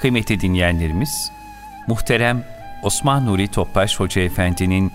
Kıymetli 0.00 0.40
dinleyenlerimiz, 0.40 1.32
muhterem 1.86 2.44
Osman 2.82 3.26
Nuri 3.26 3.48
Topbaş 3.48 4.00
Hoca 4.00 4.22
Efendi'nin 4.22 4.92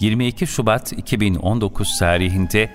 22 0.00 0.46
Şubat 0.46 0.92
2019 0.92 1.98
tarihinde 1.98 2.70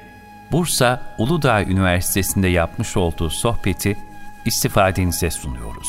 Bursa 0.51 1.01
Uludağ 1.17 1.63
Üniversitesi'nde 1.63 2.47
yapmış 2.47 2.97
olduğu 2.97 3.29
sohbeti 3.29 3.97
istifadenize 4.45 5.31
sunuyoruz. 5.31 5.87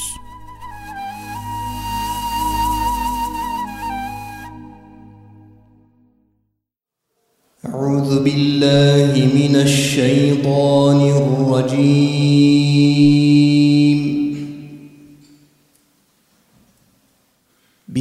أعوذ 7.75 8.13
بالله 8.25 9.13
من 9.39 9.55
الشيطان 9.69 11.01
الرجيم 11.19 13.22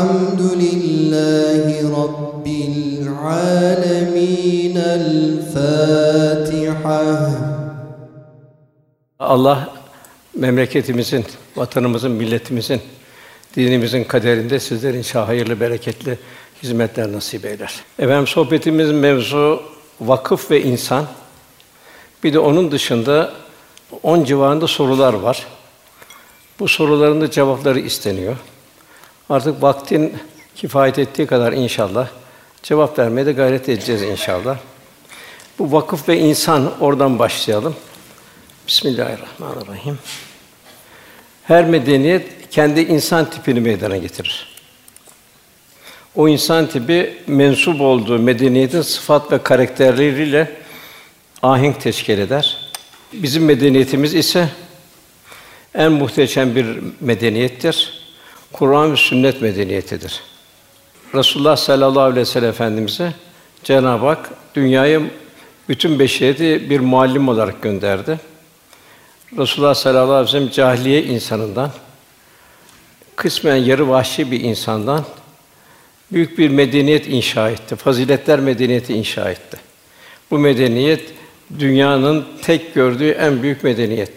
الحمد 0.00 0.42
لله 0.64 1.64
رب 2.02 2.46
العالمين 3.04 4.76
الفاتحة 5.00 7.00
Allah 9.18 9.74
memleketimizin, 10.34 11.24
vatanımızın, 11.56 12.10
milletimizin, 12.10 12.80
dinimizin 13.56 14.04
kaderinde 14.04 14.60
sizler 14.60 14.94
inşallah 14.94 15.28
hayırlı, 15.28 15.60
bereketli 15.60 16.18
hizmetler 16.62 17.12
nasip 17.12 17.44
eyler. 17.44 17.74
Efendim 17.98 18.26
sohbetimizin 18.26 18.96
mevzu 18.96 19.62
vakıf 20.00 20.50
ve 20.50 20.62
insan. 20.62 21.06
Bir 22.24 22.32
de 22.32 22.38
onun 22.38 22.72
dışında 22.72 23.32
on 24.02 24.24
civarında 24.24 24.66
sorular 24.66 25.14
var. 25.14 25.46
Bu 26.60 26.68
soruların 26.68 27.20
da 27.20 27.30
cevapları 27.30 27.80
isteniyor. 27.80 28.36
Artık 29.30 29.62
vaktin 29.62 30.18
kifayet 30.56 30.98
ettiği 30.98 31.26
kadar 31.26 31.52
inşallah 31.52 32.08
cevap 32.62 32.98
vermeye 32.98 33.26
de 33.26 33.32
gayret 33.32 33.68
edeceğiz 33.68 34.02
inşallah. 34.02 34.58
Bu 35.58 35.72
vakıf 35.72 36.08
ve 36.08 36.18
insan 36.18 36.80
oradan 36.80 37.18
başlayalım. 37.18 37.76
Bismillahirrahmanirrahim. 38.66 39.98
Her 41.44 41.64
medeniyet 41.64 42.50
kendi 42.50 42.80
insan 42.80 43.30
tipini 43.30 43.60
meydana 43.60 43.96
getirir. 43.96 44.48
O 46.16 46.28
insan 46.28 46.66
tipi 46.66 47.18
mensup 47.26 47.80
olduğu 47.80 48.18
medeniyetin 48.18 48.82
sıfat 48.82 49.32
ve 49.32 49.42
karakterleriyle 49.42 50.50
ahenk 51.42 51.80
teşkil 51.80 52.18
eder. 52.18 52.70
Bizim 53.12 53.44
medeniyetimiz 53.44 54.14
ise 54.14 54.48
en 55.74 55.92
muhteşem 55.92 56.56
bir 56.56 56.66
medeniyettir. 57.00 57.99
Kur'an 58.52 58.92
ve 58.92 58.96
sünnet 58.96 59.42
medeniyetidir. 59.42 60.20
Resulullah 61.14 61.56
sallallahu 61.56 62.00
aleyhi 62.00 62.20
ve 62.20 62.24
sellem 62.24 62.50
efendimize 62.50 63.14
Cenab-ı 63.64 64.06
Hak 64.06 64.30
dünyayı 64.54 65.10
bütün 65.68 65.98
beşeriyeti 65.98 66.70
bir 66.70 66.80
muallim 66.80 67.28
olarak 67.28 67.62
gönderdi. 67.62 68.20
Resulullah 69.38 69.74
sallallahu 69.74 70.12
aleyhi 70.12 70.26
ve 70.26 70.30
sellem 70.30 70.50
cahiliye 70.50 71.02
insanından, 71.02 71.70
kısmen 73.16 73.56
yarı 73.56 73.88
vahşi 73.88 74.30
bir 74.30 74.40
insandan 74.40 75.04
büyük 76.12 76.38
bir 76.38 76.48
medeniyet 76.48 77.08
inşa 77.08 77.50
etti. 77.50 77.76
Faziletler 77.76 78.40
medeniyeti 78.40 78.94
inşa 78.94 79.30
etti. 79.30 79.56
Bu 80.30 80.38
medeniyet 80.38 81.02
dünyanın 81.58 82.26
tek 82.42 82.74
gördüğü 82.74 83.10
en 83.10 83.42
büyük 83.42 83.64
medeniyet. 83.64 84.12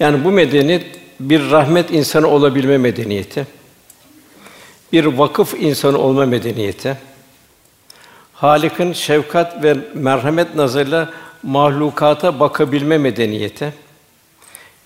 Yani 0.00 0.24
bu 0.24 0.30
medeniyet 0.30 0.86
bir 1.20 1.50
rahmet 1.50 1.90
insanı 1.90 2.26
olabilme 2.26 2.78
medeniyeti. 2.78 3.46
Bir 4.92 5.04
vakıf 5.04 5.54
insanı 5.60 5.98
olma 5.98 6.26
medeniyeti. 6.26 6.96
Halik'in 8.32 8.92
şefkat 8.92 9.64
ve 9.64 9.76
merhamet 9.94 10.54
nazarıyla 10.54 11.10
mahlukata 11.42 12.40
bakabilme 12.40 12.98
medeniyeti. 12.98 13.74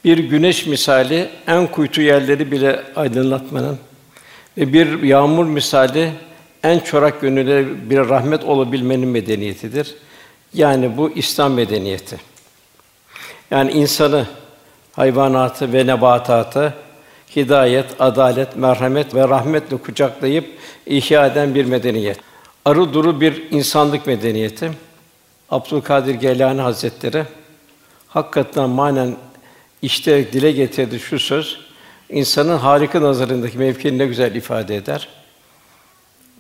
Bir 0.05 0.19
güneş 0.19 0.67
misali 0.67 1.31
en 1.47 1.67
kuytu 1.67 2.01
yerleri 2.01 2.53
bile 2.53 2.83
aydınlatmanın 2.97 3.79
ve 4.59 4.73
bir 4.73 5.03
yağmur 5.03 5.45
misali 5.45 6.13
en 6.63 6.79
çorak 6.79 7.21
gönüllere 7.21 7.91
bir 7.91 7.99
rahmet 7.99 8.45
olabilmenin 8.45 9.09
medeniyetidir. 9.09 9.95
Yani 10.55 10.97
bu 10.97 11.11
İslam 11.11 11.53
medeniyeti. 11.53 12.17
Yani 13.51 13.73
insanı, 13.73 14.27
hayvanatı 14.93 15.73
ve 15.73 15.87
nebatatı 15.87 16.75
hidayet, 17.37 18.01
adalet, 18.01 18.57
merhamet 18.57 19.15
ve 19.15 19.29
rahmetle 19.29 19.77
kucaklayıp 19.77 20.59
ihya 20.87 21.27
eden 21.27 21.55
bir 21.55 21.65
medeniyet. 21.65 22.19
Arı 22.65 22.95
duru 22.95 23.21
bir 23.21 23.51
insanlık 23.51 24.07
medeniyeti. 24.07 24.71
Abdülkadir 25.51 26.15
Geylani 26.15 26.61
Hazretleri 26.61 27.25
hakikaten 28.09 28.69
manen 28.69 29.17
işte 29.83 30.33
dile 30.33 30.53
getirdi 30.53 31.01
şu 31.01 31.19
söz 31.19 31.59
insanın 32.11 32.59
harika 32.59 33.03
nazarındaki 33.03 33.59
mevkini 33.59 33.99
ne 33.99 34.07
güzel 34.07 34.35
ifade 34.35 34.77
eder. 34.77 35.09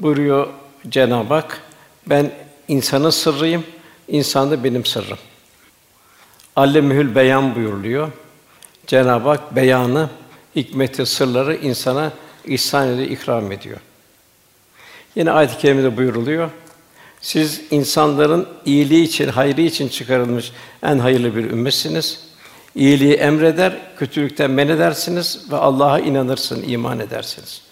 Buyuruyor 0.00 0.48
Cenab-ı 0.88 1.34
Hak, 1.34 1.60
ben 2.06 2.32
insanın 2.68 3.10
sırrıyım, 3.10 3.64
insan 4.08 4.50
da 4.50 4.64
benim 4.64 4.84
sırrım. 4.84 5.18
Allemühül 6.56 7.14
beyan 7.14 7.54
buyuruluyor. 7.54 8.08
Cenab-ı 8.86 9.28
Hak 9.28 9.56
beyanı, 9.56 10.10
hikmeti, 10.56 11.06
sırları 11.06 11.56
insana 11.56 12.12
ihsan 12.44 12.88
ediyor, 12.88 13.10
ikram 13.10 13.52
ediyor. 13.52 13.78
Yine 15.14 15.30
ayet-i 15.30 15.58
kerimede 15.58 15.96
buyuruluyor. 15.96 16.50
Siz 17.20 17.62
insanların 17.70 18.48
iyiliği 18.64 19.04
için, 19.04 19.28
hayrı 19.28 19.60
için 19.60 19.88
çıkarılmış 19.88 20.52
en 20.82 20.98
hayırlı 20.98 21.36
bir 21.36 21.50
ümmetsiniz. 21.50 22.20
İyiliği 22.74 23.14
emreder, 23.14 23.96
kötülükten 23.98 24.50
men 24.50 24.68
edersiniz 24.68 25.46
ve 25.52 25.56
Allah'a 25.56 25.98
inanırsın, 25.98 26.62
iman 26.68 27.00
edersiniz. 27.00 27.62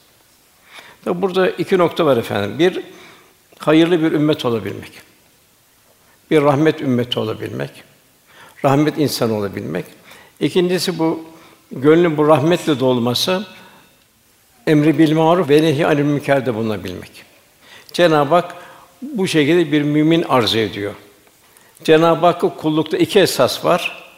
Tabi 1.04 1.22
burada 1.22 1.50
iki 1.50 1.78
nokta 1.78 2.06
var 2.06 2.16
efendim. 2.16 2.58
Bir, 2.58 2.80
hayırlı 3.58 4.02
bir 4.02 4.12
ümmet 4.12 4.44
olabilmek. 4.44 4.92
Bir 6.30 6.42
rahmet 6.42 6.80
ümmeti 6.80 7.18
olabilmek. 7.18 7.70
Rahmet 8.64 8.98
insanı 8.98 9.34
olabilmek. 9.34 9.84
İkincisi 10.40 10.98
bu 10.98 11.24
gönlün 11.72 12.16
bu 12.16 12.28
rahmetle 12.28 12.80
dolması 12.80 13.46
emri 14.66 14.98
bil 14.98 15.12
maruf 15.12 15.48
ve 15.48 15.62
nehi 15.62 15.86
anil 15.86 16.02
münkerde 16.02 16.54
bulunabilmek. 16.54 17.24
Cenab-ı 17.92 18.34
Hak 18.34 18.54
bu 19.02 19.28
şekilde 19.28 19.72
bir 19.72 19.82
mümin 19.82 20.22
arz 20.22 20.54
ediyor. 20.54 20.94
Cenab-ı 21.84 22.26
Hakk'a 22.26 22.56
kullukta 22.56 22.96
iki 22.96 23.20
esas 23.20 23.64
var. 23.64 24.10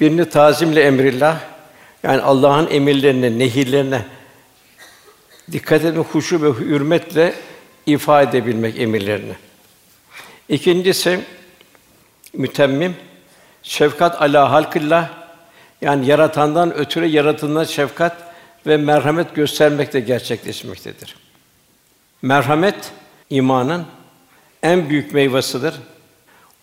Birini 0.00 0.28
tazimle 0.28 0.82
emrillah, 0.82 1.40
yani 2.02 2.22
Allah'ın 2.22 2.68
emirlerine, 2.70 3.38
nehirlerine 3.38 4.04
dikkat 5.52 5.84
etme, 5.84 6.02
huşu 6.02 6.42
ve 6.42 6.48
hürmetle 6.60 7.34
ifade 7.86 8.38
edebilmek 8.38 8.78
emirlerini. 8.80 9.32
İkincisi 10.48 11.20
mütemmim 12.32 12.96
şefkat 13.62 14.22
ala 14.22 14.50
halkillah 14.50 15.23
yani 15.84 16.06
yaratandan 16.06 16.74
ötürü 16.74 17.06
yaratılana 17.06 17.64
şefkat 17.64 18.16
ve 18.66 18.76
merhamet 18.76 19.34
göstermek 19.34 19.92
de 19.92 20.00
gerçekleşmektedir. 20.00 21.16
Merhamet 22.22 22.92
imanın 23.30 23.84
en 24.62 24.88
büyük 24.88 25.14
meyvasıdır. 25.14 25.74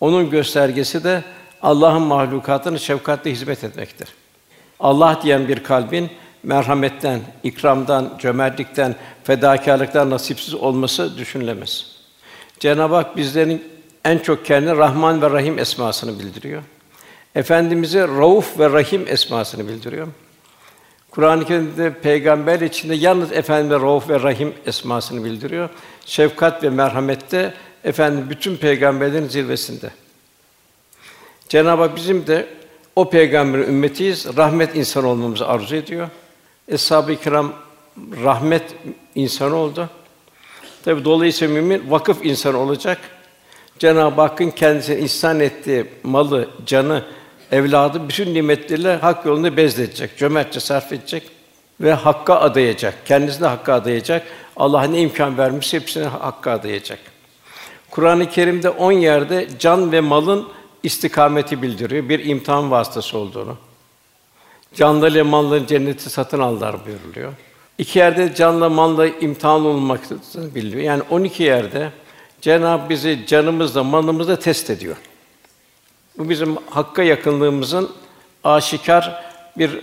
Onun 0.00 0.30
göstergesi 0.30 1.04
de 1.04 1.22
Allah'ın 1.62 2.02
mahlukatına 2.02 2.78
şefkatle 2.78 3.30
hizmet 3.30 3.64
etmektir. 3.64 4.08
Allah 4.80 5.20
diyen 5.22 5.48
bir 5.48 5.62
kalbin 5.62 6.10
merhametten, 6.42 7.20
ikramdan, 7.42 8.18
cömertlikten, 8.18 8.94
fedakarlıktan 9.24 10.10
nasipsiz 10.10 10.54
olması 10.54 11.18
düşünülemez. 11.18 11.86
Cenab-ı 12.60 12.94
Hak 12.94 13.16
bizlerin 13.16 13.64
en 14.04 14.18
çok 14.18 14.46
kendine 14.46 14.76
Rahman 14.76 15.22
ve 15.22 15.30
Rahim 15.30 15.58
esmasını 15.58 16.18
bildiriyor. 16.18 16.62
Efendimize 17.34 18.08
Rauf 18.08 18.58
ve 18.58 18.70
Rahim 18.70 19.04
esmasını 19.08 19.68
bildiriyor. 19.68 20.08
Kur'an-ı 21.10 21.44
Kerim'de 21.44 21.94
peygamber 21.94 22.60
içinde 22.60 22.94
yalnız 22.94 23.32
Efendimize 23.32 23.80
Rauf 23.80 24.08
ve 24.08 24.22
Rahim 24.22 24.54
esmasını 24.66 25.24
bildiriyor. 25.24 25.68
Şefkat 26.06 26.62
ve 26.62 26.70
merhamette 26.70 27.54
efendim 27.84 28.26
bütün 28.30 28.56
peygamberlerin 28.56 29.28
zirvesinde. 29.28 29.90
Cenab-ı 31.48 31.82
Hak 31.82 31.96
bizim 31.96 32.26
de 32.26 32.46
o 32.96 33.10
peygamberin 33.10 33.68
ümmetiyiz. 33.68 34.36
Rahmet 34.36 34.76
insan 34.76 35.04
olmamızı 35.04 35.48
arzu 35.48 35.76
ediyor. 35.76 36.08
Eshab-ı 36.68 37.16
kiram 37.16 37.52
rahmet 38.24 38.64
insanı 39.14 39.56
oldu. 39.56 39.90
Tabi 40.84 41.04
dolayısıyla 41.04 41.54
mümin 41.54 41.90
vakıf 41.90 42.24
insan 42.24 42.54
olacak. 42.54 42.98
Cenab-ı 43.78 44.20
Hakk'ın 44.20 44.50
kendisine 44.50 44.98
ihsan 44.98 45.40
ettiği 45.40 45.86
malı, 46.02 46.48
canı, 46.66 47.04
evladı 47.52 48.08
bütün 48.08 48.34
nimetleriyle 48.34 48.96
hak 48.96 49.26
yolunda 49.26 49.56
bezledecek, 49.56 50.16
cömertçe 50.16 50.60
sarf 50.60 50.92
edecek 50.92 51.22
ve 51.80 51.92
hakka 51.92 52.34
adayacak. 52.34 53.06
Kendisine 53.06 53.46
hakka 53.46 53.74
adayacak. 53.74 54.26
Allah 54.56 54.82
ne 54.82 55.00
imkan 55.00 55.38
vermiş 55.38 55.72
hepsini 55.72 56.04
hakka 56.04 56.50
adayacak. 56.50 56.98
Kur'an-ı 57.90 58.30
Kerim'de 58.30 58.70
on 58.70 58.92
yerde 58.92 59.48
can 59.58 59.92
ve 59.92 60.00
malın 60.00 60.48
istikameti 60.82 61.62
bildiriyor. 61.62 62.08
Bir 62.08 62.24
imtihan 62.24 62.70
vasıtası 62.70 63.18
olduğunu. 63.18 63.56
Canlı 64.74 65.08
ile 65.08 65.22
malların 65.22 65.66
cenneti 65.66 66.10
satın 66.10 66.40
aldılar 66.40 66.76
buyuruluyor. 66.86 67.32
İki 67.78 67.98
yerde 67.98 68.34
canla 68.34 68.68
malla 68.68 69.06
imtihan 69.06 69.64
olmaksızın 69.64 70.54
bildiriyor. 70.54 70.84
Yani 70.84 71.02
12 71.10 71.42
yerde 71.42 71.90
Cenab 72.40 72.90
bizi 72.90 73.26
canımızla, 73.26 73.84
malımızla 73.84 74.38
test 74.38 74.70
ediyor. 74.70 74.96
Bu 76.18 76.28
bizim 76.28 76.56
hakka 76.56 77.02
yakınlığımızın 77.02 77.90
aşikar 78.44 79.24
bir 79.58 79.80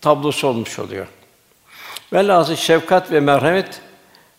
tablosu 0.00 0.48
olmuş 0.48 0.78
oluyor. 0.78 1.06
Velhâsıl 2.12 2.56
şefkat 2.56 3.12
ve 3.12 3.20
merhamet 3.20 3.80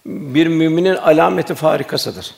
bir 0.05 0.47
müminin 0.47 0.95
alameti 0.95 1.55
farikasıdır. 1.55 2.35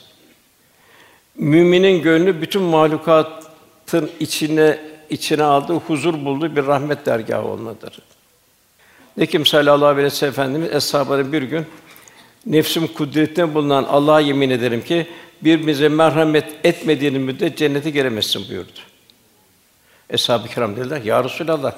Müminin 1.34 2.02
gönlü 2.02 2.42
bütün 2.42 2.62
mahlukatın 2.62 4.10
içine 4.20 4.78
içine 5.10 5.42
aldığı, 5.42 5.74
huzur 5.74 6.24
bulduğu 6.24 6.56
bir 6.56 6.66
rahmet 6.66 7.06
dergahı 7.06 7.44
olmadır. 7.44 7.98
Nekim 9.16 9.46
sallallahu 9.46 9.86
aleyhi 9.86 10.22
ve 10.22 10.26
Efendimiz 10.26 10.74
eshabına 10.74 11.32
bir 11.32 11.42
gün 11.42 11.66
nefsim 12.46 12.86
kudretine 12.86 13.54
bulunan 13.54 13.84
Allah'a 13.84 14.20
yemin 14.20 14.50
ederim 14.50 14.84
ki 14.84 15.06
birbirimize 15.44 15.88
merhamet 15.88 16.44
etmediğini 16.64 17.18
müddet 17.18 17.58
cennete 17.58 17.90
giremezsin 17.90 18.48
buyurdu. 18.48 18.80
Eshab-ı 20.10 20.48
kiram 20.48 20.76
dediler, 20.76 21.02
Ya 21.02 21.24
Resulallah, 21.24 21.72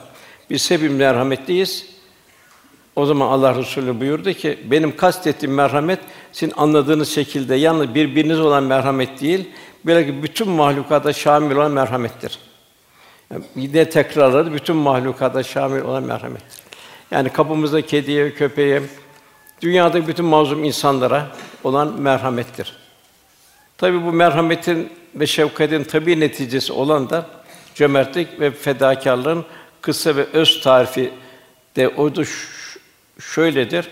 biz 0.51 0.71
hepimiz 0.71 0.99
merhametliyiz. 0.99 1.87
O 2.97 3.07
zaman 3.07 3.27
Allah 3.27 3.55
Resulü 3.55 4.01
buyurdu 4.01 4.33
ki, 4.33 4.59
benim 4.65 4.97
kastettiğim 4.97 5.55
merhamet, 5.55 5.99
sizin 6.33 6.55
anladığınız 6.57 7.09
şekilde 7.09 7.55
yalnız 7.55 7.95
birbiriniz 7.95 8.41
olan 8.41 8.63
merhamet 8.63 9.21
değil, 9.21 9.49
belki 9.85 10.23
bütün 10.23 10.49
mahlukata 10.49 11.13
şamil 11.13 11.57
olan 11.57 11.71
merhamettir. 11.71 12.39
Yani 13.31 13.45
yine 13.57 13.91
tekrarladı, 13.91 14.53
bütün 14.53 14.77
mahlukata 14.77 15.43
şamil 15.43 15.81
olan 15.81 16.03
merhamettir. 16.03 16.61
Yani 17.11 17.29
kapımızda 17.29 17.83
kediye, 17.83 18.35
köpeğe, 18.35 18.83
dünyada 19.63 20.09
bütün 20.09 20.25
mazlum 20.25 20.65
insanlara 20.65 21.27
olan 21.65 22.01
merhamettir. 22.01 22.84
Tabi 23.79 24.05
bu 24.05 24.13
merhametin 24.13 24.93
ve 25.15 25.27
şefkatin 25.27 25.85
tabi 25.85 26.21
neticesi 26.21 26.73
olan 26.73 27.11
da 27.11 27.27
cömertlik 27.75 28.41
ve 28.41 28.51
fedakarlığın 28.51 29.45
kısa 29.81 30.17
ve 30.17 30.25
öz 30.25 30.61
tarifi 30.61 31.13
de 31.77 31.89
o 31.89 32.17
da 32.17 32.23
şöyledir. 33.21 33.89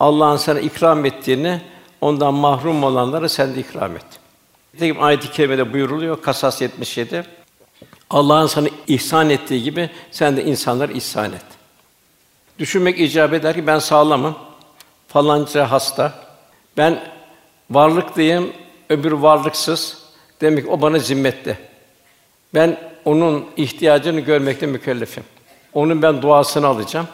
Allah'ın 0.00 0.36
sana 0.36 0.60
ikram 0.60 1.04
ettiğini 1.04 1.60
ondan 2.00 2.34
mahrum 2.34 2.84
olanlara 2.84 3.28
sen 3.28 3.54
de 3.54 3.60
ikram 3.60 3.96
et. 3.96 4.04
Nitekim 4.74 5.02
ayet-i 5.02 5.30
kerimede 5.30 5.72
buyuruluyor 5.72 6.22
Kasas 6.22 6.62
77. 6.62 7.24
Allah'ın 8.10 8.46
sana 8.46 8.68
ihsan 8.86 9.30
ettiği 9.30 9.62
gibi 9.62 9.90
sen 10.10 10.36
de 10.36 10.44
insanlar 10.44 10.88
ihsan 10.88 11.32
et. 11.32 11.44
Düşünmek 12.58 13.00
icap 13.00 13.32
eder 13.32 13.54
ki 13.54 13.66
ben 13.66 13.78
sağlamım. 13.78 14.34
Falanca 15.08 15.70
hasta. 15.70 16.12
Ben 16.76 17.12
varlıklıyım, 17.70 18.52
öbür 18.90 19.12
varlıksız. 19.12 19.98
Demek 20.40 20.64
ki 20.64 20.70
o 20.70 20.80
bana 20.80 20.98
zimmette. 20.98 21.58
Ben 22.54 22.78
onun 23.04 23.46
ihtiyacını 23.56 24.20
görmekte 24.20 24.66
mükellefim. 24.66 25.24
Onun 25.72 26.02
ben 26.02 26.22
duasını 26.22 26.66
alacağım. 26.66 27.08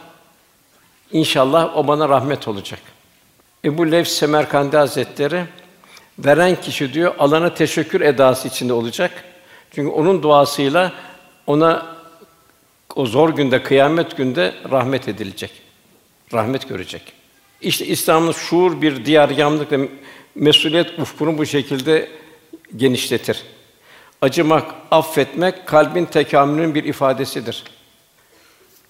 İnşallah 1.11 1.77
o 1.77 1.87
bana 1.87 2.09
rahmet 2.09 2.47
olacak. 2.47 2.79
Ebu 3.65 3.91
Lev 3.91 4.03
Semerkandi 4.03 4.77
Hazretleri 4.77 5.45
veren 6.19 6.61
kişi 6.61 6.93
diyor 6.93 7.15
alana 7.19 7.53
teşekkür 7.53 8.01
edası 8.01 8.47
içinde 8.47 8.73
olacak. 8.73 9.23
Çünkü 9.71 9.89
onun 9.89 10.23
duasıyla 10.23 10.93
ona 11.47 11.95
o 12.95 13.05
zor 13.05 13.29
günde, 13.29 13.63
kıyamet 13.63 14.17
günde 14.17 14.53
rahmet 14.71 15.07
edilecek. 15.07 15.51
Rahmet 16.33 16.69
görecek. 16.69 17.13
İşte 17.61 17.85
İslam'ın 17.85 18.31
şuur 18.31 18.81
bir 18.81 19.05
diyar 19.05 19.29
yamlıkla 19.29 19.77
mesuliyet 20.35 20.99
ufkunu 20.99 21.37
bu 21.37 21.45
şekilde 21.45 22.09
genişletir. 22.75 23.43
Acımak, 24.21 24.71
affetmek 24.91 25.67
kalbin 25.67 26.05
tekamülünün 26.05 26.75
bir 26.75 26.83
ifadesidir. 26.83 27.63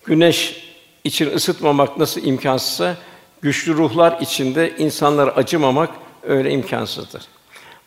Güneş 0.06 0.64
için 1.04 1.36
ısıtmamak 1.36 1.98
nasıl 1.98 2.24
imkansızsa 2.24 2.98
güçlü 3.42 3.74
ruhlar 3.74 4.22
içinde 4.22 4.78
insanlara 4.78 5.32
acımamak 5.32 5.90
öyle 6.24 6.52
imkansızdır. 6.52 7.24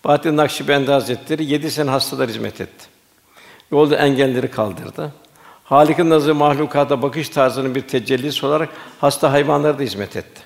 Bahattin 0.05 0.37
Nakşibendi 0.37 0.91
Hazretleri 0.91 1.45
yedi 1.45 1.71
sene 1.71 1.91
hastalar 1.91 2.29
hizmet 2.29 2.61
etti. 2.61 2.87
Yolda 3.73 3.97
engelleri 3.97 4.51
kaldırdı. 4.51 5.13
Halik'in 5.65 6.11
nazı 6.11 6.35
mahlukata 6.35 7.03
bakış 7.03 7.29
tarzının 7.29 7.75
bir 7.75 7.81
tecellisi 7.81 8.47
olarak 8.47 8.69
hasta 9.01 9.33
hayvanlara 9.33 9.79
da 9.79 9.83
hizmet 9.83 10.17
etti. 10.17 10.46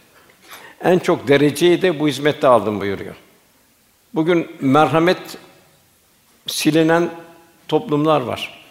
En 0.84 0.99
çok 0.99 1.28
dereceyi 1.28 1.82
de 1.82 2.00
bu 2.00 2.08
hizmette 2.08 2.46
aldım 2.46 2.80
buyuruyor. 2.80 3.14
Bugün 4.14 4.50
merhamet 4.60 5.38
silinen 6.46 7.10
toplumlar 7.68 8.20
var. 8.20 8.64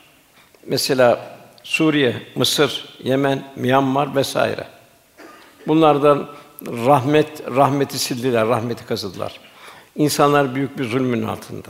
Mesela 0.68 1.38
Suriye, 1.64 2.16
Mısır, 2.36 2.98
Yemen, 3.04 3.44
Myanmar 3.56 4.16
vesaire. 4.16 4.68
Bunlardan 5.68 6.30
rahmet 6.68 7.56
rahmeti 7.56 8.00
sildiler, 8.00 8.48
rahmeti 8.48 8.86
kazıdılar. 8.86 9.40
İnsanlar 9.96 10.56
büyük 10.56 10.78
bir 10.80 10.84
zulmün 10.84 11.24
altında. 11.24 11.70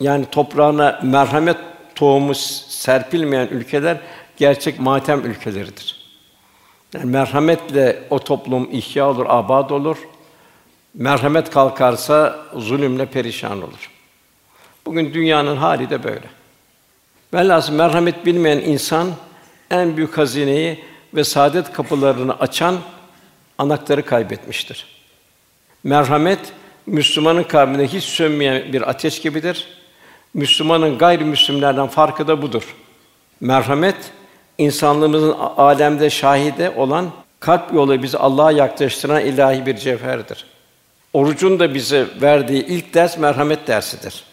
Yani 0.00 0.26
toprağına 0.30 1.00
merhamet 1.02 1.56
tohumu 1.94 2.34
serpilmeyen 2.34 3.46
ülkeler 3.46 4.00
gerçek 4.36 4.80
matem 4.80 5.26
ülkeleridir. 5.26 5.97
Yani 6.94 7.04
merhametle 7.04 8.02
o 8.10 8.18
toplum 8.18 8.68
ihya 8.72 9.10
olur, 9.10 9.26
abad 9.28 9.70
olur. 9.70 9.96
Merhamet 10.94 11.50
kalkarsa 11.50 12.38
zulümle 12.56 13.06
perişan 13.06 13.62
olur. 13.62 13.90
Bugün 14.86 15.14
dünyanın 15.14 15.56
hali 15.56 15.90
de 15.90 16.04
böyle. 16.04 16.26
Velhâsıl 17.34 17.72
merhamet 17.72 18.26
bilmeyen 18.26 18.58
insan 18.58 19.08
en 19.70 19.96
büyük 19.96 20.18
hazineyi 20.18 20.84
ve 21.14 21.24
saadet 21.24 21.72
kapılarını 21.72 22.38
açan 22.38 22.76
anahtarı 23.58 24.04
kaybetmiştir. 24.04 24.86
Merhamet 25.84 26.52
Müslümanın 26.86 27.42
kalbinde 27.42 27.86
hiç 27.86 28.04
sönmeyen 28.04 28.72
bir 28.72 28.90
ateş 28.90 29.20
gibidir. 29.20 29.68
Müslümanın 30.34 30.98
gayrimüslimlerden 30.98 31.86
farkı 31.86 32.28
da 32.28 32.42
budur. 32.42 32.74
Merhamet 33.40 33.96
insanlığımızın 34.58 35.36
alemde 35.56 36.10
şahide 36.10 36.70
olan 36.70 37.10
kalp 37.40 37.74
yolu 37.74 38.02
bizi 38.02 38.18
Allah'a 38.18 38.52
yaklaştıran 38.52 39.24
ilahi 39.24 39.66
bir 39.66 39.76
cevherdir. 39.76 40.46
Orucun 41.12 41.58
da 41.58 41.74
bize 41.74 42.06
verdiği 42.22 42.66
ilk 42.66 42.94
ders 42.94 43.18
merhamet 43.18 43.66
dersidir. 43.66 44.24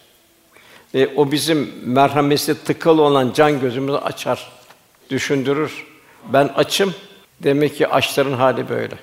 Ve 0.94 1.08
o 1.16 1.32
bizim 1.32 1.72
merhameti 1.84 2.64
tıkalı 2.64 3.02
olan 3.02 3.32
can 3.34 3.60
gözümüzü 3.60 3.96
açar, 3.96 4.50
düşündürür. 5.10 5.86
Ben 6.32 6.46
açım, 6.56 6.94
demek 7.40 7.76
ki 7.76 7.88
açların 7.88 8.32
hali 8.32 8.68
böyle. 8.68 8.94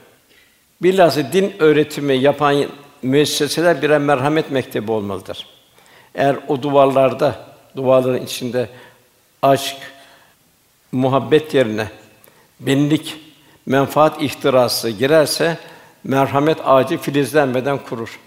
Bilhassa 0.82 1.34
din 1.34 1.54
öğretimi 1.60 2.14
yapan 2.14 2.66
müesseseler 3.02 3.82
birer 3.82 4.00
merhamet 4.00 4.52
mektebi 4.52 4.92
olmalıdır. 4.92 5.48
Eğer 6.16 6.36
o 6.48 6.62
duvarlarda, 6.62 7.36
duvarların 7.76 8.26
içinde 8.26 8.70
aşk, 9.42 9.78
muhabbet 10.94 11.54
yerine 11.54 11.88
benlik, 12.60 13.16
menfaat 13.66 14.22
ihtirası 14.22 14.90
girerse 14.90 15.58
merhamet 16.04 16.58
ağacı 16.66 16.98
filizlenmeden 16.98 17.78
kurur. 17.78 18.20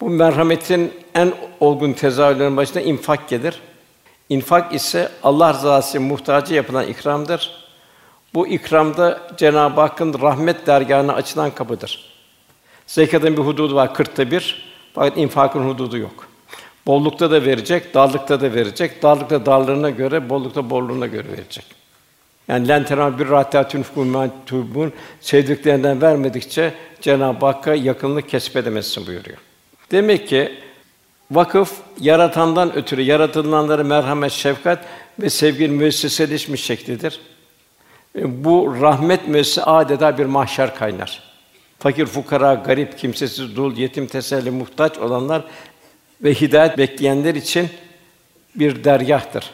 Bu 0.00 0.10
merhametin 0.10 0.92
en 1.14 1.32
olgun 1.60 1.92
tezahürlerinin 1.92 2.56
başında 2.56 2.80
infak 2.80 3.28
gelir. 3.28 3.60
İnfak 4.28 4.74
ise 4.74 5.08
Allah 5.22 5.54
rızası 5.54 6.00
muhtacı 6.00 6.54
yapılan 6.54 6.86
ikramdır. 6.86 7.64
Bu 8.34 8.46
ikramda 8.46 9.20
Cenab-ı 9.36 9.80
Hakk'ın 9.80 10.20
rahmet 10.20 10.66
dergâhına 10.66 11.12
açılan 11.12 11.50
kapıdır. 11.50 12.14
Zekatın 12.86 13.36
bir 13.36 13.42
hududu 13.42 13.74
var 13.74 13.94
kırkta 13.94 14.30
bir, 14.30 14.74
fakat 14.94 15.18
infakın 15.18 15.68
hududu 15.68 15.98
yok. 15.98 16.33
Bollukta 16.86 17.30
da 17.30 17.44
verecek, 17.44 17.94
darlıkta 17.94 18.40
da 18.40 18.54
verecek. 18.54 19.02
Darlıkta 19.02 19.46
darlığına 19.46 19.90
göre, 19.90 20.28
bollukta 20.28 20.70
bolluğuna 20.70 21.06
göre 21.06 21.28
verecek. 21.28 21.64
Yani 22.48 22.68
lentera 22.68 23.18
bir 23.18 23.28
rahatatun 23.28 23.84
tubun 24.46 24.92
sevdiklerinden 25.20 26.02
vermedikçe 26.02 26.74
Cenab-ı 27.00 27.46
Hakk'a 27.46 27.74
yakınlık 27.74 28.28
kesbedemezsin 28.28 29.06
buyuruyor. 29.06 29.38
Demek 29.90 30.28
ki 30.28 30.52
vakıf 31.30 31.72
yaratandan 32.00 32.76
ötürü 32.76 33.02
yaratılanlara 33.02 33.84
merhamet, 33.84 34.32
şefkat 34.32 34.84
ve 35.20 35.30
sevgi 35.30 35.68
müesseseleşmiş 35.68 36.64
şeklidir. 36.64 37.20
E, 38.18 38.44
bu 38.44 38.76
rahmet 38.80 39.28
müessesi 39.28 39.62
adeta 39.62 40.18
bir 40.18 40.24
mahşer 40.24 40.74
kaynar. 40.74 41.22
Fakir, 41.78 42.06
fukara, 42.06 42.54
garip, 42.54 42.98
kimsesiz, 42.98 43.56
dul, 43.56 43.76
yetim, 43.76 44.06
teselli, 44.06 44.50
muhtaç 44.50 44.98
olanlar 44.98 45.44
ve 46.24 46.34
hidayet 46.34 46.78
bekleyenler 46.78 47.34
için 47.34 47.68
bir 48.54 48.84
dergahtır. 48.84 49.50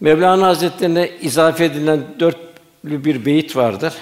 Mevlana 0.00 0.46
Hazretlerine 0.46 1.10
izafe 1.20 1.64
edilen 1.64 2.00
dörtlü 2.20 3.04
bir 3.04 3.24
beyit 3.24 3.56
vardır. 3.56 3.94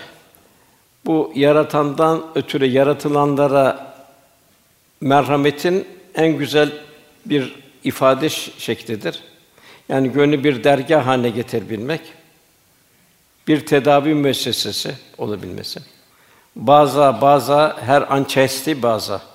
Bu 1.06 1.32
yaratandan 1.34 2.24
ötürü 2.34 2.66
yaratılanlara 2.66 3.94
merhametin 5.00 5.88
en 6.14 6.38
güzel 6.38 6.72
bir 7.26 7.56
ifade 7.84 8.28
şeklidir. 8.28 9.22
Yani 9.88 10.12
gönlü 10.12 10.44
bir 10.44 10.64
dergah 10.64 11.06
haline 11.06 11.30
getirebilmek, 11.30 12.00
bir 13.48 13.66
tedavi 13.66 14.14
müessesesi 14.14 14.94
olabilmesi. 15.18 15.80
Baza 16.56 17.20
baza 17.20 17.76
her 17.80 18.14
an 18.14 18.24
çesti 18.24 18.82
baza. 18.82 19.31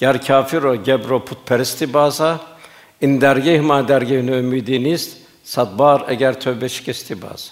Ger 0.00 0.22
kafir 0.26 0.62
o 0.62 0.84
gebro 0.84 1.24
putperesti 1.24 1.94
baza. 1.94 2.40
İn 3.00 3.20
dergeh 3.20 3.60
ma 3.60 3.88
dergehine 3.88 4.38
ümidiniz 4.38 5.18
sadbar 5.44 6.04
eğer 6.08 6.40
tövbe 6.40 6.68
şikesti 6.68 7.22
bazı. 7.22 7.50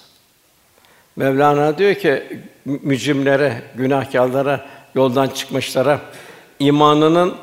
Mevlana 1.17 1.79
diyor 1.79 1.95
ki 1.95 2.23
mücrimlere, 2.65 3.63
günahkarlara, 3.75 4.67
yoldan 4.95 5.29
çıkmışlara, 5.29 6.01
imanının 6.59 7.35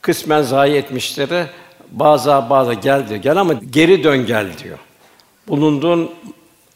kısmen 0.00 0.42
zayi 0.42 0.74
etmişlere 0.76 1.46
bazı 1.90 2.30
bazı 2.30 2.74
gel 2.74 3.08
diyor. 3.08 3.20
Gel 3.20 3.36
ama 3.36 3.52
geri 3.70 4.04
dön 4.04 4.26
gel 4.26 4.58
diyor. 4.58 4.78
Bulunduğun 5.48 6.14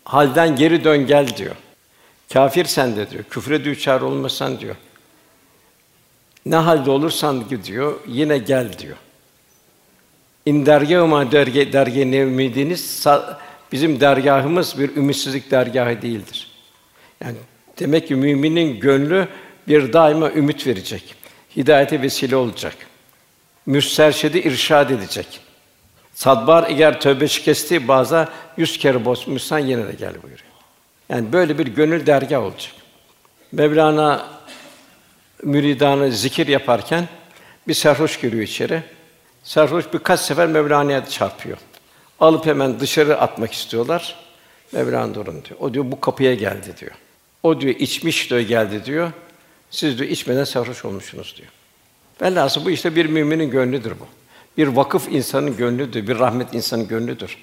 halden 0.05 0.57
geri 0.57 0.85
dön 0.85 1.07
gel 1.07 1.37
diyor. 1.37 1.55
Kafir 2.33 2.64
sen 2.64 2.97
de 2.97 3.11
diyor. 3.11 3.25
Küfre 3.31 3.64
düçar 3.64 4.00
olmasan 4.00 4.61
diyor. 4.61 4.76
Ne 6.47 6.57
halde 6.57 6.91
olursan 6.91 7.49
gidiyor, 7.49 8.01
yine 8.07 8.39
gel 8.39 8.79
diyor. 8.79 8.97
İn 10.47 10.67
dergâhuma 10.67 11.33
derge 11.33 11.73
derge 11.73 12.11
nevmidiniz 12.11 13.07
bizim 13.73 14.01
dergahımız 14.01 14.79
bir 14.79 14.97
ümitsizlik 14.97 15.51
dergahı 15.51 16.03
değildir. 16.03 16.51
Yani 17.25 17.37
demek 17.79 18.09
ki 18.09 18.15
müminin 18.15 18.81
gönlü 18.81 19.29
bir 19.69 19.93
daima 19.93 20.31
ümit 20.31 20.67
verecek. 20.67 21.15
Hidayete 21.57 22.03
vesile 22.03 22.37
olacak. 22.37 22.77
Müsterşidi 23.67 24.39
irşad 24.39 24.91
edecek. 24.91 25.41
Sadbar 26.15 26.71
eğer 26.71 27.01
tövbe 27.01 27.29
şikesti 27.29 27.89
baza 27.89 28.29
yüz 28.57 28.79
kere 28.79 29.05
bozmuşsan 29.05 29.59
yine 29.59 29.87
de 29.87 29.93
gel 29.93 30.15
buyuruyor. 30.23 30.53
Yani 31.09 31.33
böyle 31.33 31.59
bir 31.59 31.67
gönül 31.67 32.07
dergah 32.07 32.43
olacak. 32.43 32.73
Mevlana 33.53 34.27
müridanı 35.43 36.13
zikir 36.13 36.47
yaparken 36.47 37.09
bir 37.69 37.75
sarhoş 37.75 38.21
giriyor 38.21 38.43
içeri. 38.43 38.83
Sarhoş 39.43 39.93
birkaç 39.93 40.21
sefer 40.21 40.49
Mevlana'ya 40.49 41.07
çarpıyor. 41.07 41.59
Alıp 42.21 42.47
hemen 42.47 42.81
dışarı 42.81 43.21
atmak 43.21 43.53
istiyorlar. 43.53 44.17
Mevlana 44.73 45.15
durun 45.15 45.45
diyor. 45.45 45.61
O 45.61 45.75
diyor 45.75 45.85
bu 45.89 46.01
kapıya 46.01 46.35
geldi 46.35 46.75
diyor. 46.81 46.93
O 47.43 47.61
diyor 47.61 47.75
içmiş 47.75 48.31
diyor 48.31 48.41
geldi 48.41 48.85
diyor. 48.85 49.13
Siz 49.71 49.99
diyor 49.99 50.11
içmeden 50.11 50.45
sarhoş 50.45 50.85
olmuşsunuz 50.85 51.35
diyor. 51.39 51.49
Velhâsıl 52.23 52.65
bu 52.65 52.71
işte 52.71 52.97
bir 52.97 53.07
müminin 53.07 53.51
gönlüdür 53.51 53.91
bu. 53.91 54.07
Bir 54.57 54.67
vakıf 54.67 55.09
insanın 55.13 55.57
gönlüdür, 55.57 56.09
bir 56.09 56.19
rahmet 56.19 56.55
insanın 56.55 56.89
gönlüdür. 56.89 57.39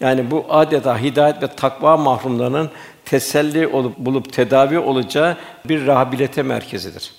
Yani 0.00 0.30
bu 0.30 0.46
adeta 0.48 1.00
hidayet 1.00 1.42
ve 1.42 1.46
takva 1.46 1.96
mahrumlarının 1.96 2.70
teselli 3.04 3.66
olup 3.66 3.98
bulup 3.98 4.32
tedavi 4.32 4.78
olacağı 4.78 5.36
bir 5.64 5.86
rehabilite 5.86 6.42
merkezidir. 6.42 7.12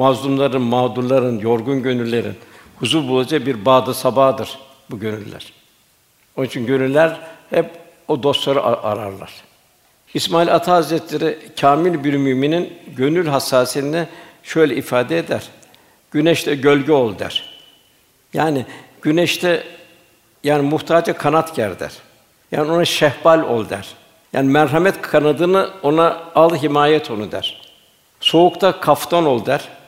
Mazlumların, 0.00 0.62
mağdurların, 0.62 1.38
yorgun 1.38 1.82
gönüllerin 1.82 2.34
huzur 2.76 3.08
bulacağı 3.08 3.46
bir 3.46 3.64
bağda 3.64 3.94
sabadır 3.94 4.58
bu 4.90 4.98
gönüller. 4.98 5.52
Onun 6.36 6.46
için 6.46 6.66
gönüller 6.66 7.20
hep 7.50 7.70
o 8.08 8.22
dostları 8.22 8.62
ararlar. 8.62 9.32
İsmail 10.14 10.54
Ata 10.54 10.72
Hazretleri 10.72 11.38
kamil 11.60 12.04
bir 12.04 12.14
müminin 12.14 12.72
gönül 12.96 13.26
hassasiyetini 13.26 14.06
şöyle 14.42 14.76
ifade 14.76 15.18
eder. 15.18 15.48
Güneşte 16.10 16.54
gölge 16.54 16.92
ol 16.92 17.18
der. 17.18 17.60
Yani 18.34 18.66
güneşte 19.02 19.64
yani 20.44 20.62
muhtaca 20.62 21.12
kanat 21.12 21.56
ger 21.56 21.80
der. 21.80 21.92
Yani 22.52 22.72
ona 22.72 22.84
şehbal 22.84 23.42
ol 23.42 23.68
der. 23.68 23.88
Yani 24.32 24.50
merhamet 24.50 25.02
kanadını 25.02 25.70
ona 25.82 26.22
al 26.34 26.56
himayet 26.56 27.10
onu 27.10 27.32
der. 27.32 27.60
Soğukta 28.20 28.80
kaftan 28.80 29.26
ol 29.26 29.46
der. 29.46 29.79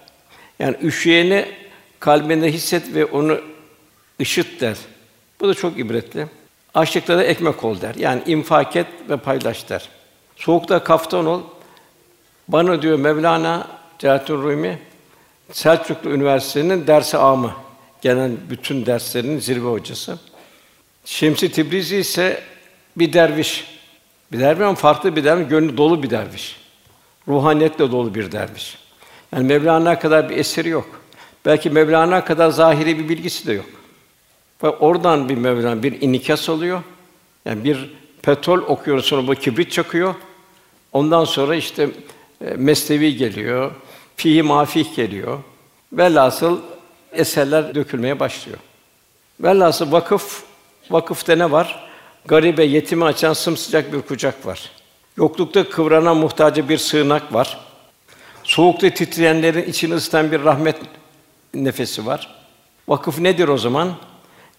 Yani 0.63 0.77
üşüyeni 0.83 1.49
kalbinde 2.01 2.53
hisset 2.53 2.95
ve 2.95 3.05
onu 3.05 3.41
ışıt 4.21 4.61
der. 4.61 4.77
Bu 5.41 5.49
da 5.49 5.55
çok 5.55 5.79
ibretli. 5.79 6.27
Açlıkta 6.75 7.19
da 7.19 7.25
ekmek 7.25 7.65
ol 7.65 7.81
der. 7.81 7.95
Yani 7.95 8.23
infak 8.27 8.77
et 8.77 8.87
ve 9.09 9.17
paylaş 9.17 9.69
der. 9.69 9.89
Soğukta 10.37 10.85
kaftan 10.85 11.27
ol. 11.27 11.43
Bana 12.49 12.83
diyor 12.83 12.99
Mevlana 12.99 13.69
Celalettin 13.99 14.35
Rumi 14.35 14.79
Selçuklu 15.53 16.11
Üniversitesi'nin 16.11 16.87
dersi 16.87 17.19
amı. 17.19 17.53
Gelen 18.03 18.37
bütün 18.51 18.87
derslerinin 18.87 19.39
zirve 19.39 19.69
hocası. 19.69 20.19
Şemsi 21.05 21.53
Tibrizi 21.53 21.97
ise 21.97 22.43
bir 22.97 23.13
derviş. 23.13 23.65
Bir 24.33 24.41
derviş 24.41 24.63
ama 24.63 24.75
farklı 24.75 25.17
bir 25.17 25.25
derviş, 25.25 25.49
gönlü 25.49 25.77
dolu 25.77 26.03
bir 26.03 26.11
derviş. 26.11 26.57
Ruhaniyetle 27.29 27.91
dolu 27.91 28.15
bir 28.15 28.33
derviş. 28.33 28.82
Yani 29.33 29.47
Mevlana 29.47 29.99
kadar 29.99 30.31
bir 30.31 30.37
eseri 30.37 30.69
yok. 30.69 30.87
Belki 31.47 31.71
Mevlana 31.71 32.25
kadar 32.25 32.51
zahiri 32.51 32.99
bir 32.99 33.09
bilgisi 33.09 33.47
de 33.47 33.53
yok. 33.53 33.67
Ve 34.63 34.69
oradan 34.69 35.29
bir 35.29 35.35
Mevlana 35.35 35.83
bir 35.83 36.01
inikas 36.01 36.49
oluyor. 36.49 36.83
Yani 37.45 37.65
bir 37.65 37.95
petrol 38.23 39.01
sonra 39.01 39.27
bu 39.27 39.35
kibrit 39.35 39.73
çakıyor. 39.73 40.15
Ondan 40.93 41.25
sonra 41.25 41.55
işte 41.55 41.89
e, 42.45 42.55
mesnevi 42.57 43.17
geliyor, 43.17 43.71
fihi 44.17 44.43
mafih 44.43 44.97
geliyor. 44.97 45.39
Velhasıl 45.93 46.61
eserler 47.13 47.75
dökülmeye 47.75 48.21
başlıyor. 48.21 48.59
Velhasıl 49.41 49.93
vakıf, 49.93 50.43
vakıfta 50.91 51.37
ne 51.37 51.51
var? 51.51 51.89
Garibe, 52.27 52.65
yetimi 52.65 53.05
açan 53.05 53.33
sımsıcak 53.33 53.93
bir 53.93 54.01
kucak 54.03 54.47
var. 54.47 54.71
Yoklukta 55.17 55.69
kıvranan 55.69 56.17
muhtaca 56.17 56.69
bir 56.69 56.79
sığınak 56.79 57.35
var. 57.35 57.72
Soğukta 58.45 58.91
titreyenlerin 58.91 59.71
içini 59.71 59.95
ısıtan 59.95 60.33
bir 60.33 60.45
rahmet 60.45 60.77
nefesi 61.55 62.07
var. 62.07 62.35
Vakıf 62.89 63.19
nedir 63.19 63.49
o 63.49 63.59
zaman? 63.59 63.93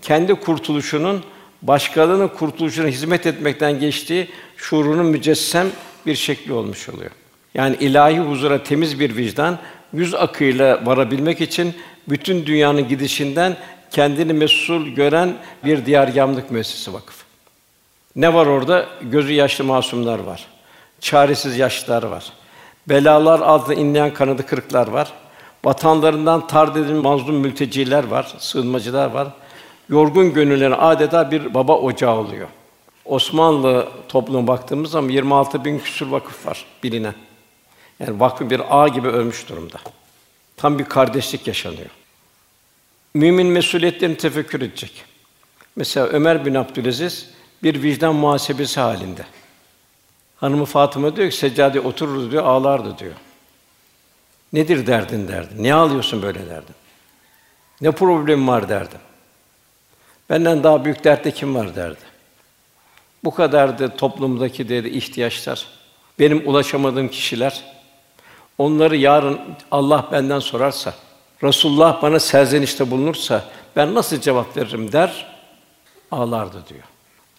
Kendi 0.02 0.34
kurtuluşunun 0.34 1.24
başkalarının 1.62 2.28
kurtuluşuna 2.28 2.88
hizmet 2.88 3.26
etmekten 3.26 3.80
geçtiği 3.80 4.30
şuurunun 4.58 5.06
mücessem 5.06 5.68
bir 6.06 6.16
şekli 6.16 6.54
olmuş 6.54 6.90
oluyor. 6.90 7.12
Yani 7.54 7.76
ilahi 7.80 8.20
huzura 8.20 8.64
temiz 8.64 9.00
bir 9.00 9.16
vicdan, 9.16 9.60
yüz 9.94 10.14
akıyla 10.14 10.86
varabilmek 10.86 11.42
için 11.42 11.74
bütün 12.10 12.46
dünyanın 12.46 12.88
gidişinden 12.88 13.58
kendini 13.92 14.34
mesul 14.34 14.88
gören 14.88 15.38
bir 15.66 15.86
diyar 15.86 16.08
yamlık 16.08 16.52
müessesi 16.52 16.94
vakıf. 16.94 17.24
Ne 18.16 18.34
var 18.34 18.46
orada? 18.46 18.86
Gözü 19.02 19.34
yaşlı 19.34 19.64
masumlar 19.64 20.20
var. 20.20 20.48
Çaresiz 21.00 21.58
yaşlılar 21.58 22.04
var. 22.04 22.34
Belalar 22.90 23.40
altında 23.40 23.74
inleyen 23.74 24.14
kanadı 24.14 24.46
kırıklar 24.46 24.88
var. 24.88 25.14
Vatanlarından 25.66 26.48
tard 26.48 26.76
edilmiş 26.76 27.04
mazlum 27.04 27.36
mülteciler 27.36 28.04
var, 28.04 28.36
sığınmacılar 28.40 29.12
var. 29.12 29.28
Yorgun 29.90 30.34
gönüllerin 30.34 30.76
adeta 30.78 31.32
bir 31.32 31.54
baba 31.54 31.78
ocağı 31.78 32.18
oluyor. 32.18 32.48
Osmanlı 33.06 33.88
toplumuna 34.08 34.48
baktığımız 34.48 34.92
zaman 34.92 35.10
26 35.10 35.66
bin 35.66 35.80
küsur 35.80 36.08
vakıf 36.08 36.46
var 36.46 36.66
bilinen. 36.84 37.16
Yani 38.00 38.20
vakfı 38.20 38.50
bir 38.50 38.62
ağ 38.70 38.88
gibi 38.88 39.08
ölmüş 39.08 39.50
durumda. 39.50 39.78
Tam 40.58 40.80
bir 40.80 40.86
kardeşlik 40.86 41.48
yaşanıyor. 41.48 41.90
Mümin 43.14 43.48
mesuliyetlerini 43.48 44.18
tefekkür 44.18 44.62
edecek. 44.62 45.06
Mesela 45.76 46.08
Ömer 46.08 46.46
bin 46.46 46.56
Abdülaziz 46.56 47.30
bir 47.64 47.84
vicdan 47.84 48.16
muhasebesi 48.16 48.80
halinde. 48.80 49.26
Hanımı 50.36 50.66
Fatıma 50.66 51.16
diyor 51.16 51.30
ki 51.30 51.38
seccade 51.38 51.80
otururuz 51.80 52.32
diyor, 52.32 52.44
ağlardı 52.44 52.98
diyor. 52.98 53.14
Nedir 54.54 54.88
derdin 54.88 55.28
derdi. 55.28 55.64
Niye 55.64 55.74
ağlıyorsun 55.74 56.22
böyle 56.22 56.50
derdim. 56.50 56.76
Ne 57.82 57.92
problem 57.92 58.48
var 58.48 58.70
derdim. 58.70 59.00
Benden 60.30 60.64
daha 60.64 60.86
büyük 60.86 61.04
dertte 61.04 61.32
kim 61.32 61.56
var 61.56 61.76
derdi. 61.76 62.14
Bu 63.24 63.34
kadardı 63.34 63.98
toplumdaki 63.98 64.70
dedi 64.70 64.88
ihtiyaçlar. 64.88 65.68
Benim 66.20 66.50
ulaşamadığım 66.50 67.08
kişiler. 67.08 67.64
Onları 68.58 68.96
yarın 68.96 69.40
Allah 69.72 70.10
benden 70.12 70.40
sorarsa, 70.40 70.94
Resulullah 71.44 72.02
bana 72.02 72.20
serzenişte 72.20 72.92
bulunursa 72.92 73.46
ben 73.76 73.96
nasıl 73.96 74.22
cevap 74.22 74.58
veririm 74.58 74.92
der, 74.92 75.36
ağlardı 76.12 76.64
diyor. 76.70 76.84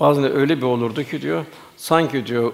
Bazen 0.00 0.36
öyle 0.36 0.56
bir 0.56 0.62
olurdu 0.62 1.04
ki 1.04 1.22
diyor, 1.22 1.44
sanki 1.76 2.26
diyor 2.26 2.52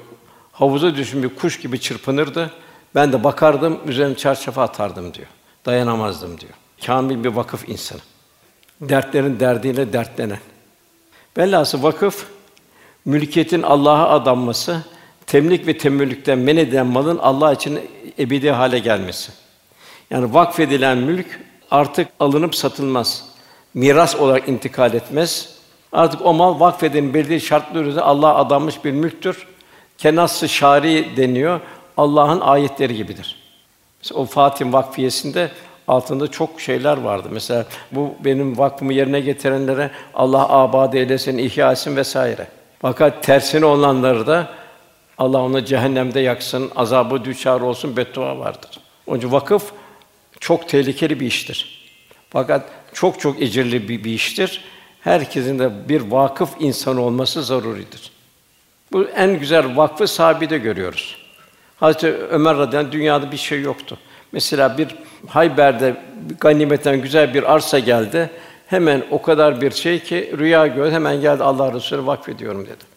havuza 0.61 0.95
düşmüş 0.95 1.31
bir 1.31 1.37
kuş 1.37 1.61
gibi 1.61 1.81
çırpınırdı. 1.81 2.51
Ben 2.95 3.13
de 3.13 3.25
bakardım, 3.25 3.81
üzerine 3.87 4.17
çarşafa 4.17 4.63
atardım 4.63 5.15
diyor. 5.15 5.29
Dayanamazdım 5.67 6.41
diyor. 6.41 6.53
Kamil 6.87 7.25
bir 7.25 7.29
vakıf 7.29 7.69
insanı. 7.69 8.01
Dertlerin 8.81 9.41
derdiyle 9.41 9.93
dertlenen. 9.93 10.39
Velhâsıl 11.39 11.83
vakıf 11.83 12.27
mülkiyetin 13.05 13.63
Allah'a 13.63 14.09
adanması, 14.09 14.83
temlik 15.27 15.67
ve 15.67 15.79
temellükten 15.79 16.39
men 16.39 16.57
edilen 16.57 16.87
malın 16.87 17.19
Allah 17.19 17.53
için 17.53 17.81
ebedi 18.19 18.51
hale 18.51 18.79
gelmesi. 18.79 19.33
Yani 20.11 20.35
vakfedilen 20.35 20.99
mülk 20.99 21.41
artık 21.71 22.09
alınıp 22.21 22.55
satılmaz. 22.55 23.25
Miras 23.75 24.17
olarak 24.17 24.49
intikal 24.49 24.95
etmez. 24.95 25.55
Artık 25.93 26.27
o 26.27 26.35
mal 26.35 26.61
vakfedilmiş 26.61 27.15
belirli 27.15 27.41
şartlar 27.41 27.81
üzerinde 27.81 28.03
Allah'a 28.03 28.35
adanmış 28.35 28.85
bir 28.85 28.93
mülktür. 28.93 29.47
Kenas-ı 30.01 30.49
şari 30.49 31.17
deniyor. 31.17 31.61
Allah'ın 31.97 32.41
ayetleri 32.41 32.97
gibidir. 32.97 33.37
Mesela 34.03 34.21
o 34.21 34.25
Fatih 34.25 34.73
Vakfiyesi'nde 34.73 35.51
altında 35.89 36.29
çok 36.29 36.61
şeyler 36.61 36.97
vardı. 36.97 37.29
Mesela 37.33 37.67
bu 37.93 38.15
benim 38.25 38.59
vakfımı 38.59 38.93
yerine 38.93 39.21
getirenlere 39.21 39.91
Allah 40.15 40.49
abad 40.49 40.93
eylesin, 40.93 41.39
ihya 41.39 41.73
etsin 41.73 41.97
vesaire. 41.97 42.47
Fakat 42.79 43.23
tersine 43.23 43.65
olanları 43.65 44.27
da 44.27 44.49
Allah 45.19 45.43
onu 45.43 45.65
cehennemde 45.65 46.21
yaksın, 46.21 46.71
azabı 46.77 47.25
düşar 47.25 47.61
olsun 47.61 47.97
beddua 47.97 48.39
vardır. 48.39 48.81
Onun 49.07 49.19
için 49.19 49.33
vakıf 49.33 49.73
çok 50.41 50.69
tehlikeli 50.69 51.21
bir 51.21 51.27
iştir. 51.27 51.91
Fakat 52.31 52.69
çok 52.93 53.21
çok 53.21 53.43
ecirli 53.43 53.89
bir, 53.89 54.05
bir 54.05 54.11
iştir. 54.11 54.65
Herkesin 55.01 55.59
de 55.59 55.89
bir 55.89 56.01
vakıf 56.01 56.51
insan 56.61 56.97
olması 56.97 57.43
zaruridir. 57.43 58.20
Bu 58.93 59.05
en 59.05 59.39
güzel 59.39 59.77
vakfı 59.77 60.09
sahabede 60.09 60.59
görüyoruz. 60.59 61.17
Hazreti 61.81 62.13
Ömer 62.13 62.57
radıyallahu 62.57 62.93
dünyada 62.93 63.33
bir 63.33 63.37
şey 63.37 63.61
yoktu. 63.61 63.99
Mesela 64.33 64.79
bir 64.79 64.89
Hayber'de 65.29 65.97
ganimetten 66.41 67.03
güzel 67.03 67.35
bir 67.35 67.53
arsa 67.53 67.79
geldi. 67.79 68.31
Hemen 68.67 69.05
o 69.11 69.23
kadar 69.23 69.61
bir 69.61 69.71
şey 69.71 70.03
ki 70.03 70.35
rüya 70.39 70.67
gördü. 70.67 70.91
Hemen 70.91 71.21
geldi 71.21 71.43
Allah 71.43 71.73
Resulü 71.73 72.07
vakfediyorum 72.07 72.67
dedi. 72.67 72.91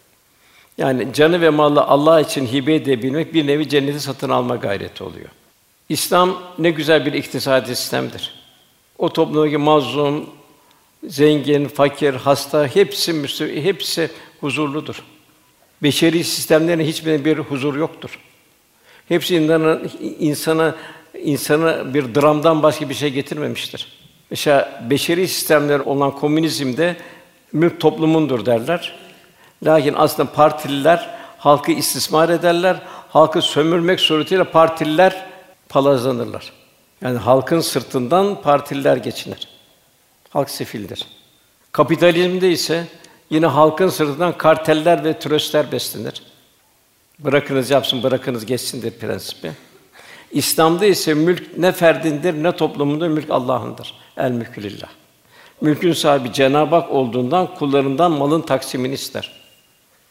Yani 0.78 1.14
canı 1.14 1.42
ve 1.42 1.50
malı 1.50 1.82
Allah 1.82 2.22
için 2.22 2.48
hibe 2.48 2.76
edebilmek 2.76 3.34
bir 3.34 3.48
nevi 3.48 3.70
cenneti 3.70 4.00
satın 4.00 4.30
alma 4.30 4.56
gayreti 4.56 5.04
oluyor. 5.04 5.30
İslam 5.90 6.42
ne 6.60 6.70
güzel 6.70 7.06
bir 7.06 7.14
iktisadi 7.14 7.76
sistemdir. 7.76 8.34
O 8.98 9.14
toplumdaki 9.14 9.58
mazlum, 9.58 10.30
zengin, 11.08 11.68
fakir, 11.68 12.14
hasta 12.14 12.68
hepsi 12.68 13.14
müslim, 13.14 13.64
hepsi 13.64 14.10
huzurludur. 14.42 15.04
Beşeri 15.84 16.24
sistemlerin 16.24 16.84
hiçbirinde 16.84 17.26
bir 17.26 17.38
huzur 17.38 17.76
yoktur. 17.76 18.20
Hepsi 19.08 19.36
insana, 19.36 19.80
insana 20.20 20.76
insana 21.24 21.94
bir 21.94 22.16
dramdan 22.16 22.64
başka 22.64 22.90
bir 22.90 22.94
şey 22.94 23.10
getirmemiştir. 23.10 23.88
Mesela 24.30 24.84
beşeri 24.90 25.28
sistemler 25.28 25.80
olan 25.80 26.12
komünizmde 26.12 26.96
mülk 27.54 27.80
toplumundur 27.80 28.46
derler. 28.46 28.96
Lakin 29.64 29.94
aslında 29.98 30.32
partililer 30.32 31.10
halkı 31.38 31.72
istismar 31.72 32.30
ederler. 32.30 32.82
Halkı 33.10 33.42
sömürmek 33.42 34.00
suretiyle 34.00 34.44
partililer 34.44 35.26
palazlanırlar. 35.70 36.54
Yani 37.02 37.18
halkın 37.18 37.60
sırtından 37.60 38.42
partililer 38.42 38.98
geçinir. 38.98 39.48
Halk 40.30 40.50
sefildir. 40.50 41.08
Kapitalizmde 41.72 42.52
ise 42.52 42.88
yine 43.30 43.46
halkın 43.46 43.90
sırtından 43.90 44.38
karteller 44.38 45.04
ve 45.04 45.20
tröstler 45.20 45.72
beslenir. 45.72 46.22
Bırakınız 47.20 47.70
yapsın, 47.70 48.04
bırakınız 48.04 48.46
geçsindir 48.46 48.92
prensibi. 48.92 49.52
İslam'da 50.32 50.86
ise 50.86 51.14
mülk 51.14 51.58
ne 51.58 51.72
ferdindir 51.72 52.44
ne 52.44 52.52
toplumundur, 52.52 53.08
mülk 53.08 53.30
Allah'ındır. 53.30 53.94
El 54.18 54.32
mülkü 54.32 54.64
lillah. 54.64 54.90
Mülkün 55.62 55.94
sahibi 55.94 56.34
Cenab-ı 56.34 56.76
Hak 56.76 56.92
olduğundan 56.92 57.56
kullarından 57.56 58.12
malın 58.12 58.42
taksimini 58.42 58.94
ister. 58.94 59.32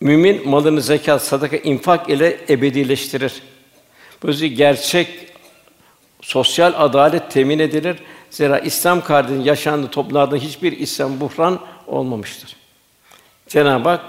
Mümin 0.00 0.48
malını 0.48 0.80
zekat, 0.80 1.22
sadaka, 1.22 1.56
infak 1.56 2.08
ile 2.08 2.38
ebedileştirir. 2.48 3.42
Böylece 4.22 4.48
gerçek 4.48 5.08
sosyal 6.20 6.72
adalet 6.76 7.30
temin 7.30 7.58
edilir. 7.58 7.96
Zira 8.30 8.58
İslam 8.58 9.04
kardeşinin 9.04 9.44
yaşandığı 9.44 9.90
toplumlarda 9.90 10.36
hiçbir 10.36 10.72
İslam 10.72 11.20
buhran 11.20 11.60
olmamıştır. 11.86 12.56
Cenab-ı 13.52 13.88
Hak 13.88 14.00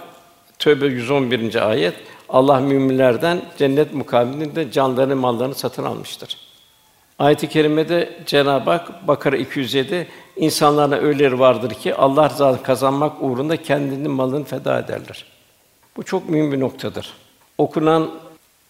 Tövbe 0.60 0.86
111. 0.86 1.70
ayet 1.70 1.94
Allah 2.30 2.60
müminlerden 2.60 3.42
cennet 3.58 3.94
mukabilinde 3.94 4.72
canlarını, 4.72 5.16
mallarını 5.16 5.56
satın 5.56 5.84
almıştır. 5.84 6.38
Ayet-i 7.20 7.50
kerimede 7.50 8.20
Cenab-ı 8.26 8.72
Hak 8.72 9.08
Bakara 9.08 9.38
207 9.38 10.08
insanlarına 10.36 10.96
öyleleri 10.96 11.40
vardır 11.40 11.74
ki 11.74 11.96
Allah 11.96 12.30
rızasını 12.30 12.64
kazanmak 12.64 13.24
uğrunda 13.24 13.58
kendini 13.58 14.08
malını 14.08 14.46
feda 14.46 14.80
ederler. 14.80 15.26
Bu 15.98 16.04
çok 16.04 16.30
mühim 16.30 16.52
bir 16.52 16.60
noktadır. 16.60 17.14
Okunan 17.58 18.12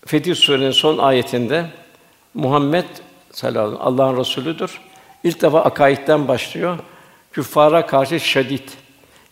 Fetih 0.06 0.36
Sûre'nin 0.36 0.72
son 0.72 0.98
ayetinde 0.98 1.66
Muhammed 2.34 2.86
sallallahu 3.32 3.60
aleyhi 3.62 3.80
ve 3.80 3.84
sellem 3.84 4.00
Allah'ın 4.00 4.18
Resulüdür. 4.18 4.82
İlk 5.24 5.42
defa 5.42 5.62
akaidden 5.62 6.28
başlıyor. 6.28 6.80
Küffara 7.32 7.86
karşı 7.86 8.20
şiddet. 8.20 8.83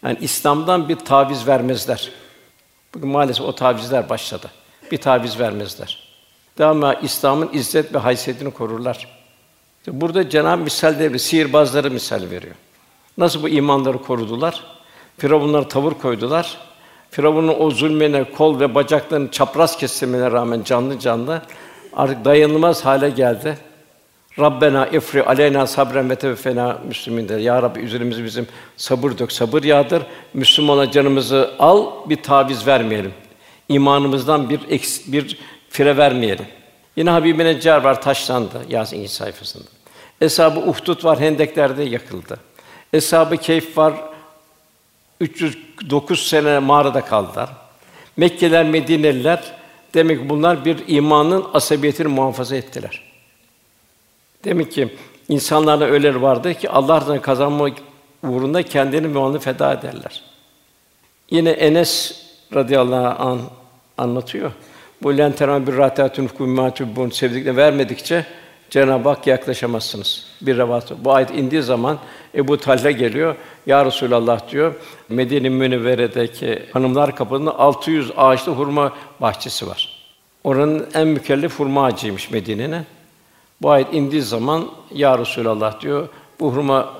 Yani 0.03 0.17
İslam'dan 0.21 0.89
bir 0.89 0.95
taviz 0.95 1.47
vermezler. 1.47 2.11
Bugün 2.93 3.09
maalesef 3.09 3.45
o 3.45 3.55
tavizler 3.55 4.09
başladı. 4.09 4.51
Bir 4.91 4.97
taviz 4.97 5.39
vermezler. 5.39 6.11
Daima 6.57 6.93
İslam'ın 6.93 7.49
izzet 7.53 7.93
ve 7.93 7.97
haysiyetini 7.97 8.51
korurlar. 8.51 9.21
Burada 9.87 10.29
Cenab-ı 10.29 10.63
misal 10.63 10.99
devri, 10.99 11.19
sihirbazları 11.19 11.91
misal 11.91 12.21
veriyor. 12.31 12.55
Nasıl 13.17 13.43
bu 13.43 13.49
imanları 13.49 14.01
korudular? 14.01 14.63
Firavunlara 15.17 15.67
tavır 15.67 15.91
koydular. 15.91 16.57
Firavun'un 17.11 17.55
o 17.59 17.71
zulmene, 17.71 18.31
kol 18.31 18.59
ve 18.59 18.75
bacaklarını 18.75 19.31
çapraz 19.31 19.77
kesmesine 19.77 20.31
rağmen 20.31 20.63
canlı 20.63 20.99
canlı 20.99 21.41
artık 21.93 22.25
dayanılmaz 22.25 22.85
hale 22.85 23.09
geldi. 23.09 23.57
Rabbena 24.39 24.87
ifri 24.87 25.23
aleyna 25.23 25.67
sabren 25.67 26.09
ve 26.09 26.15
tevfena 26.15 26.81
müslümin 26.87 27.29
der. 27.29 27.39
Ya 27.39 27.61
Rabbi 27.61 27.79
üzerimize 27.79 28.23
bizim 28.23 28.47
sabır 28.77 29.17
dök, 29.17 29.31
sabır 29.31 29.63
yağdır. 29.63 30.03
Müslümana 30.33 30.91
canımızı 30.91 31.51
al, 31.59 32.09
bir 32.09 32.23
taviz 32.23 32.67
vermeyelim. 32.67 33.13
İmanımızdan 33.69 34.49
bir 34.49 34.59
eks, 34.69 35.01
bir 35.07 35.37
fire 35.69 35.97
vermeyelim. 35.97 36.45
Yine 36.95 37.09
Habib-i 37.09 37.45
Neccar 37.45 37.83
var 37.83 38.01
taşlandı 38.01 38.65
Yasin 38.69 39.05
sayfasında. 39.05 39.67
Eshab-ı 40.21 40.59
Uhdud 40.59 41.03
var 41.03 41.19
Hendekler'de 41.19 41.83
yakıldı. 41.83 42.39
Eshab-ı 42.93 43.37
Keyf 43.37 43.77
var 43.77 43.93
309 45.19 46.27
sene 46.27 46.59
mağarada 46.59 47.01
kaldılar. 47.01 47.49
Mekkeler, 48.17 48.65
Medineliler 48.65 49.43
demek 49.93 50.19
ki 50.19 50.29
bunlar 50.29 50.65
bir 50.65 50.77
imanın 50.87 51.45
asabiyetini 51.53 52.07
muhafaza 52.07 52.55
ettiler. 52.55 53.10
Demek 54.43 54.71
ki 54.71 54.89
insanlarda 55.29 55.89
öyle 55.89 56.21
vardır 56.21 56.53
ki 56.53 56.69
Allah'tan 56.69 57.21
kazanmak 57.21 57.73
uğrunda 58.23 58.63
kendini 58.63 59.15
ve 59.15 59.17
onu 59.17 59.39
feda 59.39 59.73
ederler. 59.73 60.23
Yine 61.29 61.49
Enes 61.49 62.21
radıyallahu 62.53 63.23
an 63.23 63.39
anlatıyor. 63.97 64.51
Bu 65.03 65.17
lentera 65.17 65.67
bir 65.67 65.77
rahatun 65.77 66.27
kummatubun 66.27 67.09
sevdikle 67.09 67.55
vermedikçe 67.55 68.25
Cenab-ı 68.69 69.09
Hak 69.09 69.27
yaklaşamazsınız. 69.27 70.25
Bir 70.41 70.57
revat. 70.57 70.91
Bu 71.03 71.13
ayet 71.13 71.31
indiği 71.31 71.61
zaman 71.61 71.99
Ebu 72.35 72.57
Talha 72.57 72.91
geliyor. 72.91 73.35
Ya 73.65 73.85
Resulallah 73.85 74.51
diyor. 74.51 74.73
Medine 75.09 75.49
Münevvere'deki 75.49 76.63
hanımlar 76.73 77.15
kapısında 77.15 77.59
600 77.59 78.11
ağaçlı 78.17 78.51
hurma 78.51 78.93
bahçesi 79.21 79.67
var. 79.67 80.01
Oranın 80.43 80.87
en 80.93 81.07
mükellef 81.07 81.59
hurma 81.59 81.85
ağacıymış 81.85 82.31
Medine'nin. 82.31 82.85
Bu 83.61 83.69
ayet 83.69 83.93
indiği 83.93 84.21
zaman 84.21 84.71
ya 84.93 85.19
Resulallah 85.19 85.81
diyor. 85.81 86.09
Bu 86.39 86.53
hurma 86.53 86.93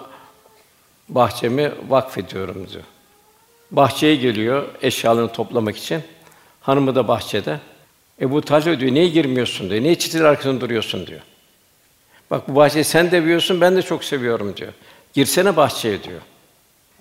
bahçemi 1.09 1.71
vakfediyorum 1.89 2.67
diyor. 2.69 2.83
Bahçeye 3.71 4.15
geliyor 4.15 4.67
eşyalarını 4.81 5.31
toplamak 5.31 5.77
için. 5.77 6.01
Hanımı 6.61 6.95
da 6.95 7.07
bahçede. 7.07 7.59
Ebu 8.21 8.41
Talha 8.41 8.79
diyor, 8.79 8.93
niye 8.93 9.07
girmiyorsun 9.07 9.69
diyor, 9.69 9.83
niye 9.83 9.95
çitin 9.95 10.23
arkasında 10.23 10.61
duruyorsun 10.61 11.07
diyor. 11.07 11.21
Bak 12.31 12.49
bu 12.49 12.55
bahçeyi 12.55 12.83
sen 12.83 13.11
de 13.11 13.23
biliyorsun, 13.23 13.61
ben 13.61 13.75
de 13.75 13.81
çok 13.81 14.03
seviyorum 14.03 14.57
diyor. 14.57 14.73
Girsene 15.13 15.55
bahçeye 15.55 16.03
diyor. 16.03 16.21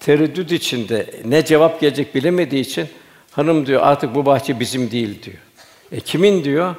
Tereddüt 0.01 0.53
içinde 0.53 1.11
ne 1.25 1.45
cevap 1.45 1.81
gelecek 1.81 2.15
bilemediği 2.15 2.61
için 2.61 2.89
hanım 3.31 3.67
diyor 3.67 3.83
artık 3.83 4.15
bu 4.15 4.27
bahçe 4.27 4.61
bizim 4.61 4.91
değil 4.91 5.23
diyor. 5.23 5.39
E 5.93 6.01
kimin 6.01 6.45
diyor? 6.45 6.75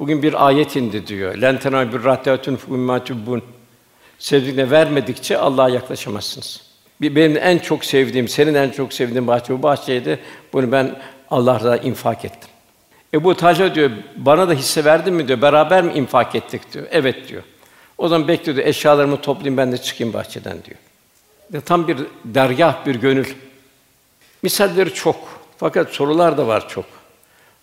Bugün 0.00 0.22
bir 0.22 0.46
ayet 0.46 0.76
indi 0.76 1.06
diyor. 1.06 1.34
Lentena 1.34 1.92
bir 1.92 2.04
rahtatun 2.04 2.56
fummatubun. 2.56 3.42
Sevdiğine 4.18 4.70
vermedikçe 4.70 5.38
Allah'a 5.38 5.68
yaklaşamazsınız. 5.68 6.62
Benim 7.00 7.36
en 7.36 7.58
çok 7.58 7.84
sevdiğim, 7.84 8.28
senin 8.28 8.54
en 8.54 8.70
çok 8.70 8.92
sevdiğin 8.92 9.26
bahçe 9.26 9.52
bu 9.52 9.62
bahçeydi. 9.62 10.20
Bunu 10.52 10.72
ben 10.72 10.98
Allah'a 11.30 11.76
infak 11.76 12.24
ettim. 12.24 12.50
Ebu 13.14 13.34
Talha 13.34 13.74
diyor, 13.74 13.90
bana 14.16 14.48
da 14.48 14.52
hisse 14.52 14.84
verdin 14.84 15.14
mi 15.14 15.28
diyor, 15.28 15.42
beraber 15.42 15.84
mi 15.84 15.92
infak 15.92 16.34
ettik 16.34 16.72
diyor. 16.72 16.86
Evet 16.90 17.28
diyor. 17.28 17.42
O 17.98 18.08
zaman 18.08 18.28
bekliyordu, 18.28 18.60
eşyalarımı 18.60 19.20
toplayayım 19.20 19.56
ben 19.56 19.72
de 19.72 19.78
çıkayım 19.78 20.12
bahçeden 20.12 20.56
diyor. 20.64 20.78
Ve 21.52 21.60
tam 21.60 21.88
bir 21.88 21.98
dergah, 22.24 22.86
bir 22.86 22.94
gönül. 22.94 23.28
Misalleri 24.42 24.94
çok. 24.94 25.16
Fakat 25.56 25.90
sorular 25.90 26.38
da 26.38 26.46
var 26.46 26.68
çok. 26.68 26.84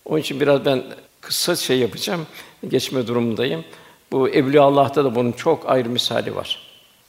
Onun 0.04 0.20
için 0.20 0.40
biraz 0.40 0.64
ben 0.64 0.82
kısa 1.28 1.56
şey 1.56 1.78
yapacağım. 1.78 2.26
Geçme 2.68 3.06
durumundayım. 3.06 3.64
Bu 4.12 4.28
Evliya 4.28 4.62
Allah'ta 4.62 5.04
da 5.04 5.14
bunun 5.14 5.32
çok 5.32 5.70
ayrı 5.70 5.88
misali 5.88 6.36
var. 6.36 6.58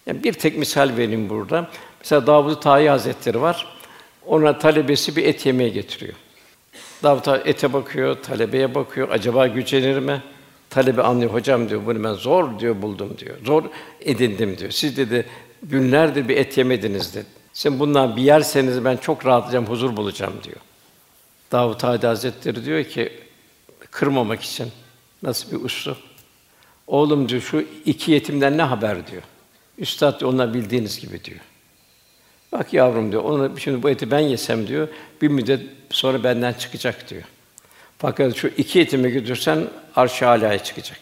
Yani 0.06 0.24
bir 0.24 0.34
tek 0.34 0.58
misal 0.58 0.98
vereyim 0.98 1.30
burada. 1.30 1.70
Mesela 2.00 2.28
Davud 2.28 2.62
Tayi 2.62 2.90
Hazretleri 2.90 3.42
var. 3.42 3.68
Ona 4.26 4.60
talebesi 4.60 5.16
bir 5.16 5.26
et 5.26 5.46
yemeye 5.46 5.70
getiriyor. 5.70 6.14
Davut 7.04 7.28
ete 7.28 7.74
bakıyor, 7.74 8.16
talebeye 8.24 8.76
bakıyor. 8.76 9.10
Acaba 9.10 9.48
gücenir 9.48 10.00
mi? 10.00 10.22
talebe 10.70 11.02
anlıyor. 11.02 11.34
Hocam 11.34 11.70
diyor 11.70 11.82
bunu 11.86 12.04
ben 12.04 12.14
zor 12.14 12.60
diyor 12.60 12.82
buldum 12.82 13.18
diyor. 13.18 13.36
Zor 13.46 13.64
edindim 14.02 14.58
diyor. 14.58 14.72
Siz 14.72 14.98
dedi 14.98 15.26
günlerdir 15.64 16.28
bir 16.28 16.38
et 16.38 16.58
yemediniz 16.58 17.16
dedi. 17.16 17.26
Sen 17.54 17.80
bundan 17.80 18.16
bir 18.16 18.22
yerseniz 18.22 18.86
ben 18.86 18.98
çok 18.98 19.26
rahatlayacağım, 19.26 19.66
huzur 19.66 19.98
bulacağım 19.98 20.34
diyor. 20.44 20.58
Davut 21.52 21.84
Hadi 21.84 22.08
Hazretleri 22.08 22.66
diyor 22.66 22.84
ki 22.84 23.14
kırmamak 23.92 24.42
için 24.42 24.72
nasıl 25.24 25.52
bir 25.52 25.66
uslu. 25.66 25.98
Oğlum 26.88 27.30
diyor 27.30 27.42
şu 27.42 27.66
iki 27.86 28.12
yetimden 28.12 28.58
ne 28.58 28.62
haber 28.62 29.08
diyor. 29.08 29.22
Üstad 29.78 30.20
diyor, 30.20 30.34
onlar 30.34 30.54
bildiğiniz 30.54 31.00
gibi 31.00 31.24
diyor. 31.24 31.40
Bak 32.52 32.74
yavrum 32.74 33.12
diyor, 33.12 33.24
onu 33.24 33.60
şimdi 33.60 33.84
bu 33.84 33.90
eti 33.90 34.12
ben 34.12 34.20
yesem 34.20 34.68
diyor, 34.68 34.88
bir 35.22 35.28
müddet 35.28 35.62
sonra 35.90 36.24
benden 36.24 36.54
çıkacak 36.54 37.10
diyor. 37.10 37.24
Fakat 37.98 38.36
şu 38.36 38.48
iki 38.48 38.80
yetimi 38.80 39.12
götürsen 39.12 39.68
arş-ı 39.96 40.28
alaya 40.28 40.64
çıkacak. 40.64 41.00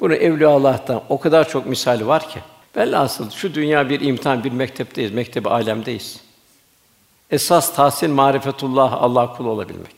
Bunu 0.00 0.14
Evliya 0.14 0.50
Allah'tan 0.50 1.02
o 1.08 1.20
kadar 1.20 1.48
çok 1.48 1.66
misali 1.66 2.06
var 2.06 2.30
ki. 2.30 2.40
Velhasıl 2.76 3.30
şu 3.30 3.54
dünya 3.54 3.88
bir 3.88 4.00
imtihan, 4.00 4.44
bir 4.44 4.52
mektepteyiz, 4.52 5.12
mektebi 5.12 5.48
alemdeyiz. 5.48 6.20
Esas 7.30 7.74
tahsin 7.74 8.10
marifetullah, 8.10 9.02
Allah 9.02 9.32
kulu 9.36 9.50
olabilmek. 9.50 9.97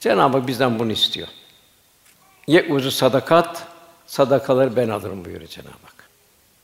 Cenab-ı 0.00 0.38
Hak 0.38 0.46
bizden 0.46 0.78
bunu 0.78 0.92
istiyor. 0.92 1.28
Ye 2.46 2.66
uzu 2.72 2.90
sadakat, 2.90 3.66
sadakaları 4.06 4.76
ben 4.76 4.88
alırım 4.88 5.24
buyuruyor 5.24 5.50
Cenab-ı 5.50 5.68
Hak. 5.84 6.08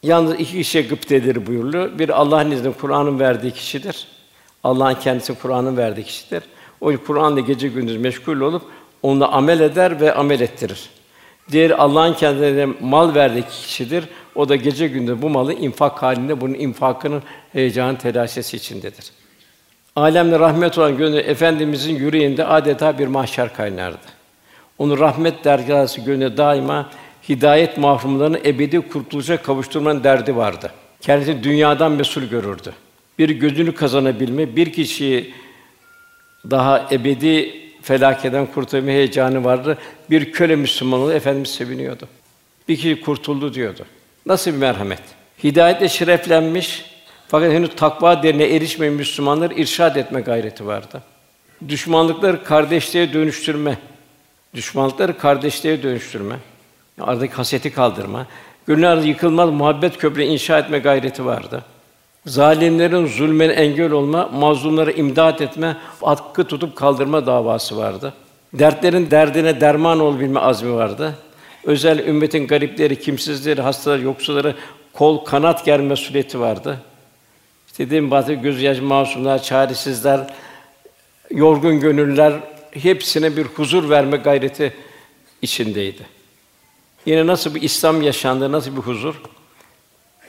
Yalnız 0.03 0.35
iki 0.35 0.53
kişiye 0.53 0.85
gıptedir 0.85 1.47
buyuruluyor. 1.47 1.99
Bir 1.99 2.09
Allah'ın 2.09 2.51
izniyle 2.51 2.73
Kur'an'ın 2.73 3.21
verdiği 3.21 3.53
kişidir. 3.53 4.09
Allah'ın 4.65 4.95
kendisi 4.95 5.35
Kur'an'ın 5.35 5.77
verdiği 5.77 6.05
kişidir. 6.05 6.43
O 6.81 6.93
Kur'an'la 7.07 7.41
gece 7.41 7.69
gündüz 7.69 7.97
meşgul 7.97 8.41
olup 8.41 8.63
onunla 9.03 9.29
amel 9.29 9.61
eder 9.61 10.01
ve 10.01 10.15
amel 10.15 10.41
ettirir. 10.41 10.91
Diğeri 11.51 11.75
Allah'ın 11.75 12.15
kendine 12.15 12.67
mal 12.81 13.15
verdiği 13.15 13.43
kişidir. 13.43 14.05
O 14.35 14.49
da 14.49 14.57
gece 14.57 14.89
gündüz 14.89 15.23
bu 15.23 15.29
malı 15.29 15.53
infak 15.53 16.03
halinde 16.03 16.41
bunun 16.41 16.55
infakının 16.55 17.23
heyecan 17.53 17.97
telaşesi 17.97 18.57
içindedir. 18.57 19.13
Alemde 19.97 20.39
rahmet 20.39 20.79
olan 20.79 20.97
gönül 20.97 21.17
efendimizin 21.17 21.97
yüreğinde 21.97 22.45
adeta 22.45 22.99
bir 22.99 23.07
mahşer 23.07 23.55
kaynardı. 23.55 24.07
Onu 24.79 24.99
rahmet 24.99 25.45
dergâhı 25.45 26.01
gönlü 26.01 26.37
daima 26.37 26.91
hidayet 27.29 27.79
mahrumlarını 27.79 28.39
ebedi 28.45 28.81
kurtuluşa 28.81 29.43
kavuşturmanın 29.43 30.05
derdi 30.05 30.37
vardı. 30.37 30.73
Kendisi 31.01 31.43
dünyadan 31.45 31.93
mesul 31.93 32.23
görürdü. 32.23 32.73
Bir 33.19 33.29
gözünü 33.31 33.75
kazanabilme, 33.75 34.57
bir 34.57 34.73
kişiyi 34.73 35.35
daha 36.51 36.89
ebedi 36.93 37.55
felakeden 37.83 38.47
kurtulma 38.47 38.91
heyecanı 38.91 39.45
vardı. 39.45 39.79
Bir 40.11 40.33
köle 40.33 40.57
Müslüman 40.57 41.01
oldu, 41.01 41.13
Efendimiz 41.13 41.51
seviniyordu. 41.51 42.09
Bir 42.69 42.77
kişi 42.77 43.01
kurtuldu 43.01 43.55
diyordu. 43.55 43.85
Nasıl 44.27 44.51
bir 44.51 44.57
merhamet? 44.57 45.03
Hidayetle 45.45 45.89
şereflenmiş 45.89 46.94
fakat 47.35 47.53
henüz 47.53 47.71
takva 47.77 48.23
derine 48.23 48.45
erişmeyen 48.45 48.95
Müslümanlar 48.95 49.51
irşad 49.51 49.97
etme 49.97 50.21
gayreti 50.21 50.67
vardı. 50.67 51.03
Düşmanlıkları 51.69 52.45
kardeşliğe 52.45 53.13
dönüştürme, 53.13 53.79
düşmanlıkları 54.55 55.19
kardeşliğe 55.19 55.83
dönüştürme, 55.83 56.37
aradaki 57.01 57.35
haseti 57.35 57.73
kaldırma, 57.73 58.27
gönüller 58.67 58.97
yıkılmaz 58.97 59.51
muhabbet 59.51 59.99
köprü 59.99 60.23
inşa 60.23 60.59
etme 60.59 60.79
gayreti 60.79 61.25
vardı. 61.25 61.65
Zalimlerin 62.27 63.07
zulmüne 63.07 63.53
engel 63.53 63.91
olma, 63.91 64.27
mazlumlara 64.27 64.91
imdad 64.91 65.41
etme, 65.41 65.77
hakkı 66.01 66.45
tutup 66.45 66.77
kaldırma 66.77 67.27
davası 67.27 67.77
vardı. 67.77 68.15
Dertlerin 68.53 69.11
derdine 69.11 69.61
derman 69.61 70.01
olabilme 70.01 70.41
azmi 70.41 70.75
vardı. 70.75 71.15
Özel 71.65 71.99
ümmetin 71.99 72.47
garipleri, 72.47 73.01
kimsizleri, 73.01 73.63
hastaları, 73.63 74.03
yoksulları 74.03 74.55
kol 74.93 75.25
kanat 75.25 75.65
germe 75.65 75.97
sureti 75.97 76.41
vardı. 76.41 76.79
Dediğim 77.79 78.11
bazı 78.11 78.33
göz 78.33 78.63
yaş 78.63 78.81
masumlar, 78.81 79.43
çaresizler, 79.43 80.35
yorgun 81.31 81.81
gönüller 81.81 82.33
hepsine 82.71 83.37
bir 83.37 83.45
huzur 83.45 83.91
verme 83.91 84.17
gayreti 84.17 84.73
içindeydi. 85.43 86.07
Yine 87.07 87.27
nasıl 87.27 87.55
bir 87.55 87.63
İslam 87.63 88.03
yaşandı, 88.03 88.53
nasıl 88.53 88.77
bir 88.77 88.81
huzur? 88.81 89.15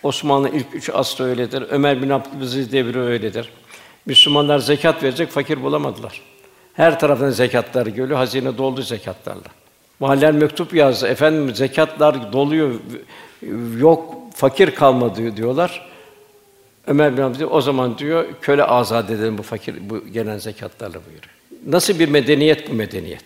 Osmanlı 0.04 0.50
ilk 0.50 0.66
üç 0.74 0.90
asrı 0.90 1.24
öyledir. 1.24 1.64
Ömer 1.70 2.02
bin 2.02 2.10
Abdülaziz 2.10 2.72
devri 2.72 3.00
öyledir. 3.00 3.50
Müslümanlar 4.06 4.60
zekat 4.60 5.04
verecek, 5.04 5.30
fakir 5.30 5.64
bulamadılar. 5.64 6.22
Her 6.74 7.00
taraftan 7.00 7.30
zekatlar 7.30 7.86
geliyor, 7.86 8.18
hazine 8.18 8.58
doldu 8.58 8.82
zekatlarla. 8.82 9.50
Mahaller 10.00 10.32
mektup 10.32 10.74
yazdı. 10.74 11.08
Efendim 11.08 11.56
zekatlar 11.56 12.34
doluyor, 12.34 12.74
yok 13.78 14.16
fakir 14.36 14.76
kalmadı 14.76 15.38
diyorlar. 15.38 15.95
Ömer 16.88 17.18
bin 17.18 17.22
Abdülaziz 17.22 17.48
o 17.52 17.62
zaman 17.62 17.98
diyor 17.98 18.26
köle 18.42 18.64
azad 18.64 19.10
edelim 19.10 19.38
bu 19.38 19.44
fakir 19.44 19.90
bu 19.90 20.08
gelen 20.08 20.38
zekatlarla 20.38 20.94
buyuruyor. 21.06 21.36
Nasıl 21.68 22.00
bir 22.00 22.10
medeniyet 22.10 22.70
bu 22.70 22.74
medeniyet? 22.74 23.26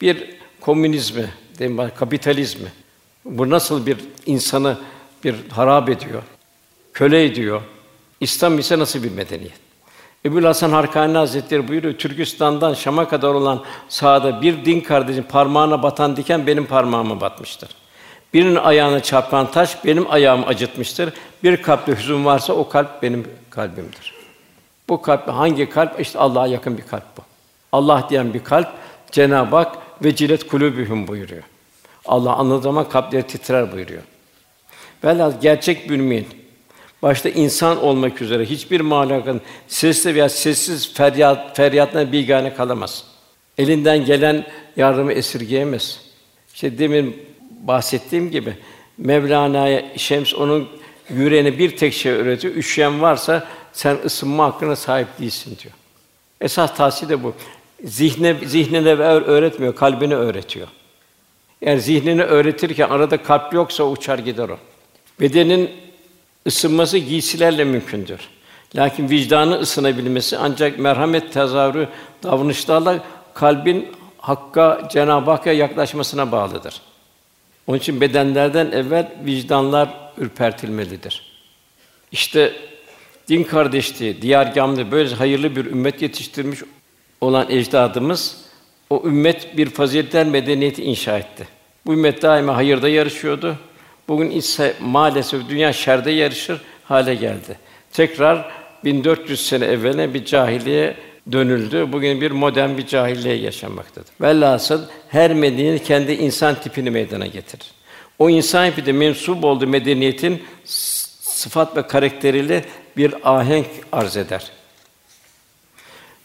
Bir 0.00 0.30
komünizmi, 0.60 1.30
değil 1.58 1.78
kapitalizmi. 1.98 2.68
Bu 3.24 3.50
nasıl 3.50 3.86
bir 3.86 3.96
insanı 4.26 4.76
bir 5.24 5.34
harap 5.50 5.88
ediyor, 5.88 6.22
köle 6.92 7.24
ediyor. 7.24 7.62
İslam 8.20 8.58
ise 8.58 8.78
nasıl 8.78 9.02
bir 9.02 9.12
medeniyet? 9.12 9.70
Ebu 10.24 10.44
Hasan 10.44 10.70
Harkani 10.70 11.16
Hazretleri 11.16 11.68
buyuruyor, 11.68 11.94
Türkistan'dan 11.94 12.74
Şam'a 12.74 13.08
kadar 13.08 13.28
olan 13.28 13.64
sahada 13.88 14.42
bir 14.42 14.64
din 14.64 14.80
kardeşin 14.80 15.22
parmağına 15.22 15.82
batan 15.82 16.16
diken 16.16 16.46
benim 16.46 16.66
parmağıma 16.66 17.20
batmıştır. 17.20 17.68
Birinin 18.34 18.56
ayağına 18.56 19.00
çarpan 19.00 19.50
taş 19.50 19.84
benim 19.84 20.10
ayağımı 20.10 20.46
acıtmıştır. 20.46 21.12
Bir 21.42 21.62
kalpte 21.62 21.96
hüzün 21.96 22.24
varsa 22.24 22.52
o 22.52 22.68
kalp 22.68 23.02
benim 23.02 23.28
kalbimdir. 23.50 24.14
Bu 24.88 25.02
kalp 25.02 25.28
hangi 25.28 25.70
kalp? 25.70 26.00
İşte 26.00 26.18
Allah'a 26.18 26.46
yakın 26.46 26.78
bir 26.78 26.82
kalp 26.82 27.16
bu. 27.16 27.22
Allah 27.72 28.06
diyen 28.10 28.34
bir 28.34 28.44
kalp 28.44 28.68
Cenab-ı 29.10 29.56
Hak 29.56 29.76
ve 30.04 30.16
cilet 30.16 30.46
kulübühüm 30.46 31.08
buyuruyor. 31.08 31.42
Allah 32.04 32.34
anladığı 32.34 32.62
zaman 32.62 32.88
kalpleri 32.88 33.22
titrer 33.22 33.72
buyuruyor. 33.72 34.02
Velhâsıl 35.04 35.40
gerçek 35.40 35.90
bir 35.90 35.96
mümin, 35.96 36.26
başta 37.02 37.28
insan 37.28 37.82
olmak 37.82 38.22
üzere 38.22 38.44
hiçbir 38.44 38.80
mahlukun 38.80 39.40
sesli 39.68 40.14
veya 40.14 40.28
sessiz 40.28 40.94
feryat 40.94 41.56
feryatına 41.56 42.12
bigane 42.12 42.54
kalamaz. 42.54 43.04
Elinden 43.58 44.04
gelen 44.04 44.46
yardımı 44.76 45.12
esirgeyemez. 45.12 46.00
İşte 46.54 46.78
demin 46.78 47.29
bahsettiğim 47.60 48.30
gibi 48.30 48.56
Mevlana'ya 48.98 49.98
Şems 49.98 50.34
onun 50.34 50.68
yüreğine 51.10 51.58
bir 51.58 51.76
tek 51.76 51.94
şey 51.94 52.12
öğretiyor. 52.12 52.54
Üşüyen 52.54 53.00
varsa 53.00 53.46
sen 53.72 53.96
ısınma 54.04 54.44
hakkına 54.44 54.76
sahip 54.76 55.08
değilsin 55.18 55.58
diyor. 55.62 55.74
Esas 56.40 56.76
tavsiye 56.76 57.08
de 57.08 57.22
bu. 57.22 57.34
Zihne 57.84 58.36
zihnine 58.46 58.88
öğretmiyor, 59.04 59.76
kalbini 59.76 60.14
öğretiyor. 60.14 60.68
Eğer 61.62 61.76
zihnini 61.76 62.22
öğretirken 62.22 62.88
arada 62.88 63.22
kalp 63.22 63.54
yoksa 63.54 63.84
uçar 63.84 64.18
gider 64.18 64.48
o. 64.48 64.58
Bedenin 65.20 65.70
ısınması 66.46 66.98
giysilerle 66.98 67.64
mümkündür. 67.64 68.20
Lakin 68.76 69.08
vicdanı 69.08 69.60
ısınabilmesi 69.60 70.38
ancak 70.38 70.78
merhamet 70.78 71.32
tezahürü 71.32 71.88
davranışlarla 72.22 73.04
kalbin 73.34 73.88
Hakk'a, 74.18 74.88
Cenab-ı 74.92 75.30
Hakk'a 75.30 75.52
yaklaşmasına 75.52 76.32
bağlıdır. 76.32 76.80
Onun 77.70 77.78
için 77.78 78.00
bedenlerden 78.00 78.72
evvel 78.72 79.08
vicdanlar 79.24 79.88
ürpertilmelidir. 80.18 81.22
İşte 82.12 82.52
din 83.28 83.44
kardeşliği, 83.44 84.22
diyargâmda 84.22 84.92
böyle 84.92 85.14
hayırlı 85.14 85.56
bir 85.56 85.64
ümmet 85.64 86.02
yetiştirmiş 86.02 86.60
olan 87.20 87.50
ecdadımız 87.50 88.36
o 88.90 89.02
ümmet 89.06 89.56
bir 89.56 89.70
faziletler 89.70 90.26
medeniyeti 90.26 90.84
inşa 90.84 91.18
etti. 91.18 91.48
Bu 91.86 91.92
ümmet 91.92 92.22
daima 92.22 92.56
hayırda 92.56 92.88
yarışıyordu. 92.88 93.56
Bugün 94.08 94.30
ise 94.30 94.74
maalesef 94.80 95.48
dünya 95.48 95.72
şerde 95.72 96.10
yarışır 96.10 96.60
hale 96.84 97.14
geldi. 97.14 97.58
Tekrar 97.92 98.50
1400 98.84 99.46
sene 99.46 99.64
evveline 99.64 100.14
bir 100.14 100.24
cahiliye 100.24 100.96
dönüldü. 101.32 101.92
Bugün 101.92 102.20
bir 102.20 102.30
modern 102.30 102.78
bir 102.78 102.86
cahiliye 102.86 103.34
yaşanmaktadır. 103.34 104.10
Velhasıl 104.20 104.82
her 105.08 105.34
medeniyet 105.34 105.84
kendi 105.84 106.12
insan 106.12 106.54
tipini 106.54 106.90
meydana 106.90 107.26
getirir. 107.26 107.66
O 108.18 108.30
insan 108.30 108.70
tipi 108.70 108.86
de 108.86 108.92
mensup 108.92 109.44
olduğu 109.44 109.66
medeniyetin 109.66 110.42
sıfat 110.64 111.76
ve 111.76 111.86
karakteriyle 111.86 112.64
bir 112.96 113.14
ahenk 113.24 113.66
arz 113.92 114.16
eder. 114.16 114.50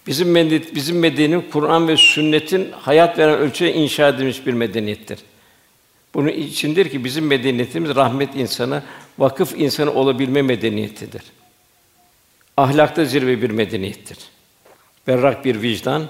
Bizim 0.08 0.32
medeniyet, 0.32 0.76
bizim 0.76 1.00
medeniyet 1.00 1.52
Kur'an 1.52 1.88
ve 1.88 1.98
sünnetin 1.98 2.72
hayat 2.72 3.18
veren 3.18 3.38
ölçüye 3.38 3.74
inşa 3.74 4.08
edilmiş 4.08 4.46
bir 4.46 4.54
medeniyettir. 4.54 5.20
Bunun 6.14 6.28
içindir 6.28 6.90
ki 6.90 7.04
bizim 7.04 7.28
medeniyetimiz 7.28 7.96
rahmet 7.96 8.36
insanı, 8.36 8.84
vakıf 9.20 9.54
insanı 9.58 9.94
olabilme 9.94 10.42
medeniyetidir. 10.42 11.22
Ahlakta 12.58 13.06
zirve 13.06 13.42
bir 13.42 13.50
medeniyettir. 13.50 14.18
Berrak 15.08 15.46
bir 15.46 15.62
vicdan, 15.62 16.04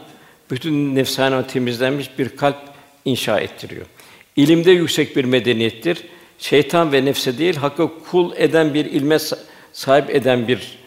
bütün 0.51 0.95
nefsane 0.95 1.47
temizlenmiş 1.47 2.19
bir 2.19 2.29
kalp 2.29 2.57
inşa 3.05 3.39
ettiriyor. 3.39 3.85
İlimde 4.35 4.71
yüksek 4.71 5.15
bir 5.15 5.25
medeniyettir. 5.25 6.03
Şeytan 6.39 6.91
ve 6.91 7.05
nefse 7.05 7.37
değil, 7.37 7.55
hakkı 7.55 7.89
kul 8.11 8.31
eden 8.35 8.73
bir 8.73 8.85
ilme 8.85 9.17
sahip 9.73 10.09
eden 10.09 10.47
bir 10.47 10.77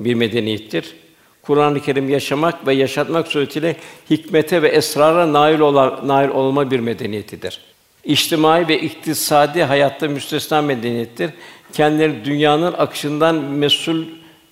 bir 0.00 0.14
medeniyettir. 0.14 0.94
Kur'an-ı 1.42 1.80
Kerim 1.80 2.08
yaşamak 2.08 2.66
ve 2.66 2.74
yaşatmak 2.74 3.28
suretiyle 3.28 3.76
hikmete 4.10 4.62
ve 4.62 4.68
esrara 4.68 5.32
nail 5.32 5.58
olan 5.58 6.08
nail 6.08 6.28
olma 6.28 6.70
bir 6.70 6.80
medeniyetidir. 6.80 7.60
İçtimai 8.04 8.68
ve 8.68 8.80
iktisadi 8.80 9.62
hayatta 9.62 10.08
müstesna 10.08 10.62
medeniyettir. 10.62 11.30
Kendileri 11.72 12.24
dünyanın 12.24 12.72
akışından 12.72 13.34
mesul 13.34 14.04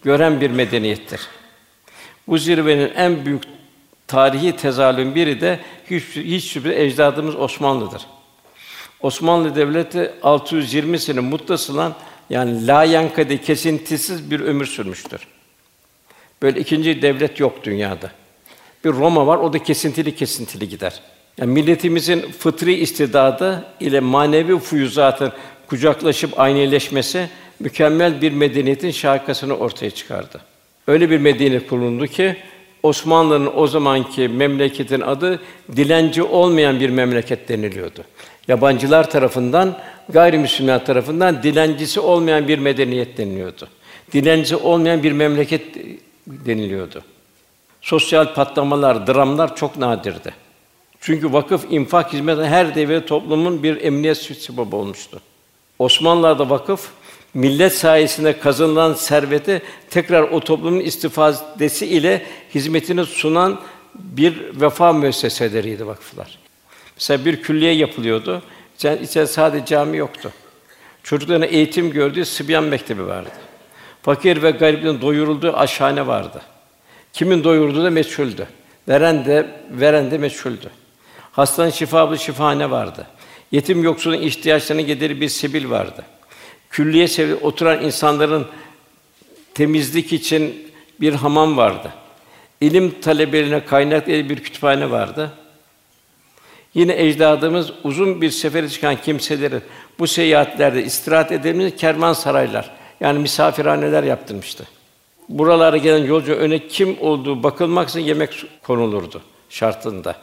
gören 0.05 0.41
bir 0.41 0.51
medeniyettir. 0.51 1.21
Bu 2.29 2.39
zirvenin 2.39 2.93
en 2.95 3.25
büyük 3.25 3.43
tarihi 4.07 4.57
tezahürün 4.57 5.15
biri 5.15 5.41
de 5.41 5.61
hiç, 5.91 6.03
hiç 6.05 6.45
şüphe 6.45 6.83
ecdadımız 6.83 7.37
Osmanlı'dır. 7.37 8.07
Osmanlı 9.01 9.57
Devleti 9.57 10.13
620 10.23 10.99
sene 10.99 11.21
muttasılan 11.21 11.95
yani 12.31 12.67
la 12.67 12.85
yankade 12.85 13.41
kesintisiz 13.41 14.31
bir 14.31 14.41
ömür 14.41 14.67
sürmüştür. 14.67 15.21
Böyle 16.43 16.61
ikinci 16.61 17.03
devlet 17.03 17.41
yok 17.41 17.65
dünyada. 17.65 18.11
Bir 18.85 18.91
Roma 18.91 19.27
var, 19.27 19.39
o 19.39 19.53
da 19.53 19.63
kesintili 19.63 20.17
kesintili 20.17 20.69
gider. 20.69 21.01
Yani 21.39 21.53
milletimizin 21.53 22.21
fıtri 22.21 22.75
istidadı 22.75 23.65
ile 23.81 24.01
manevi 24.01 24.59
fuyuzatın 24.59 25.33
kucaklaşıp 25.67 26.41
aynıleşmesi 26.41 27.29
mükemmel 27.61 28.23
bir 28.23 28.33
medeniyetin 28.33 28.91
şarkısını 28.91 29.57
ortaya 29.57 29.91
çıkardı. 29.91 30.41
Öyle 30.87 31.11
bir 31.11 31.19
medeniyet 31.19 31.69
kuruldu 31.69 32.07
ki 32.07 32.37
Osmanlı'nın 32.83 33.51
o 33.57 33.67
zamanki 33.67 34.29
memleketin 34.29 35.01
adı 35.01 35.41
dilenci 35.77 36.23
olmayan 36.23 36.81
bir 36.81 36.91
memleket 36.91 37.49
deniliyordu. 37.49 38.05
Yabancılar 38.49 39.11
tarafından, 39.11 39.79
gayrimüslimler 40.09 40.87
tarafından 40.87 41.43
dilencisi 41.43 42.01
olmayan 42.01 42.49
bir 42.49 42.59
medeniyet 42.59 43.19
deniliyordu. 43.19 43.69
Dilenci 44.13 44.57
olmayan 44.57 45.03
bir 45.03 45.13
memleket 45.13 45.63
deniliyordu. 46.27 47.03
Sosyal 47.81 48.35
patlamalar, 48.35 49.07
dramlar 49.07 49.57
çok 49.57 49.77
nadirdi. 49.77 50.35
Çünkü 51.01 51.33
vakıf 51.33 51.67
infak 51.71 52.13
hizmeti 52.13 52.43
her 52.43 52.75
devlet 52.75 53.09
toplumun 53.09 53.63
bir 53.63 53.85
emniyet 53.85 54.17
sebebı 54.17 54.77
olmuştu. 54.77 55.21
Osmanlılar'da 55.79 56.51
vakıf 56.51 56.91
millet 57.35 57.75
sayesinde 57.75 58.39
kazanılan 58.39 58.95
serveti 58.95 59.63
tekrar 59.91 60.23
o 60.23 60.41
toplumun 60.41 60.81
istifadesi 60.81 61.87
ile 61.87 62.23
hizmetini 62.55 63.05
sunan 63.05 63.61
bir 63.95 64.61
vefa 64.61 64.93
müesseseleriydi 64.93 65.87
vakıflar. 65.87 66.39
Mesela 66.97 67.25
bir 67.25 67.43
külliye 67.43 67.73
yapılıyordu. 67.73 68.43
İçeride 68.77 69.27
sadece 69.27 69.67
cami 69.67 69.97
yoktu. 69.97 70.33
Çocukların 71.03 71.49
eğitim 71.49 71.91
gördüğü 71.91 72.25
Sıbyan 72.25 72.65
Mektebi 72.65 73.07
vardı. 73.07 73.31
Fakir 74.03 74.43
ve 74.43 74.51
garibin 74.51 75.01
doyurulduğu 75.01 75.57
aşhane 75.57 76.07
vardı. 76.07 76.43
Kimin 77.13 77.45
doyurduğu 77.45 77.85
da 77.85 77.91
meçhuldü. 77.91 78.47
Veren 78.89 79.25
de 79.25 79.47
veren 79.71 80.11
de 80.11 80.19
meçhuldü. 80.19 80.71
Hastanın 81.33 81.71
şifalı 81.71 82.19
şifahane 82.19 82.71
vardı. 82.71 83.07
Yetim 83.53 83.83
yoksulun 83.83 84.21
ihtiyaçlarını 84.21 84.83
giderir 84.83 85.21
bir 85.21 85.29
sebil 85.29 85.71
vardı. 85.71 86.05
Külliye 86.75 87.09
sevi 87.09 87.35
oturan 87.35 87.83
insanların 87.83 88.47
temizlik 89.55 90.13
için 90.13 90.73
bir 91.01 91.13
hamam 91.13 91.57
vardı. 91.57 91.93
İlim 92.61 93.01
talebelerine 93.01 93.65
kaynak 93.65 94.07
bir 94.07 94.37
kütüphane 94.37 94.91
vardı. 94.91 95.31
Yine 96.75 97.03
ecdadımız 97.03 97.73
uzun 97.85 98.21
bir 98.21 98.31
sefere 98.31 98.69
çıkan 98.69 98.97
kimseleri 98.97 99.61
bu 99.99 100.07
seyahatlerde 100.07 100.85
istirahat 100.85 101.33
edebilmek 101.33 101.79
kervansaraylar 101.79 102.71
yani 103.01 103.19
misafirhaneler 103.19 104.03
yaptırmıştı. 104.03 104.65
Buralara 105.29 105.77
gelen 105.77 106.05
yolcu 106.05 106.33
öne 106.33 106.69
kim 106.69 106.97
olduğu 107.01 107.43
bakılmaksızın 107.43 108.01
yemek 108.01 108.45
konulurdu 108.63 109.23
şartında. 109.49 110.17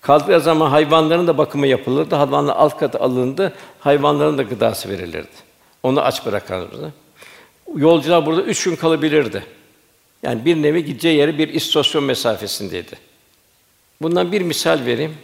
Kaldığı 0.00 0.40
zaman 0.40 0.70
hayvanların 0.70 1.26
da 1.26 1.38
bakımı 1.38 1.66
yapılırdı. 1.66 2.14
Hayvanlar 2.14 2.56
alt 2.56 2.78
katı 2.78 2.98
alındı. 2.98 3.52
Hayvanların 3.80 4.38
da 4.38 4.42
gıdası 4.42 4.88
verilirdi. 4.88 5.47
Onu 5.82 6.00
aç 6.00 6.26
bırakırdı. 6.26 6.92
Yolcular 7.76 8.26
burada 8.26 8.42
üç 8.42 8.64
gün 8.64 8.76
kalabilirdi. 8.76 9.44
Yani 10.22 10.44
bir 10.44 10.56
nevi 10.56 10.84
gideceği 10.84 11.18
yeri 11.18 11.38
bir 11.38 11.48
istasyon 11.48 12.04
mesafesindeydi. 12.04 12.98
Bundan 14.02 14.32
bir 14.32 14.40
misal 14.40 14.84
vereyim. 14.86 15.14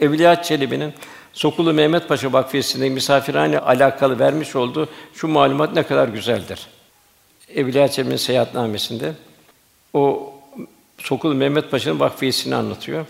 Evliya 0.00 0.42
Çelebi'nin 0.42 0.92
Sokulu 1.32 1.72
Mehmet 1.72 2.08
Paşa 2.08 2.32
Vakfiyesi'nde 2.32 2.88
misafirhane 2.88 3.58
alakalı 3.58 4.18
vermiş 4.18 4.56
olduğu 4.56 4.88
şu 5.14 5.28
malumat 5.28 5.74
ne 5.74 5.82
kadar 5.82 6.08
güzeldir. 6.08 6.66
Evliya 7.54 7.88
Çelebi'nin 7.88 8.16
seyahatnamesinde 8.16 9.12
o 9.92 10.32
Sokulu 10.98 11.34
Mehmet 11.34 11.70
Paşa'nın 11.70 12.00
vakfiyesini 12.00 12.54
anlatıyor. 12.54 13.06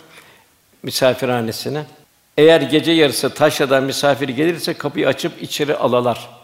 Misafirhanesini. 0.83 1.83
Eğer 2.37 2.61
gece 2.61 2.93
yarısı 2.93 3.35
Taşya'dan 3.35 3.85
misafir 3.85 4.29
gelirse 4.29 4.75
kapıyı 4.75 5.09
açıp 5.09 5.43
içeri 5.43 5.77
alalar. 5.77 6.44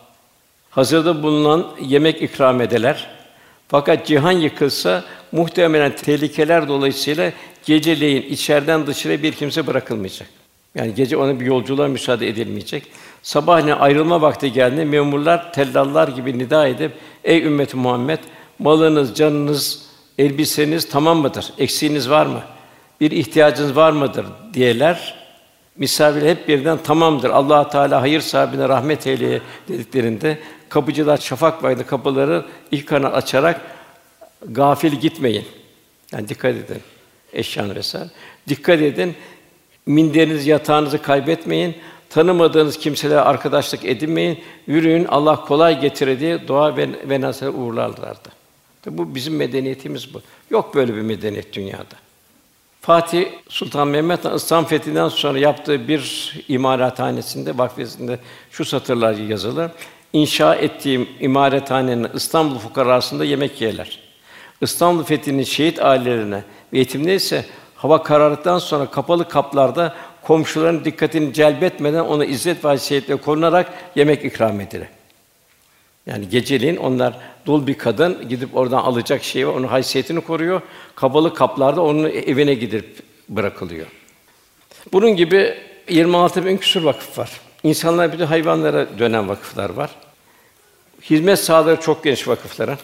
Hazırda 0.71 1.23
bulunan 1.23 1.67
yemek 1.81 2.23
ikram 2.23 2.61
edeler. 2.61 3.11
Fakat 3.69 4.07
cihan 4.07 4.33
yıkılsa 4.33 5.05
muhtemelen 5.33 5.97
tehlikeler 5.97 6.69
dolayısıyla 6.69 7.33
geceleyin 7.67 8.23
içeriden 8.23 8.87
dışarı 8.87 9.23
bir 9.23 9.33
kimse 9.33 9.67
bırakılmayacak. 9.67 10.29
Yani 10.75 10.95
gece 10.95 11.17
ona 11.17 11.41
bir 11.41 11.47
yolculuğa 11.47 11.89
müsaade 11.89 12.29
edilmeyecek. 12.29 12.83
Sabahleyin 13.23 13.77
ayrılma 13.77 14.23
vakti 14.23 14.53
geldiğinde 14.53 14.85
memurlar 14.85 15.53
tellallar 15.53 16.09
gibi 16.09 16.39
nida 16.39 16.69
edip 16.69 16.93
ey 17.25 17.45
ümmeti 17.45 17.77
Muhammed 17.77 18.19
malınız, 18.59 19.15
canınız, 19.15 19.83
elbiseniz 20.19 20.89
tamam 20.89 21.19
mıdır? 21.19 21.53
Eksiğiniz 21.59 22.11
var 22.11 22.27
mı? 22.27 22.41
Bir 23.01 23.11
ihtiyacınız 23.11 23.77
var 23.77 23.93
mıdır 23.93 24.27
diyeler. 24.55 25.15
Misafir 25.77 26.23
hep 26.23 26.49
birden 26.49 26.79
tamamdır. 26.79 27.31
Allah 27.31 27.69
Teala 27.69 28.01
hayır 28.01 28.21
sahibine 28.21 28.69
rahmet 28.69 29.07
eyleye 29.07 29.41
dediklerinde 29.69 30.39
kapıcılar 30.71 31.19
şafak 31.19 31.63
vakti 31.63 31.87
kapıları 31.87 32.45
ilk 32.71 32.89
kanal 32.89 33.15
açarak 33.15 33.61
gafil 34.49 34.93
gitmeyin. 34.93 35.45
Yani 36.13 36.29
dikkat 36.29 36.55
edin 36.55 36.83
eşyan 37.33 37.75
vesaire. 37.75 38.09
Dikkat 38.49 38.81
edin. 38.81 39.15
Minderiniz, 39.87 40.47
yatağınızı 40.47 41.03
kaybetmeyin. 41.03 41.77
Tanımadığınız 42.11 42.79
kimselere 42.79 43.21
arkadaşlık 43.21 43.85
edinmeyin. 43.85 44.39
Yürüyün 44.67 45.05
Allah 45.05 45.45
kolay 45.45 45.81
getire 45.81 46.21
diye 46.21 46.49
dua 46.49 46.77
ve, 46.77 46.89
ve 47.09 47.21
nasihat 47.21 47.55
uğurlarlardı. 47.55 48.29
Bu 48.87 49.15
bizim 49.15 49.37
medeniyetimiz 49.37 50.15
bu. 50.15 50.21
Yok 50.51 50.75
böyle 50.75 50.97
bir 50.97 51.01
medeniyet 51.01 51.53
dünyada. 51.53 51.97
Fatih 52.81 53.27
Sultan 53.49 53.89
Mehmet 53.89 54.25
Han 54.25 54.37
İslam 54.37 54.65
fethinden 54.65 55.09
sonra 55.09 55.39
yaptığı 55.39 55.89
bir 55.89 56.35
imarathanesinde, 56.49 57.59
vakfesinde 57.59 58.19
şu 58.51 58.65
satırlar 58.65 59.15
yazılı. 59.15 59.71
İnşa 60.13 60.55
ettiğim 60.55 61.09
imarethanenin 61.21 62.09
İstanbul 62.15 62.59
fukarasında 62.59 63.25
yemek 63.25 63.61
yerler. 63.61 63.99
İstanbul 64.61 65.05
fethinin 65.05 65.43
şehit 65.43 65.83
ailelerine 65.83 66.45
ve 66.73 66.79
yetimlerine 66.79 67.15
ise 67.15 67.45
hava 67.77 68.03
karardıktan 68.03 68.59
sonra 68.59 68.91
kapalı 68.91 69.29
kaplarda 69.29 69.95
komşuların 70.23 70.85
dikkatini 70.85 71.33
celbetmeden 71.33 72.05
ona 72.05 72.25
izzet 72.25 72.65
ve 72.65 72.69
haysiyetle 72.69 73.17
korunarak 73.17 73.73
yemek 73.95 74.25
ikram 74.25 74.61
edilir. 74.61 74.89
Yani 76.07 76.29
geceliğin 76.29 76.77
onlar 76.77 77.19
dul 77.47 77.67
bir 77.67 77.79
kadın 77.79 78.29
gidip 78.29 78.57
oradan 78.57 78.79
alacak 78.79 79.25
şeyi 79.25 79.47
onun 79.47 79.67
haysiyetini 79.67 80.21
koruyor. 80.21 80.61
Kapalı 80.95 81.35
kaplarda 81.35 81.83
onun 81.83 82.11
evine 82.11 82.55
gidip 82.55 83.03
bırakılıyor. 83.29 83.87
Bunun 84.93 85.17
gibi 85.17 85.55
26 85.89 86.47
bin 86.47 86.57
küsur 86.57 86.83
vakıf 86.83 87.19
var. 87.19 87.31
İnsanlar 87.63 88.19
de 88.19 88.25
hayvanlara 88.25 88.99
dönen 88.99 89.29
vakıflar 89.29 89.71
var. 89.71 89.91
Hizmet 91.03 91.39
sahaları 91.39 91.81
çok 91.81 92.05
geniş 92.05 92.29
vakıfların. 92.29 92.79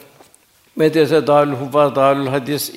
Medrese, 0.76 1.26
Darül 1.26 1.52
Hufaz, 1.52 1.96
Darül 1.96 2.26
Hadis, 2.26 2.72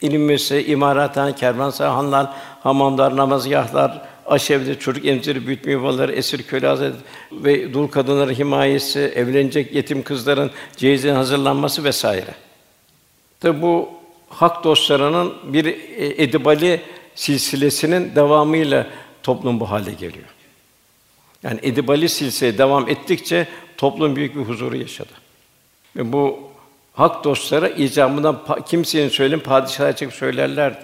ilim 0.00 0.22
müessese, 0.22 0.66
imarathane, 0.66 1.34
kervansaray, 1.34 2.26
hamamlar, 2.62 3.16
namazgâhlar, 3.16 4.02
aşevde 4.26 4.78
çocuk 4.78 5.06
emziri 5.06 5.46
büyütme 5.46 5.72
yuvaları, 5.72 6.12
esir 6.12 6.42
köle 6.42 6.68
azat 6.68 6.92
ve 7.32 7.72
dul 7.72 7.88
kadınları 7.88 8.32
himayesi, 8.32 9.00
evlenecek 9.00 9.74
yetim 9.74 10.02
kızların 10.02 10.50
cehizinin 10.76 11.14
hazırlanması 11.14 11.84
vesaire. 11.84 12.34
Tabi 13.40 13.62
bu 13.62 13.88
hak 14.28 14.64
dostlarının 14.64 15.34
bir 15.44 15.64
e, 15.66 16.22
edibali 16.22 16.80
silsilesinin 17.14 18.14
devamıyla 18.14 18.86
toplum 19.22 19.60
bu 19.60 19.70
hale 19.70 19.92
geliyor. 19.92 20.33
Yani 21.44 21.60
edibali 21.62 22.08
silsile 22.08 22.58
devam 22.58 22.88
ettikçe 22.88 23.48
toplum 23.76 24.16
büyük 24.16 24.36
bir 24.36 24.40
huzuru 24.40 24.76
yaşadı. 24.76 25.12
Ve 25.96 26.12
bu 26.12 26.38
hak 26.92 27.24
dostları 27.24 27.68
icabından 27.68 28.40
kimsenin 28.66 29.08
söyleyin 29.08 29.40
padişaha 29.40 29.96
çıkıp 29.96 30.14
söylerlerdi. 30.14 30.78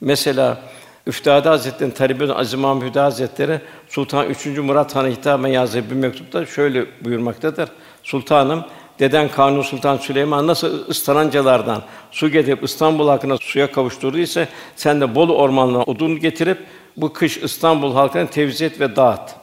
Mesela 0.00 0.62
Üftade 1.06 1.48
Hazretleri'nin 1.48 1.94
talebi 1.94 2.32
Aziz 2.32 2.54
Mahmud 2.54 2.82
Hüda 2.82 3.04
Hazretleri 3.04 3.60
Sultan 3.88 4.28
3. 4.28 4.46
Murat 4.46 4.96
Han'a 4.96 5.08
hitaben 5.08 5.48
yazdığı 5.48 5.90
bir 5.90 5.96
mektupta 5.96 6.46
şöyle 6.46 6.86
buyurmaktadır. 7.04 7.68
Sultanım 8.02 8.64
Deden 9.00 9.28
Kanuni 9.28 9.64
Sultan 9.64 9.96
Süleyman 9.96 10.46
nasıl 10.46 10.88
ıstarancalardan 10.88 11.82
su 12.10 12.28
getirip 12.28 12.64
İstanbul 12.64 13.08
halkına 13.08 13.36
suya 13.36 13.72
kavuşturduysa 13.72 14.46
sen 14.76 15.00
de 15.00 15.14
Bolu 15.14 15.36
ormanlarına 15.36 15.82
odun 15.82 16.20
getirip 16.20 16.58
bu 16.96 17.12
kış 17.12 17.36
İstanbul 17.36 17.94
halkına 17.94 18.26
tevzi 18.26 18.64
et 18.64 18.80
ve 18.80 18.96
dağıt. 18.96 19.39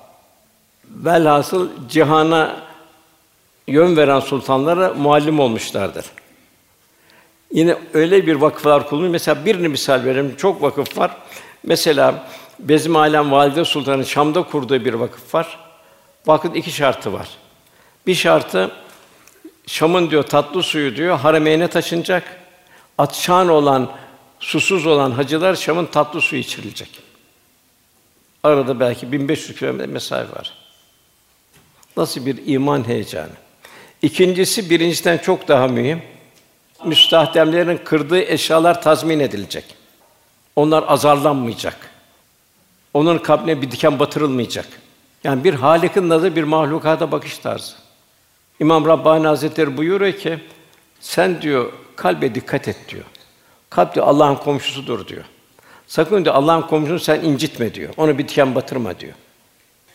Velhasıl 0.89 1.69
cihana 1.89 2.55
yön 3.67 3.97
veren 3.97 4.19
sultanlara 4.19 4.93
muallim 4.93 5.39
olmuşlardır. 5.39 6.05
Yine 7.51 7.77
öyle 7.93 8.27
bir 8.27 8.35
vakıflar 8.35 8.89
kurulmuş. 8.89 9.09
Mesela 9.09 9.45
birini 9.45 9.67
misal 9.67 10.05
verelim. 10.05 10.35
Çok 10.35 10.61
vakıf 10.61 10.97
var. 10.97 11.11
Mesela 11.63 12.27
Bezmi 12.59 12.97
Alem 12.97 13.31
Valide 13.31 13.65
Sultan'ın 13.65 14.03
Şam'da 14.03 14.43
kurduğu 14.43 14.85
bir 14.85 14.93
vakıf 14.93 15.35
var. 15.35 15.59
Vakıfın 16.27 16.55
iki 16.55 16.71
şartı 16.71 17.13
var. 17.13 17.27
Bir 18.07 18.15
şartı 18.15 18.71
Şam'ın 19.67 20.09
diyor 20.09 20.23
tatlı 20.23 20.63
suyu 20.63 20.95
diyor 20.95 21.19
haremeyne 21.19 21.67
taşınacak. 21.67 22.23
Atşan 22.97 23.49
olan, 23.49 23.91
susuz 24.39 24.85
olan 24.85 25.11
hacılar 25.11 25.55
Şam'ın 25.55 25.85
tatlı 25.85 26.21
suyu 26.21 26.41
içirilecek. 26.41 26.89
Arada 28.43 28.79
belki 28.79 29.11
1500 29.11 29.59
kilometre 29.59 29.87
mesafe 29.87 30.35
var. 30.35 30.66
Nasıl 31.97 32.25
bir 32.25 32.39
iman 32.45 32.87
heyecanı. 32.87 33.31
İkincisi 34.01 34.69
birincisinden 34.69 35.17
çok 35.17 35.47
daha 35.47 35.67
mühim. 35.67 36.01
Müstahdemlerin 36.85 37.79
kırdığı 37.85 38.21
eşyalar 38.21 38.81
tazmin 38.81 39.19
edilecek. 39.19 39.75
Onlar 40.55 40.83
azarlanmayacak. 40.87 41.77
Onun 42.93 43.17
kalbine 43.17 43.61
bir 43.61 43.71
diken 43.71 43.99
batırılmayacak. 43.99 44.65
Yani 45.23 45.43
bir 45.43 45.53
Halik'in 45.53 46.09
nazarı 46.09 46.35
bir 46.35 46.43
mahlukata 46.43 47.11
bakış 47.11 47.37
tarzı. 47.37 47.75
İmam 48.59 48.85
Rabbani 48.85 49.27
Hazretleri 49.27 49.77
buyuruyor 49.77 50.13
ki 50.13 50.39
sen 50.99 51.41
diyor 51.41 51.71
kalbe 51.95 52.35
dikkat 52.35 52.67
et 52.67 52.77
diyor. 52.89 53.03
Kalp 53.69 53.95
diyor 53.95 54.07
Allah'ın 54.07 54.35
komşusudur 54.35 55.07
diyor. 55.07 55.23
Sakın 55.87 56.25
diyor 56.25 56.35
Allah'ın 56.35 56.61
komşusunu 56.61 56.99
sen 56.99 57.21
incitme 57.21 57.73
diyor. 57.73 57.93
Onu 57.97 58.17
bir 58.17 58.27
diken 58.27 58.55
batırma 58.55 58.99
diyor. 58.99 59.13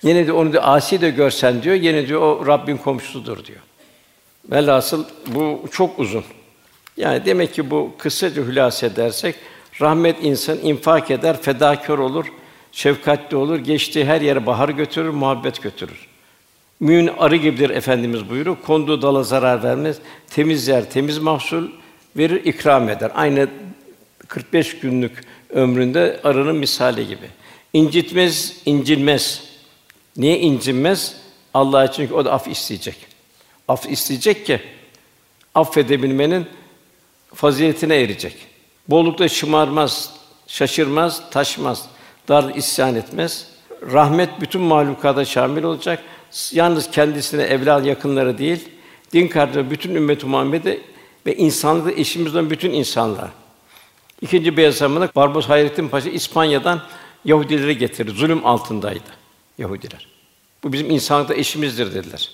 Yine 0.03 0.27
de 0.27 0.33
onu 0.33 0.53
da 0.53 0.63
asi 0.63 1.01
de 1.01 1.11
görsen 1.11 1.63
diyor, 1.63 1.77
yine 1.77 2.07
diyor 2.07 2.21
o 2.21 2.47
Rabbin 2.47 2.77
komşusudur 2.77 3.45
diyor. 3.45 3.61
Velhasıl 4.51 5.05
bu 5.27 5.63
çok 5.71 5.99
uzun. 5.99 6.25
Yani 6.97 7.25
demek 7.25 7.55
ki 7.55 7.71
bu 7.71 7.93
kısaca 7.99 8.43
hülasa 8.43 8.87
edersek 8.87 9.35
rahmet 9.81 10.17
insan 10.23 10.59
infak 10.59 11.11
eder, 11.11 11.43
fedakar 11.43 11.99
olur, 11.99 12.27
şefkatli 12.73 13.37
olur, 13.37 13.59
geçtiği 13.59 14.05
her 14.05 14.21
yere 14.21 14.47
bahar 14.47 14.69
götürür, 14.69 15.09
muhabbet 15.09 15.63
götürür. 15.63 16.09
Mümin 16.81 17.11
arı 17.19 17.37
gibidir 17.37 17.71
efendimiz 17.71 18.31
buyuruyor. 18.31 18.57
Konduğu 18.67 19.03
dala 19.03 19.23
zarar 19.23 19.63
vermez. 19.63 19.99
Temiz 20.31 20.69
yer, 20.69 20.91
temiz 20.91 21.19
mahsul 21.19 21.69
verir, 22.17 22.45
ikram 22.45 22.89
eder. 22.89 23.11
Aynı 23.15 23.49
45 24.29 24.79
günlük 24.79 25.25
ömründe 25.51 26.21
arının 26.25 26.57
misali 26.57 27.09
gibi. 27.09 27.27
İncitmez, 27.73 28.57
incilmez. 28.67 29.52
Niye 30.17 30.39
incinmez? 30.39 31.17
Allah 31.55 31.85
için 31.85 32.13
o 32.13 32.25
da 32.25 32.33
af 32.33 32.49
isteyecek. 32.49 32.97
Af 33.69 33.91
isteyecek 33.91 34.47
ki 34.47 34.61
affedebilmenin 35.55 36.47
faziletine 37.35 37.97
erecek. 37.97 38.37
Bollukta 38.89 39.29
şımarmaz, 39.29 40.11
şaşırmaz, 40.47 41.31
taşmaz, 41.31 41.89
dar 42.29 42.55
isyan 42.55 42.95
etmez. 42.95 43.47
Rahmet 43.93 44.41
bütün 44.41 44.61
mahlukata 44.61 45.25
şamil 45.25 45.63
olacak. 45.63 46.03
Yalnız 46.53 46.91
kendisine, 46.91 47.43
evlad 47.43 47.85
yakınları 47.85 48.39
değil, 48.39 48.69
din 49.13 49.29
kardeşleri 49.29 49.71
bütün 49.71 49.95
ümmet-i 49.95 50.27
Muhammed'e 50.27 50.81
ve 51.27 51.37
insanlıkta 51.37 52.01
eşimizden 52.01 52.51
bütün 52.51 52.71
insanlar. 52.71 53.31
İkinci 54.21 54.57
Beyazam'ın 54.57 55.11
Barbaros 55.17 55.49
Hayrettin 55.49 55.89
Paşa 55.89 56.11
İspanya'dan 56.11 56.83
Yahudileri 57.25 57.79
getirdi. 57.79 58.11
Zulüm 58.11 58.47
altındaydı 58.47 59.22
Yahudiler. 59.63 60.07
Bu 60.65 60.73
bizim 60.73 60.91
insanlıkta 60.91 61.35
eşimizdir 61.35 61.95
dediler. 61.95 62.31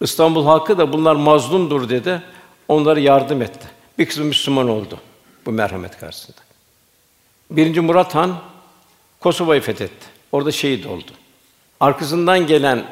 İstanbul 0.00 0.44
halkı 0.44 0.78
da 0.78 0.92
bunlar 0.92 1.16
mazlumdur 1.16 1.88
dedi. 1.88 2.22
Onlara 2.68 3.00
yardım 3.00 3.42
etti. 3.42 3.66
Bir 3.98 4.06
kısmı 4.06 4.24
Müslüman 4.24 4.68
oldu 4.68 4.98
bu 5.46 5.52
merhamet 5.52 5.98
karşısında. 5.98 6.36
Birinci 7.50 7.80
Murat 7.80 8.14
Han 8.14 8.36
Kosova'yı 9.20 9.60
fethetti. 9.60 10.06
Orada 10.32 10.52
şehit 10.52 10.86
oldu. 10.86 11.10
Arkasından 11.80 12.46
gelen 12.46 12.84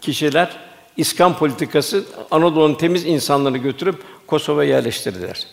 kişiler 0.00 0.56
İskan 0.96 1.38
politikası 1.38 2.04
Anadolu'nun 2.30 2.74
temiz 2.74 3.06
insanlarını 3.06 3.58
götürüp 3.58 4.02
Kosova'ya 4.26 4.76
yerleştirdiler. 4.76 5.46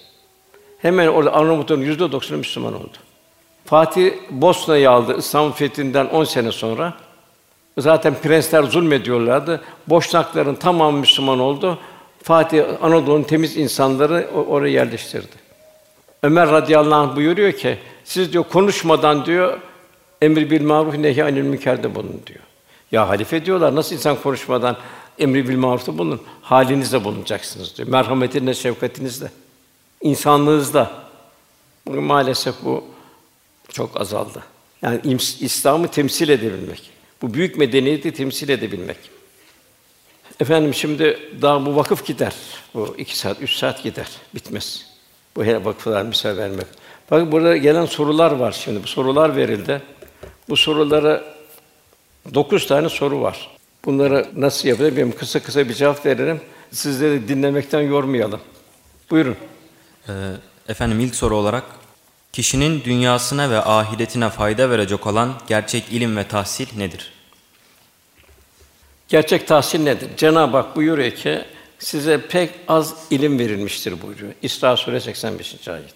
Hemen 0.81 1.07
orada 1.07 1.33
Arnavutların 1.33 1.81
yüzde 1.81 2.11
doksanı 2.11 2.37
Müslüman 2.37 2.73
oldu. 2.73 2.97
Fatih 3.65 4.11
Bosna'yı 4.29 4.91
aldı 4.91 5.17
İstanbul 5.17 5.51
fethinden 5.51 6.05
10 6.05 6.23
sene 6.23 6.51
sonra. 6.51 6.93
Zaten 7.77 8.15
prensler 8.15 8.63
zulmediyorlardı. 8.63 9.61
Boşnakların 9.87 10.55
tamamı 10.55 10.99
Müslüman 10.99 11.39
oldu. 11.39 11.79
Fatih 12.23 12.65
Anadolu'nun 12.81 13.23
temiz 13.23 13.57
insanları 13.57 14.29
oraya 14.33 14.71
yerleştirdi. 14.71 15.35
Ömer 16.23 16.51
radıyallahu 16.51 16.99
anh 16.99 17.15
buyuruyor 17.15 17.51
ki 17.51 17.77
siz 18.03 18.33
diyor 18.33 18.43
konuşmadan 18.43 19.25
diyor 19.25 19.59
emri 20.21 20.51
bil 20.51 20.63
maruf 20.63 20.97
nehy 20.97 21.23
anil 21.23 21.41
münkerde 21.41 21.95
bulun 21.95 22.21
diyor. 22.27 22.39
Ya 22.91 23.09
halife 23.09 23.45
diyorlar 23.45 23.75
nasıl 23.75 23.95
insan 23.95 24.21
konuşmadan 24.21 24.77
emri 25.19 25.49
bil 25.49 25.57
marufta 25.57 25.97
bulun. 25.97 26.21
Halinizde 26.41 27.03
bulunacaksınız 27.03 27.77
diyor. 27.77 27.87
Merhametinizle, 27.87 28.53
şefkatinizle, 28.53 29.31
insanlığınızda. 30.01 30.91
Bugün 31.87 32.03
maalesef 32.03 32.55
bu 32.63 32.83
çok 33.69 34.01
azaldı. 34.01 34.43
Yani 34.81 34.99
İslam'ı 35.39 35.87
temsil 35.87 36.29
edebilmek. 36.29 36.98
Bu 37.21 37.33
büyük 37.33 37.57
medeniyeti 37.57 38.11
temsil 38.13 38.49
edebilmek. 38.49 38.97
Efendim 40.39 40.73
şimdi 40.73 41.19
daha 41.41 41.65
bu 41.65 41.75
vakıf 41.75 42.05
gider. 42.05 42.33
Bu 42.73 42.95
iki 42.97 43.17
saat, 43.17 43.41
üç 43.41 43.53
saat 43.53 43.83
gider. 43.83 44.07
Bitmez. 44.35 44.85
Bu 45.35 45.43
her 45.43 45.55
vakıflar 45.55 46.03
misal 46.03 46.37
vermek. 46.37 46.65
Bakın 47.11 47.31
burada 47.31 47.57
gelen 47.57 47.85
sorular 47.85 48.31
var 48.31 48.51
şimdi. 48.51 48.83
Bu 48.83 48.87
sorular 48.87 49.35
verildi. 49.35 49.81
Bu 50.49 50.57
sorulara 50.57 51.23
dokuz 52.33 52.67
tane 52.67 52.89
soru 52.89 53.21
var. 53.21 53.57
Bunları 53.85 54.27
nasıl 54.35 54.67
yapılır 54.67 54.87
bilmiyorum. 54.87 55.15
Kısa 55.19 55.39
kısa 55.39 55.69
bir 55.69 55.73
cevap 55.73 56.05
veririm. 56.05 56.41
Sizleri 56.71 57.27
dinlemekten 57.27 57.81
yormayalım. 57.81 58.39
Buyurun. 59.09 59.35
Ee, 60.09 60.11
efendim 60.67 60.99
ilk 60.99 61.15
soru 61.15 61.35
olarak 61.35 61.63
kişinin 62.33 62.83
dünyasına 62.83 63.49
ve 63.49 63.61
ahiretine 63.61 64.29
fayda 64.29 64.69
verecek 64.69 65.07
olan 65.07 65.33
gerçek 65.47 65.83
ilim 65.91 66.17
ve 66.17 66.27
tahsil 66.27 66.77
nedir? 66.77 67.11
Gerçek 69.07 69.47
tahsil 69.47 69.79
nedir? 69.79 70.09
Cenab-ı 70.17 70.57
Hak 70.57 70.75
buyuruyor 70.75 71.11
ki 71.11 71.41
size 71.79 72.21
pek 72.21 72.49
az 72.67 72.95
ilim 73.09 73.39
verilmiştir 73.39 74.01
buyuruyor. 74.01 74.33
İsra 74.41 74.77
Suresi 74.77 75.05
85. 75.05 75.67
ayet. 75.67 75.93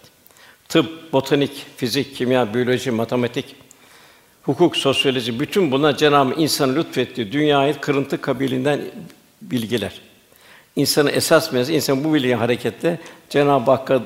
Tıp, 0.68 1.12
botanik, 1.12 1.66
fizik, 1.76 2.16
kimya, 2.16 2.54
biyoloji, 2.54 2.90
matematik, 2.90 3.56
hukuk, 4.42 4.76
sosyoloji 4.76 5.40
bütün 5.40 5.70
buna 5.70 5.96
Cenab-ı 5.96 6.34
insanı 6.40 6.76
lütfettiği 6.76 7.32
dünyayı 7.32 7.80
kırıntı 7.80 8.20
kabilinden 8.20 8.80
bilgiler. 9.42 10.00
İnsanın 10.76 11.10
esas 11.12 11.52
mezhep 11.52 11.76
insan 11.76 12.04
bu 12.04 12.14
bilgiye 12.14 12.36
hareketle 12.36 13.00
Cenab-ı 13.30 13.70
Hakk'a 13.70 14.02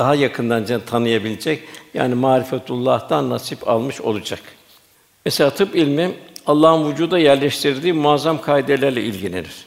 daha 0.00 0.14
yakından 0.14 0.66
tanıyabilecek. 0.86 1.62
Yani 1.94 2.14
marifetullah'tan 2.14 3.30
nasip 3.30 3.68
almış 3.68 4.00
olacak. 4.00 4.40
Mesela 5.24 5.50
tıp 5.50 5.76
ilmi 5.76 6.12
Allah'ın 6.46 6.90
vücuda 6.90 7.18
yerleştirdiği 7.18 7.92
muazzam 7.92 8.40
kaidelerle 8.40 9.02
ilgilenir. 9.02 9.66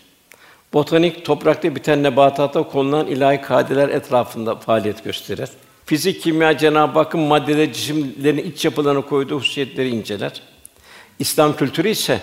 Botanik 0.74 1.26
toprakta 1.26 1.76
biten 1.76 2.04
nebatata 2.04 2.64
konulan 2.64 3.08
ilahi 3.08 3.42
kaideler 3.42 3.90
etrafında 3.90 4.56
faaliyet 4.56 5.04
gösterir. 5.04 5.50
Fizik, 5.86 6.22
kimya 6.22 6.58
Cenab-ı 6.58 7.00
Hakk'ın 7.00 7.20
maddeleri, 7.22 7.74
cisimlerin 7.74 8.38
iç 8.38 8.66
yapılarına 8.66 9.02
koyduğu 9.02 9.36
hususiyetleri 9.36 9.90
inceler. 9.90 10.42
İslam 11.20 11.56
kültürü 11.56 11.90
ise 11.90 12.20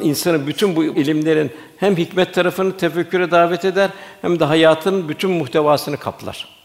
insanı 0.00 0.46
bütün 0.46 0.76
bu 0.76 0.84
ilimlerin 0.84 1.50
hem 1.76 1.96
hikmet 1.96 2.34
tarafını 2.34 2.76
tefekküre 2.76 3.30
davet 3.30 3.64
eder 3.64 3.90
hem 4.22 4.40
de 4.40 4.44
hayatın 4.44 5.08
bütün 5.08 5.30
muhtevasını 5.30 5.96
kaplar. 5.96 6.59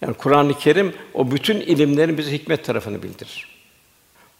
Yani 0.00 0.14
Kur'an-ı 0.14 0.54
Kerim 0.58 0.94
o 1.14 1.30
bütün 1.30 1.60
ilimlerin 1.60 2.18
bize 2.18 2.32
hikmet 2.32 2.64
tarafını 2.64 3.02
bildirir. 3.02 3.48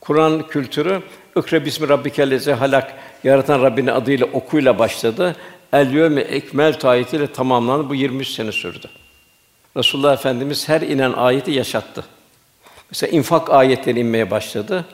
Kur'an 0.00 0.46
kültürü 0.48 1.02
İkra 1.36 1.64
bismi 1.64 1.88
rabbikellezi 1.88 2.52
halak 2.52 2.94
yaratan 3.24 3.62
Rabbinin 3.62 3.86
adıyla 3.86 4.26
okuyla 4.26 4.78
başladı. 4.78 5.36
El 5.72 5.94
yevme 5.94 6.20
ekmel 6.20 6.78
ayetiyle 6.82 7.32
tamamlandı. 7.32 7.88
Bu 7.88 7.94
23 7.94 8.28
sene 8.28 8.52
sürdü. 8.52 8.86
Resulullah 9.76 10.12
Efendimiz 10.12 10.68
her 10.68 10.80
inen 10.80 11.12
ayeti 11.12 11.50
yaşattı. 11.50 12.04
Mesela 12.90 13.16
infak 13.16 13.50
ayetleri 13.50 14.00
inmeye 14.00 14.30
başladı. 14.30 14.84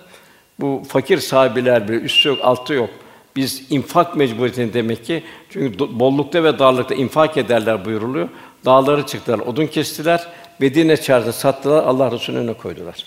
Bu 0.61 0.83
fakir 0.89 1.19
sahabiler 1.19 1.89
bir 1.89 2.03
üstü 2.03 2.29
yok, 2.29 2.39
altı 2.43 2.75
yok. 2.75 2.91
Biz 3.37 3.62
infak 3.71 4.17
mecburiyetini 4.17 4.75
demek 4.75 5.05
ki 5.05 5.23
çünkü 5.51 5.79
bollukta 5.79 6.45
ve 6.45 6.59
darlıkta 6.59 6.95
infak 6.95 7.37
ederler 7.37 7.85
buyuruluyor. 7.85 8.29
Dağları 8.65 9.07
çıktılar, 9.07 9.39
odun 9.39 9.67
kestiler, 9.67 10.27
Medine 10.59 10.97
çarşısında 10.97 11.33
sattılar, 11.33 11.83
Allah 11.85 12.13
Resulü'nün 12.13 12.41
önüne 12.43 12.55
koydular. 12.55 13.07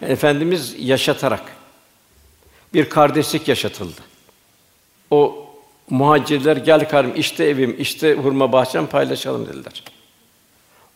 Yani 0.00 0.12
Efendimiz 0.12 0.74
yaşatarak 0.78 1.42
bir 2.74 2.88
kardeşlik 2.88 3.48
yaşatıldı. 3.48 4.00
O 5.10 5.46
muhacirler 5.90 6.56
gel 6.56 6.88
kardeşim 6.88 7.20
işte 7.20 7.44
evim, 7.44 7.76
işte 7.78 8.14
hurma 8.14 8.52
bahçem 8.52 8.86
paylaşalım 8.86 9.46
dediler. 9.46 9.84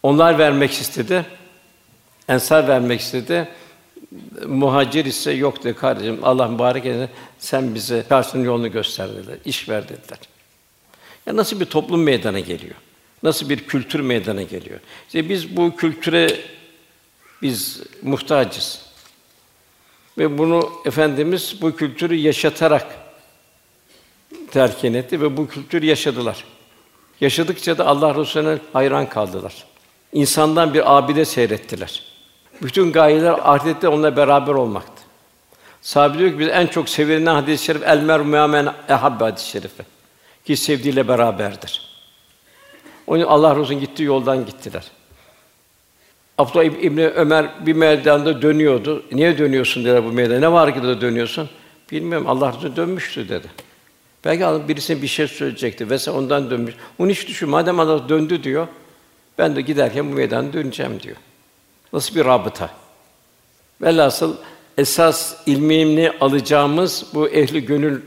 Onlar 0.03 0.39
vermek 0.39 0.73
istedi. 0.73 1.27
Ensar 2.29 2.69
vermek 2.69 3.01
istedi. 3.01 3.49
Muhacir 4.47 5.05
ise 5.05 5.33
yok 5.33 5.65
dedi 5.65 5.75
kardeşim 5.79 6.19
Allah 6.23 6.49
mübarek 6.49 6.87
eylesin 6.87 7.15
sen 7.39 7.75
bize 7.75 8.05
karşının 8.09 8.45
yolunu 8.45 8.73
göster 8.73 9.09
dediler. 9.09 9.37
İş 9.45 9.69
ver 9.69 9.89
dediler. 9.89 10.19
Ya 11.27 11.37
nasıl 11.37 11.61
bir 11.61 11.65
toplum 11.65 12.03
meydana 12.03 12.41
geliyor? 12.41 12.75
Nasıl 13.25 13.49
bir 13.49 13.59
kültür 13.59 14.01
meydana 14.01 14.43
geliyor? 14.43 14.81
İşte 15.07 15.29
biz 15.29 15.57
bu 15.57 15.77
kültüre 15.77 16.41
biz 17.43 17.83
muhtacız. 18.03 18.83
Ve 20.19 20.39
bunu 20.39 20.73
efendimiz 20.85 21.57
bu 21.63 21.77
kültürü 21.77 22.15
yaşatarak 22.15 22.87
terkin 24.51 24.95
etti 24.95 25.21
ve 25.21 25.37
bu 25.37 25.49
kültürü 25.49 25.87
yaşadılar. 25.87 26.45
Yaşadıkça 27.21 27.79
da 27.79 27.87
Allah 27.87 28.15
Resulüne 28.15 28.59
hayran 28.73 29.09
kaldılar. 29.09 29.65
İnsandan 30.13 30.75
bir 30.75 30.97
abide 30.97 31.25
seyrettiler. 31.25 32.03
Bütün 32.63 32.93
gayeler 32.93 33.35
ahirette 33.43 33.89
onunla 33.89 34.17
beraber 34.17 34.53
olmaktı. 34.53 35.03
Sahabe 35.83 36.19
diyor 36.19 36.31
ki 36.31 36.39
biz 36.39 36.49
en 36.49 36.67
çok 36.67 36.89
sevilen 36.89 37.35
hadis-i 37.35 37.65
şerif 37.65 37.83
el 37.83 38.01
mer'u 38.01 38.25
men 38.25 38.75
ehabbe 38.89 39.25
hadis-i 39.25 39.49
şerifi. 39.49 39.83
Ki 40.45 40.57
sevdiğiyle 40.57 41.09
beraberdir. 41.09 41.94
Onun 43.07 43.23
Allah 43.23 43.57
Resulü'nün 43.57 43.81
gittiği 43.81 44.03
yoldan 44.03 44.47
gittiler. 44.47 44.85
Abdullah 46.39 46.65
İbni 46.65 47.07
Ömer 47.07 47.67
bir 47.67 47.73
meydanda 47.73 48.43
dönüyordu. 48.43 49.05
Niye 49.13 49.39
dönüyorsun 49.39 49.85
dedi 49.85 50.05
bu 50.05 50.13
meydana. 50.13 50.39
Ne 50.39 50.53
var 50.53 50.75
ki 50.75 50.83
de 50.83 51.01
dönüyorsun? 51.01 51.51
Bilmiyorum. 51.91 52.29
Allah 52.29 52.53
Resulü 52.53 52.77
dönmüştü 52.77 53.29
dedi. 53.29 53.47
Belki 54.25 54.47
adam 54.47 54.69
birisine 54.69 55.03
bir 55.03 55.07
şey 55.07 55.29
söyleyecekti 55.29 55.91
ve 55.91 56.11
ondan 56.11 56.51
dönmüş. 56.51 56.75
Onu 56.99 57.11
hiç 57.11 57.29
düşün. 57.29 57.49
Madem 57.49 57.81
Allah 57.81 58.09
döndü 58.09 58.43
diyor. 58.43 58.69
Ben 59.39 59.57
de 59.57 59.61
giderken 59.61 60.11
bu 60.11 60.15
meydana 60.15 60.53
döneceğim 60.53 61.01
diyor. 61.01 61.17
Nasıl 61.93 62.15
bir 62.15 62.25
rabıta? 62.25 62.71
Velhasıl 63.83 64.37
esas 64.79 65.37
ilmini 65.47 66.13
alacağımız 66.21 67.07
bu 67.15 67.29
ehli 67.29 67.65
gönül 67.65 68.01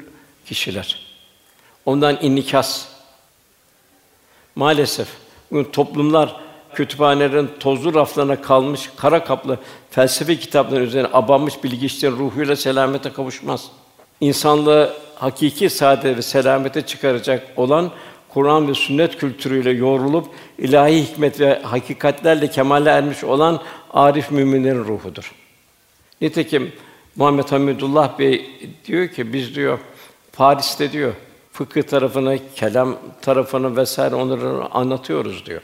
kişiler. 0.46 1.08
Ondan 1.86 2.18
inikas. 2.22 2.97
Maalesef 4.58 5.08
bu 5.52 5.72
toplumlar 5.72 6.36
kütüphanelerin 6.74 7.50
tozlu 7.60 7.94
raflarına 7.94 8.42
kalmış 8.42 8.90
kara 8.98 9.24
kaplı 9.24 9.58
felsefe 9.90 10.36
kitapları 10.36 10.84
üzerine 10.84 11.08
abanmış 11.14 11.64
bilgi 11.64 12.08
ruhuyla 12.08 12.56
selamete 12.56 13.12
kavuşmaz. 13.12 13.72
İnsanlığı 14.22 14.94
hakiki 15.16 15.70
saadet 15.70 16.18
ve 16.18 16.22
selamete 16.22 16.82
çıkaracak 16.82 17.48
olan 17.56 17.92
Kur'an 18.30 18.68
ve 18.68 18.74
sünnet 18.74 19.18
kültürüyle 19.18 19.72
yoğrulup 19.72 20.28
ilahi 20.58 21.04
hikmet 21.04 21.40
ve 21.40 21.62
hakikatlerle 21.64 22.48
kemale 22.48 22.90
ermiş 22.90 23.24
olan 23.24 23.62
arif 23.94 24.32
müminlerin 24.32 24.86
ruhudur. 24.86 25.32
Nitekim 26.22 26.72
Muhammed 27.16 27.52
Hamidullah 27.52 28.20
Bey 28.20 28.50
diyor 28.86 29.08
ki 29.08 29.34
biz 29.34 29.56
diyor 29.56 29.80
Paris'te 30.34 30.92
diyor 30.92 31.14
fıkıh 31.58 31.84
tarafını, 31.84 32.40
kelam 32.56 32.98
tarafını 33.22 33.78
vesaire 33.78 34.16
onları 34.16 34.72
anlatıyoruz 34.72 35.46
diyor. 35.46 35.62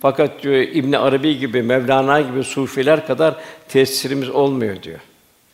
Fakat 0.00 0.42
diyor 0.42 0.54
İbn 0.54 0.92
Arabi 0.92 1.38
gibi, 1.38 1.62
Mevlana 1.62 2.20
gibi 2.20 2.44
sufiler 2.44 3.06
kadar 3.06 3.34
tesirimiz 3.68 4.28
olmuyor 4.28 4.82
diyor. 4.82 4.98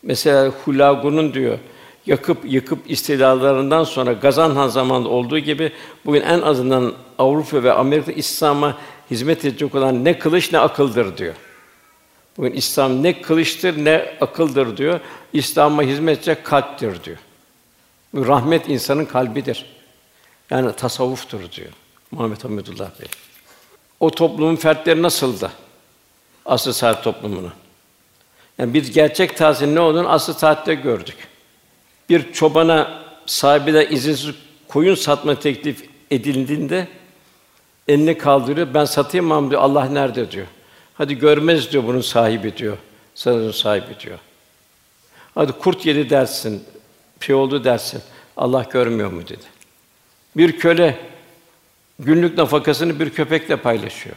Mesela 0.02 0.52
Hulagu'nun 0.64 1.34
diyor 1.34 1.58
yakıp 2.06 2.38
yıkıp 2.44 2.90
istilalarından 2.90 3.84
sonra 3.84 4.12
Gazanhan 4.12 4.68
zamanında 4.68 5.08
olduğu 5.08 5.38
gibi 5.38 5.72
bugün 6.04 6.20
en 6.20 6.40
azından 6.40 6.92
Avrupa 7.18 7.62
ve 7.62 7.72
Amerika 7.72 8.12
İslam'a 8.12 8.78
hizmet 9.10 9.44
edecek 9.44 9.74
olan 9.74 10.04
ne 10.04 10.18
kılıç 10.18 10.52
ne 10.52 10.58
akıldır 10.58 11.16
diyor. 11.16 11.34
Bugün 12.38 12.52
İslam 12.52 13.02
ne 13.02 13.22
kılıçtır 13.22 13.84
ne 13.84 14.16
akıldır 14.20 14.76
diyor. 14.76 15.00
İslam'a 15.32 15.82
hizmet 15.82 16.18
edecek 16.18 16.44
kalptir 16.44 17.04
diyor. 17.04 17.18
Rahmet 18.14 18.68
insanın 18.68 19.04
kalbidir. 19.04 19.75
Yani 20.50 20.76
tasavvuftur 20.76 21.52
diyor 21.52 21.72
Muhammed 22.10 22.44
Hamidullah 22.44 22.90
Bey. 23.00 23.08
O 24.00 24.10
toplumun 24.10 24.56
fertleri 24.56 25.02
nasıldı? 25.02 25.50
Asıl 26.46 26.72
saat 26.72 27.04
toplumunu. 27.04 27.50
Yani 28.58 28.74
biz 28.74 28.92
gerçek 28.92 29.36
tazinin 29.36 29.74
ne 29.74 29.80
olduğunu 29.80 30.08
asıl 30.08 30.32
saatte 30.32 30.74
gördük. 30.74 31.16
Bir 32.08 32.32
çobana 32.32 33.02
sahibi 33.26 33.74
de 33.74 33.88
izinsiz 33.88 34.34
koyun 34.68 34.94
satma 34.94 35.38
teklif 35.38 35.88
edildiğinde 36.10 36.88
elini 37.88 38.18
kaldırıyor. 38.18 38.74
Ben 38.74 38.84
satayım 38.84 39.26
mı 39.26 39.50
diyor. 39.50 39.62
Allah 39.62 39.84
nerede 39.84 40.30
diyor. 40.30 40.46
Hadi 40.94 41.18
görmez 41.18 41.72
diyor 41.72 41.84
bunun 41.86 42.00
sahibi 42.00 42.56
diyor. 42.56 42.76
Sanırım 43.14 43.52
sahibi 43.52 44.00
diyor. 44.00 44.18
Hadi 45.34 45.52
kurt 45.52 45.86
yedi 45.86 46.10
dersin, 46.10 46.64
şey 47.20 47.34
oldu 47.34 47.64
dersin. 47.64 48.02
Allah 48.36 48.66
görmüyor 48.72 49.12
mu 49.12 49.22
dedi. 49.22 49.55
Bir 50.36 50.58
köle 50.58 50.98
günlük 51.98 52.38
nafakasını 52.38 53.00
bir 53.00 53.10
köpekle 53.10 53.56
paylaşıyor. 53.56 54.16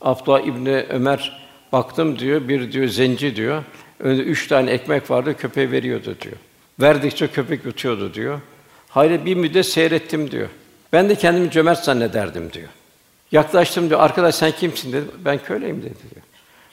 Abdullah 0.00 0.40
İbni 0.40 0.86
Ömer 0.88 1.42
baktım 1.72 2.18
diyor, 2.18 2.48
bir 2.48 2.72
diyor 2.72 2.88
zenci 2.88 3.36
diyor. 3.36 3.64
Önünde 4.00 4.22
üç 4.22 4.48
tane 4.48 4.70
ekmek 4.70 5.10
vardı, 5.10 5.36
köpeğe 5.36 5.70
veriyordu 5.70 6.16
diyor. 6.20 6.36
Verdikçe 6.80 7.26
köpek 7.26 7.64
yutuyordu 7.64 8.14
diyor. 8.14 8.40
Hayır 8.88 9.24
bir 9.24 9.34
müddet 9.34 9.66
seyrettim 9.66 10.30
diyor. 10.30 10.48
Ben 10.92 11.08
de 11.08 11.14
kendimi 11.14 11.50
cömert 11.50 11.84
zannederdim 11.84 12.52
diyor. 12.52 12.68
Yaklaştım 13.32 13.88
diyor. 13.88 14.00
Arkadaş 14.00 14.34
sen 14.34 14.52
kimsin 14.52 14.92
dedi. 14.92 15.04
Ben 15.24 15.38
köleyim 15.38 15.82
dedi 15.82 15.94
diyor. 16.14 16.24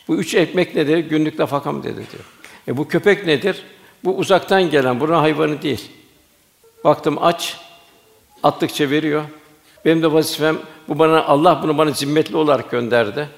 Bu 0.07 0.16
üç 0.16 0.36
ekmek 0.36 0.76
nedir? 0.76 0.97
Günlük 0.97 1.39
nafakam 1.39 1.84
dedi 1.84 1.95
diyor. 1.95 2.24
E 2.68 2.78
bu 2.78 2.88
köpek 2.88 3.26
nedir? 3.26 3.64
Bu 4.03 4.18
uzaktan 4.18 4.70
gelen, 4.70 4.99
buranın 4.99 5.20
hayvanı 5.20 5.62
değil. 5.62 5.91
Baktım 6.84 7.18
aç, 7.22 7.57
attıkça 8.44 8.90
veriyor. 8.90 9.24
Benim 9.86 10.04
de 10.04 10.12
vazifem 10.12 10.58
bu 10.88 11.00
bana 11.00 11.24
Allah 11.24 11.60
bunu 11.64 11.78
bana 11.78 11.92
zimmetli 11.92 12.38
olarak 12.38 12.72
gönderdi. 12.72 13.30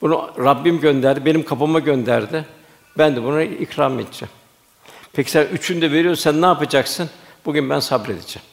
Bunu 0.00 0.30
Rabbim 0.38 0.80
gönderdi, 0.80 1.24
benim 1.24 1.44
kapıma 1.44 1.78
gönderdi. 1.78 2.44
Ben 2.98 3.16
de 3.16 3.22
bunu 3.22 3.42
ikram 3.42 4.00
edeceğim. 4.00 4.32
Peki 5.12 5.30
sen 5.30 5.46
üçünü 5.46 5.82
de 5.82 5.92
veriyorsan 5.92 6.42
ne 6.42 6.46
yapacaksın? 6.46 7.10
Bugün 7.44 7.70
ben 7.70 7.80
sabredeceğim. 7.80 8.46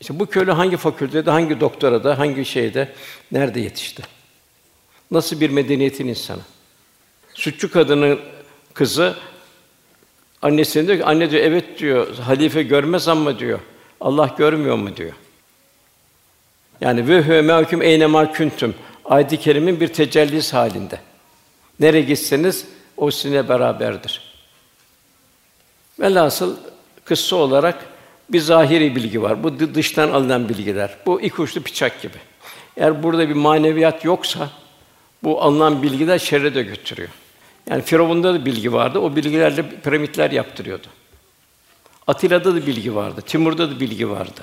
İşte 0.00 0.18
bu 0.18 0.26
köylü 0.26 0.52
hangi 0.52 0.76
fakültede, 0.76 1.30
hangi 1.30 1.60
doktorada, 1.60 2.18
hangi 2.18 2.44
şeyde, 2.44 2.92
nerede 3.32 3.60
yetişti? 3.60 4.02
Nasıl 5.10 5.40
bir 5.40 5.50
medeniyetin 5.50 6.08
insanı? 6.08 6.42
Sütçü 7.34 7.70
kadının 7.70 8.20
kızı 8.74 9.16
annesine 10.42 10.86
diyor 10.86 10.98
ki, 10.98 11.04
anne 11.04 11.30
diyor, 11.30 11.42
evet 11.44 11.78
diyor, 11.78 12.18
halife 12.18 12.62
görmez 12.62 13.08
ama 13.08 13.38
diyor, 13.38 13.58
Allah 14.00 14.34
görmüyor 14.38 14.76
mu 14.76 14.96
diyor. 14.96 15.12
Yani 16.80 17.08
ve 17.08 17.22
huve 17.22 17.42
mahkum 17.42 17.82
eyne 17.82 18.06
ma. 18.06 18.32
Ayet-i 19.04 19.36
kerimin 19.36 19.80
bir 19.80 19.88
tecellisi 19.88 20.56
halinde. 20.56 21.00
Nereye 21.80 22.02
gitseniz 22.02 22.66
o 22.96 23.10
sizinle 23.10 23.48
beraberdir. 23.48 24.20
Velhasıl 26.00 26.56
kıssa 27.04 27.36
olarak 27.36 27.86
bir 28.28 28.40
zahiri 28.40 28.96
bilgi 28.96 29.22
var. 29.22 29.42
Bu 29.42 29.74
dıştan 29.74 30.10
alınan 30.10 30.48
bilgiler. 30.48 30.96
Bu 31.06 31.20
iki 31.20 31.42
uçlu 31.42 31.64
bıçak 31.64 32.02
gibi. 32.02 32.16
Eğer 32.76 33.02
burada 33.02 33.28
bir 33.28 33.34
maneviyat 33.34 34.04
yoksa 34.04 34.50
bu 35.22 35.42
alınan 35.42 35.82
bilgiler 35.82 36.18
şerre 36.18 36.54
de 36.54 36.62
götürüyor. 36.62 37.08
Yani 37.70 37.82
Firavun'da 37.82 38.34
da 38.34 38.44
bilgi 38.44 38.72
vardı. 38.72 38.98
O 38.98 39.16
bilgilerle 39.16 39.64
piramitler 39.84 40.30
yaptırıyordu. 40.30 40.86
Atilla'da 42.06 42.54
da 42.54 42.66
bilgi 42.66 42.94
vardı. 42.94 43.20
Timur'da 43.26 43.70
da 43.70 43.80
bilgi 43.80 44.10
vardı. 44.10 44.40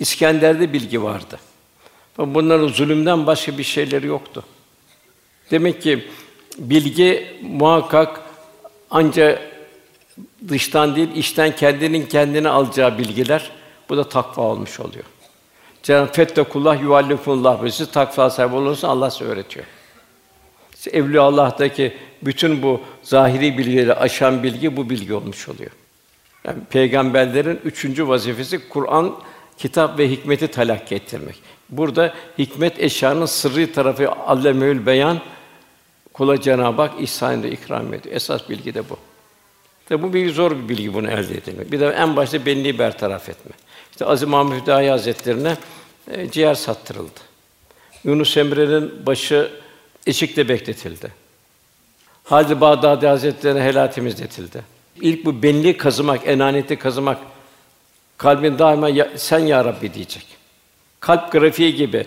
İskender'de 0.00 0.72
bilgi 0.72 1.02
vardı. 1.02 1.38
Bunların 2.18 2.68
zulümden 2.68 3.26
başka 3.26 3.58
bir 3.58 3.62
şeyleri 3.62 4.06
yoktu. 4.06 4.44
Demek 5.50 5.82
ki 5.82 6.08
bilgi 6.58 7.36
muhakkak 7.42 8.20
ancak 8.90 9.42
dıştan 10.48 10.96
değil, 10.96 11.08
içten 11.14 11.56
kendinin 11.56 12.06
kendine 12.06 12.48
alacağı 12.48 12.98
bilgiler. 12.98 13.50
Bu 13.88 13.96
da 13.96 14.08
takva 14.08 14.42
olmuş 14.42 14.80
oluyor. 14.80 15.04
Cenab-ı 15.82 16.12
Fettakullah 16.12 16.82
yuallifunullah. 16.82 17.70
Siz 17.70 17.90
takva 17.90 18.30
sahibi 18.30 18.54
olursa 18.54 18.88
Allah 18.88 19.10
size 19.10 19.24
öğretiyor. 19.24 19.66
İşte 20.74 21.20
Allah'taki 21.20 21.96
bütün 22.22 22.62
bu 22.62 22.80
zahiri 23.02 23.58
bilgileri 23.58 23.94
aşan 23.94 24.42
bilgi 24.42 24.76
bu 24.76 24.90
bilgi 24.90 25.14
olmuş 25.14 25.48
oluyor. 25.48 25.70
Yani 26.48 26.60
peygamberlerin 26.70 27.60
üçüncü 27.64 28.08
vazifesi 28.08 28.68
Kur'an, 28.68 29.14
kitap 29.58 29.98
ve 29.98 30.10
hikmeti 30.10 30.48
talakki 30.48 30.94
ettirmek. 30.94 31.36
Burada 31.68 32.14
hikmet 32.38 32.80
eşyanın 32.80 33.26
sırrı 33.26 33.72
tarafı 33.72 34.12
allemül 34.12 34.86
beyan 34.86 35.20
kula 36.12 36.40
Cenab-ı 36.40 36.82
Hak 36.82 37.00
ihsan 37.00 37.40
ediyor, 37.40 37.52
ikram 37.52 37.94
ediyor. 37.94 38.16
Esas 38.16 38.48
bilgi 38.48 38.74
de 38.74 38.88
bu. 38.90 38.96
Tabi 39.88 40.02
bu 40.02 40.12
bilgi 40.12 40.30
zor 40.30 40.50
bir 40.50 40.68
bilgi 40.68 40.94
bunu 40.94 41.10
elde 41.10 41.34
edilmek. 41.34 41.72
Bir 41.72 41.80
de 41.80 41.86
en 41.86 42.16
başta 42.16 42.46
benliği 42.46 42.78
bertaraf 42.78 43.28
etme. 43.28 43.52
İşte 43.90 44.04
Aziz 44.04 44.28
Mahmud 44.28 44.62
Hüdayi 44.62 44.90
Hazretlerine 44.90 45.56
e, 46.10 46.30
ciğer 46.30 46.54
sattırıldı. 46.54 47.20
Yunus 48.04 48.36
Emre'nin 48.36 49.06
başı 49.06 49.50
eşikte 50.06 50.48
bekletildi. 50.48 51.12
Halid 52.24 52.60
Bağdadi 52.60 53.06
Hazretlerine 53.06 53.62
helal 53.62 53.86
temizletildi. 53.86 54.77
İlk 55.02 55.24
bu 55.24 55.42
benliği 55.42 55.76
kazımak, 55.76 56.26
enaniyeti 56.26 56.76
kazımak, 56.76 57.18
kalbin 58.18 58.58
daima 58.58 58.88
ya, 58.88 59.08
sen 59.16 59.38
ya 59.38 59.64
Rabbi 59.64 59.94
diyecek. 59.94 60.26
Kalp 61.00 61.32
grafiği 61.32 61.74
gibi 61.74 62.06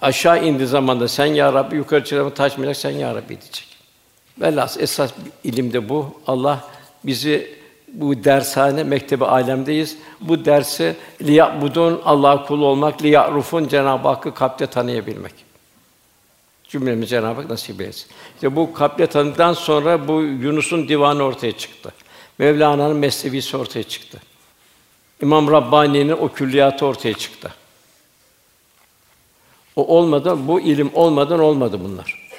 aşağı 0.00 0.44
indi 0.44 0.66
zamanda 0.66 1.08
sen 1.08 1.26
ya 1.26 1.52
Rabbi, 1.52 1.76
yukarı 1.76 2.04
çıktığında 2.04 2.34
taşmayacak 2.34 2.76
sen 2.76 2.90
ya 2.90 3.14
Rabbi 3.14 3.28
diyecek. 3.28 3.66
Velhas 4.40 4.76
esas 4.80 5.12
ilim 5.44 5.72
de 5.72 5.88
bu. 5.88 6.20
Allah 6.26 6.64
bizi 7.04 7.60
bu 7.92 8.24
dershane, 8.24 8.84
mektebi 8.84 9.24
alemdeyiz. 9.24 9.96
Bu 10.20 10.44
dersi 10.44 10.96
liyabudun 11.22 12.00
Allah 12.04 12.46
kulu 12.46 12.66
olmak, 12.66 13.02
liyarufun 13.02 13.68
Cenab-ı 13.68 14.08
Hakk'ı 14.08 14.34
kalpte 14.34 14.66
tanıyabilmek. 14.66 15.32
Cümlemiz 16.68 17.10
Cenab-ı 17.10 17.40
Hak 17.40 17.50
nasip 17.50 17.80
etsin. 17.80 18.06
İşte 18.34 18.56
bu 18.56 18.72
kalple 18.72 19.06
tanıdıktan 19.06 19.52
sonra 19.52 20.08
bu 20.08 20.22
Yunus'un 20.22 20.88
divanı 20.88 21.22
ortaya 21.22 21.52
çıktı. 21.52 21.92
Mevlana'nın 22.40 22.96
mesnevisi 22.96 23.56
ortaya 23.56 23.82
çıktı. 23.82 24.20
İmam 25.22 25.50
Rabbani'nin 25.50 26.12
o 26.12 26.32
külliyatı 26.32 26.86
ortaya 26.86 27.14
çıktı. 27.14 27.54
O 29.76 29.96
olmadan, 29.96 30.48
bu 30.48 30.60
ilim 30.60 30.90
olmadan 30.94 31.40
olmadı 31.40 31.80
bunlar. 31.84 32.30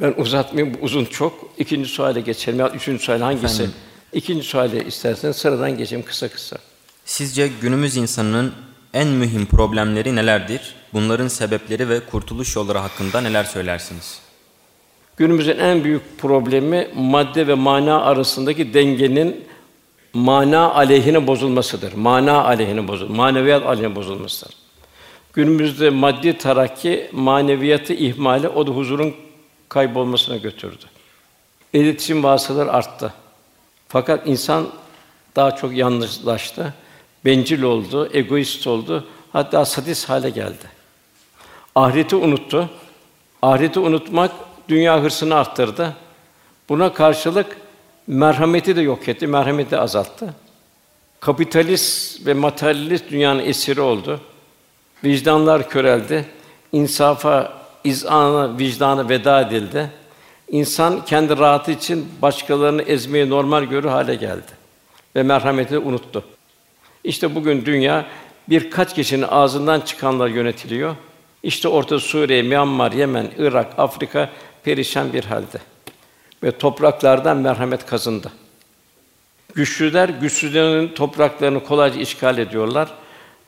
Ben 0.00 0.14
uzatmayayım, 0.16 0.74
bu 0.74 0.84
uzun 0.84 1.04
çok. 1.04 1.48
İkinci 1.58 1.88
suale 1.88 2.20
geçelim. 2.20 2.58
Ya 2.58 2.70
üçüncü 2.70 3.04
sual 3.04 3.20
hangisi? 3.20 3.62
Efendim? 3.62 3.74
İkinci 4.12 4.46
suale 4.46 4.84
istersen 4.84 5.32
sıradan 5.32 5.76
geçeyim 5.76 6.04
kısa 6.04 6.28
kısa. 6.28 6.58
Sizce 7.04 7.48
günümüz 7.60 7.96
insanının 7.96 8.54
en 8.94 9.08
mühim 9.08 9.46
problemleri 9.46 10.16
nelerdir? 10.16 10.74
Bunların 10.92 11.28
sebepleri 11.28 11.88
ve 11.88 12.00
kurtuluş 12.00 12.56
yolları 12.56 12.78
hakkında 12.78 13.20
neler 13.20 13.44
söylersiniz? 13.44 14.25
Günümüzün 15.16 15.58
en 15.58 15.84
büyük 15.84 16.18
problemi 16.18 16.88
madde 16.94 17.46
ve 17.46 17.54
mana 17.54 18.02
arasındaki 18.02 18.74
dengenin 18.74 19.44
mana 20.12 20.74
aleyhine 20.74 21.26
bozulmasıdır. 21.26 21.92
Mana 21.92 22.44
aleyhine 22.44 22.88
bozul, 22.88 23.08
maneviyat 23.08 23.66
aleyhine 23.66 23.96
bozulmasıdır. 23.96 24.54
Günümüzde 25.32 25.90
maddi 25.90 26.38
tarakki 26.38 27.10
maneviyatı 27.12 27.92
ihmali 27.92 28.48
o 28.48 28.66
da 28.66 28.70
huzurun 28.70 29.14
kaybolmasına 29.68 30.36
götürdü. 30.36 30.84
İletişim 31.72 32.24
vasıtaları 32.24 32.72
arttı. 32.72 33.12
Fakat 33.88 34.26
insan 34.26 34.68
daha 35.36 35.56
çok 35.56 35.76
yalnızlaştı, 35.76 36.74
bencil 37.24 37.62
oldu, 37.62 38.10
egoist 38.12 38.66
oldu, 38.66 39.06
hatta 39.32 39.64
sadist 39.64 40.08
hale 40.08 40.30
geldi. 40.30 40.70
Ahireti 41.74 42.16
unuttu. 42.16 42.70
Ahireti 43.42 43.80
unutmak 43.80 44.30
dünya 44.68 45.02
hırsını 45.02 45.34
arttırdı. 45.34 45.96
Buna 46.68 46.92
karşılık 46.92 47.56
merhameti 48.06 48.76
de 48.76 48.80
yok 48.80 49.08
etti, 49.08 49.26
merhameti 49.26 49.70
de 49.70 49.78
azalttı. 49.80 50.34
Kapitalist 51.20 52.26
ve 52.26 52.34
materyalist 52.34 53.10
dünyanın 53.10 53.44
esiri 53.44 53.80
oldu. 53.80 54.20
Vicdanlar 55.04 55.68
köreldi. 55.68 56.24
İnsafa, 56.72 57.52
izana, 57.84 58.58
vicdana 58.58 59.08
veda 59.08 59.40
edildi. 59.40 59.90
İnsan 60.48 61.04
kendi 61.04 61.38
rahatı 61.38 61.70
için 61.70 62.08
başkalarını 62.22 62.82
ezmeyi 62.82 63.30
normal 63.30 63.64
görür 63.64 63.88
hale 63.88 64.14
geldi 64.14 64.52
ve 65.16 65.22
merhameti 65.22 65.78
unuttu. 65.78 66.24
İşte 67.04 67.34
bugün 67.34 67.66
dünya 67.66 68.06
birkaç 68.48 68.94
kişinin 68.94 69.22
ağzından 69.22 69.80
çıkanlar 69.80 70.28
yönetiliyor. 70.28 70.96
İşte 71.42 71.68
Orta 71.68 71.98
Suriye, 71.98 72.42
Myanmar, 72.42 72.92
Yemen, 72.92 73.30
Irak, 73.38 73.66
Afrika 73.78 74.30
perişan 74.66 75.12
bir 75.12 75.24
halde. 75.24 75.58
Ve 76.42 76.58
topraklardan 76.58 77.36
merhamet 77.36 77.86
kazındı. 77.86 78.32
Güçlüler 79.54 80.08
güçsüzlerin 80.08 80.88
topraklarını 80.88 81.64
kolayca 81.64 82.00
işgal 82.00 82.38
ediyorlar. 82.38 82.88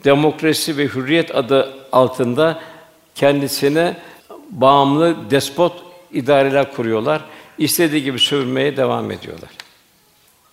Demokrasi 0.05 0.77
ve 0.77 0.85
hürriyet 0.85 1.37
adı 1.37 1.75
altında 1.93 2.61
kendisine 3.15 3.97
bağımlı 4.51 5.17
despot 5.31 5.73
idareler 6.13 6.73
kuruyorlar. 6.73 7.25
İstediği 7.59 8.03
gibi 8.03 8.19
sövmeye 8.19 8.77
devam 8.77 9.11
ediyorlar. 9.11 9.51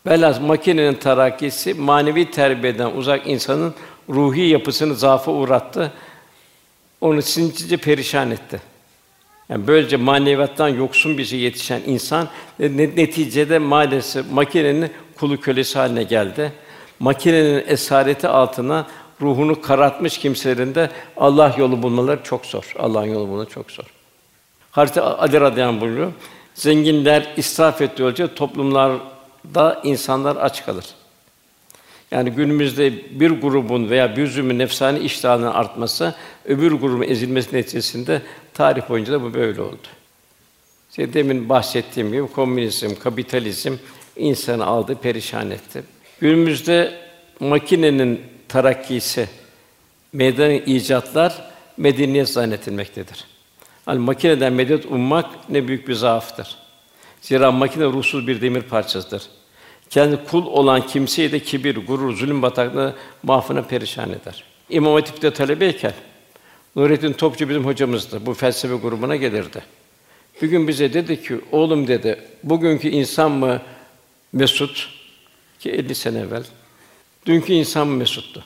Velhâsıl 0.07 0.41
makinenin 0.41 0.93
terakkisi 0.93 1.74
manevi 1.74 2.32
terbiyeden 2.32 2.91
uzak 2.91 3.28
insanın 3.28 3.74
ruhi 4.09 4.41
yapısını 4.41 4.95
zaafa 4.95 5.32
uğrattı. 5.32 5.93
Onu 7.01 7.22
sinsice 7.22 7.78
perişan 7.78 8.32
etti. 8.32 8.74
Yani 9.50 9.68
böylece 9.68 9.98
maneviyattan 9.98 10.68
yoksun 10.68 11.24
şey 11.24 11.39
yetişen 11.39 11.82
insan 11.86 12.28
neticede 12.60 13.60
maalesef 13.60 14.32
makinenin 14.32 14.91
kulu 15.20 15.39
kölesi 15.39 15.80
haline 15.80 16.04
geldi. 16.04 16.52
Makinenin 17.00 17.64
esareti 17.68 18.28
altına 18.28 18.88
ruhunu 19.22 19.62
karartmış 19.62 20.18
kimselerin 20.18 20.76
de 20.76 20.89
Allah 21.18 21.56
yolu 21.58 21.84
bulmaları 21.84 22.24
çok 22.24 22.46
zor. 22.46 22.74
Allah'ın 22.80 23.06
yolu 23.06 23.28
bulmaları 23.28 23.50
çok 23.50 23.72
zor. 23.72 23.86
Hazreti 24.72 25.02
Ali 25.02 25.41
radıyallahu 25.41 25.82
buyuruyor. 25.82 26.12
Zenginler 26.54 27.34
israf 27.38 27.82
ettiği 27.82 28.04
ölçüde 28.04 28.36
toplumlarda 28.36 29.82
insanlar 29.84 30.36
aç 30.36 30.66
kalır. 30.66 30.86
Yani 32.16 32.32
günümüzde 32.32 33.20
bir 33.20 33.30
grubun 33.30 33.89
veya 33.89 34.16
bir 34.16 34.28
zümrün 34.28 34.59
nefsani 34.59 34.99
iştahının 34.99 35.47
artması, 35.47 36.16
öbür 36.45 36.72
grubun 36.72 37.01
ezilmesi 37.01 37.55
neticesinde 37.55 38.22
tarih 38.53 38.89
boyunca 38.89 39.13
da 39.13 39.22
bu 39.22 39.34
böyle 39.34 39.61
oldu. 39.61 39.88
İşte 40.89 41.13
demin 41.13 41.49
bahsettiğim 41.49 42.11
gibi 42.11 42.28
komünizm, 42.28 42.95
kapitalizm 42.95 43.74
insanı 44.16 44.66
aldı, 44.66 44.95
perişan 44.95 45.51
etti. 45.51 45.84
Günümüzde 46.20 46.93
makinenin 47.39 48.22
terakkisi, 48.47 49.30
meydan 50.13 50.51
icatlar 50.51 51.51
medeniyet 51.78 52.30
zannedilmektedir. 52.30 53.26
Hani 53.86 53.99
makineden 53.99 54.53
medet 54.53 54.86
ummak 54.86 55.49
ne 55.49 55.68
büyük 55.68 55.88
bir 55.88 55.93
zaaftır. 55.93 56.57
Zira 57.22 57.51
makine 57.51 57.86
ruhsuz 57.86 58.28
bir 58.28 58.41
demir 58.41 58.61
parçasıdır. 58.61 59.24
Kendi 59.89 60.23
kul 60.23 60.45
olan 60.45 60.88
kimseyi 60.88 61.31
de 61.31 61.39
kibir, 61.39 61.88
gurur, 61.88 62.15
zulüm 62.15 62.41
bataklığı 62.41 62.95
mahfına 63.23 63.61
perişan 63.61 64.09
eder. 64.09 64.43
İmam 64.69 64.93
Hatip'te 64.93 65.33
talebeyken 65.33 65.93
Nurettin 66.75 67.13
Topçu 67.13 67.49
bizim 67.49 67.65
hocamızdı. 67.65 68.25
Bu 68.25 68.33
felsefe 68.33 68.75
grubuna 68.75 69.15
gelirdi. 69.15 69.63
Bir 70.41 70.47
gün 70.47 70.67
bize 70.67 70.93
dedi 70.93 71.23
ki, 71.23 71.39
oğlum 71.51 71.88
dedi, 71.88 72.21
bugünkü 72.43 72.88
insan 72.88 73.31
mı 73.31 73.61
mesut 74.33 74.89
ki 75.59 75.71
50 75.71 75.95
sene 75.95 76.19
evvel 76.19 76.43
dünkü 77.25 77.53
insan 77.53 77.88
mı 77.88 77.95
mesuttu? 77.95 78.43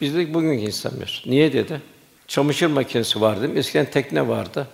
Biz 0.00 0.14
dedik 0.14 0.34
bugünkü 0.34 0.64
insan 0.64 0.98
mesut. 0.98 1.26
Niye 1.26 1.52
dedi? 1.52 1.80
Çamaşır 2.28 2.66
makinesi 2.66 3.20
vardı. 3.20 3.50
Eskiden 3.54 3.90
tekne 3.90 4.28
vardı. 4.28 4.68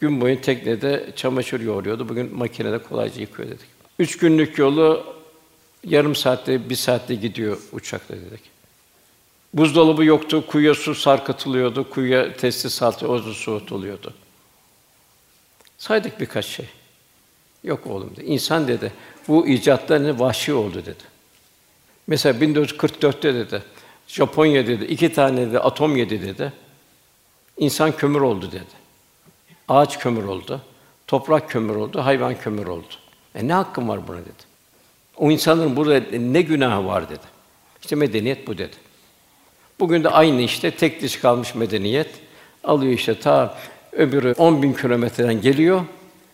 Gün 0.00 0.20
boyu 0.20 0.40
teknede 0.40 1.12
çamaşır 1.16 1.60
yoğuruyordu. 1.60 2.08
Bugün 2.08 2.34
makinede 2.34 2.78
kolayca 2.78 3.20
yıkıyor 3.20 3.48
dedik. 3.48 3.79
Üç 4.00 4.16
günlük 4.18 4.58
yolu 4.58 5.04
yarım 5.84 6.14
saatte, 6.14 6.70
bir 6.70 6.76
saatte 6.76 7.14
gidiyor 7.14 7.58
uçakla 7.72 8.16
dedik. 8.16 8.40
Buzdolabı 9.54 10.04
yoktu, 10.04 10.46
kuyuya 10.46 10.74
su 10.74 10.94
sarkıtılıyordu, 10.94 11.90
kuyuya 11.90 12.36
testi 12.36 12.70
saltı, 12.70 13.08
o 13.08 13.18
su 13.18 13.34
soğutuluyordu. 13.34 14.14
Saydık 15.78 16.20
birkaç 16.20 16.46
şey. 16.46 16.66
Yok 17.64 17.86
oğlum 17.86 18.10
dedi. 18.16 18.24
İnsan 18.24 18.68
dedi, 18.68 18.92
bu 19.28 19.46
icatlar 19.46 20.04
ne 20.04 20.18
vahşi 20.18 20.52
oldu 20.52 20.82
dedi. 20.86 21.04
Mesela 22.06 22.40
1944'te 22.40 23.34
dedi, 23.34 23.62
Japonya 24.06 24.66
dedi, 24.66 24.84
iki 24.84 25.12
tane 25.12 25.52
de 25.52 25.60
atom 25.60 25.96
yedi 25.96 26.22
dedi. 26.22 26.52
İnsan 27.58 27.96
kömür 27.96 28.20
oldu 28.20 28.52
dedi. 28.52 28.80
Ağaç 29.68 29.98
kömür 29.98 30.24
oldu, 30.24 30.62
toprak 31.06 31.50
kömür 31.50 31.74
oldu, 31.74 32.04
hayvan 32.04 32.40
kömür 32.40 32.66
oldu. 32.66 32.94
E 33.34 33.48
ne 33.48 33.52
hakkım 33.52 33.88
var 33.88 34.08
buna 34.08 34.18
dedi. 34.18 34.50
O 35.16 35.30
insanların 35.30 35.76
burada 35.76 36.00
ne 36.18 36.42
günahı 36.42 36.86
var 36.86 37.08
dedi. 37.08 37.26
İşte 37.80 37.96
medeniyet 37.96 38.46
bu 38.46 38.58
dedi. 38.58 38.76
Bugün 39.80 40.04
de 40.04 40.08
aynı 40.08 40.42
işte 40.42 40.70
tek 40.70 41.02
diş 41.02 41.16
kalmış 41.16 41.54
medeniyet 41.54 42.08
alıyor 42.64 42.92
işte 42.92 43.20
ta 43.20 43.58
Öbürü 43.92 44.34
10 44.38 44.62
bin 44.62 44.72
kilometreden 44.72 45.40
geliyor, 45.40 45.84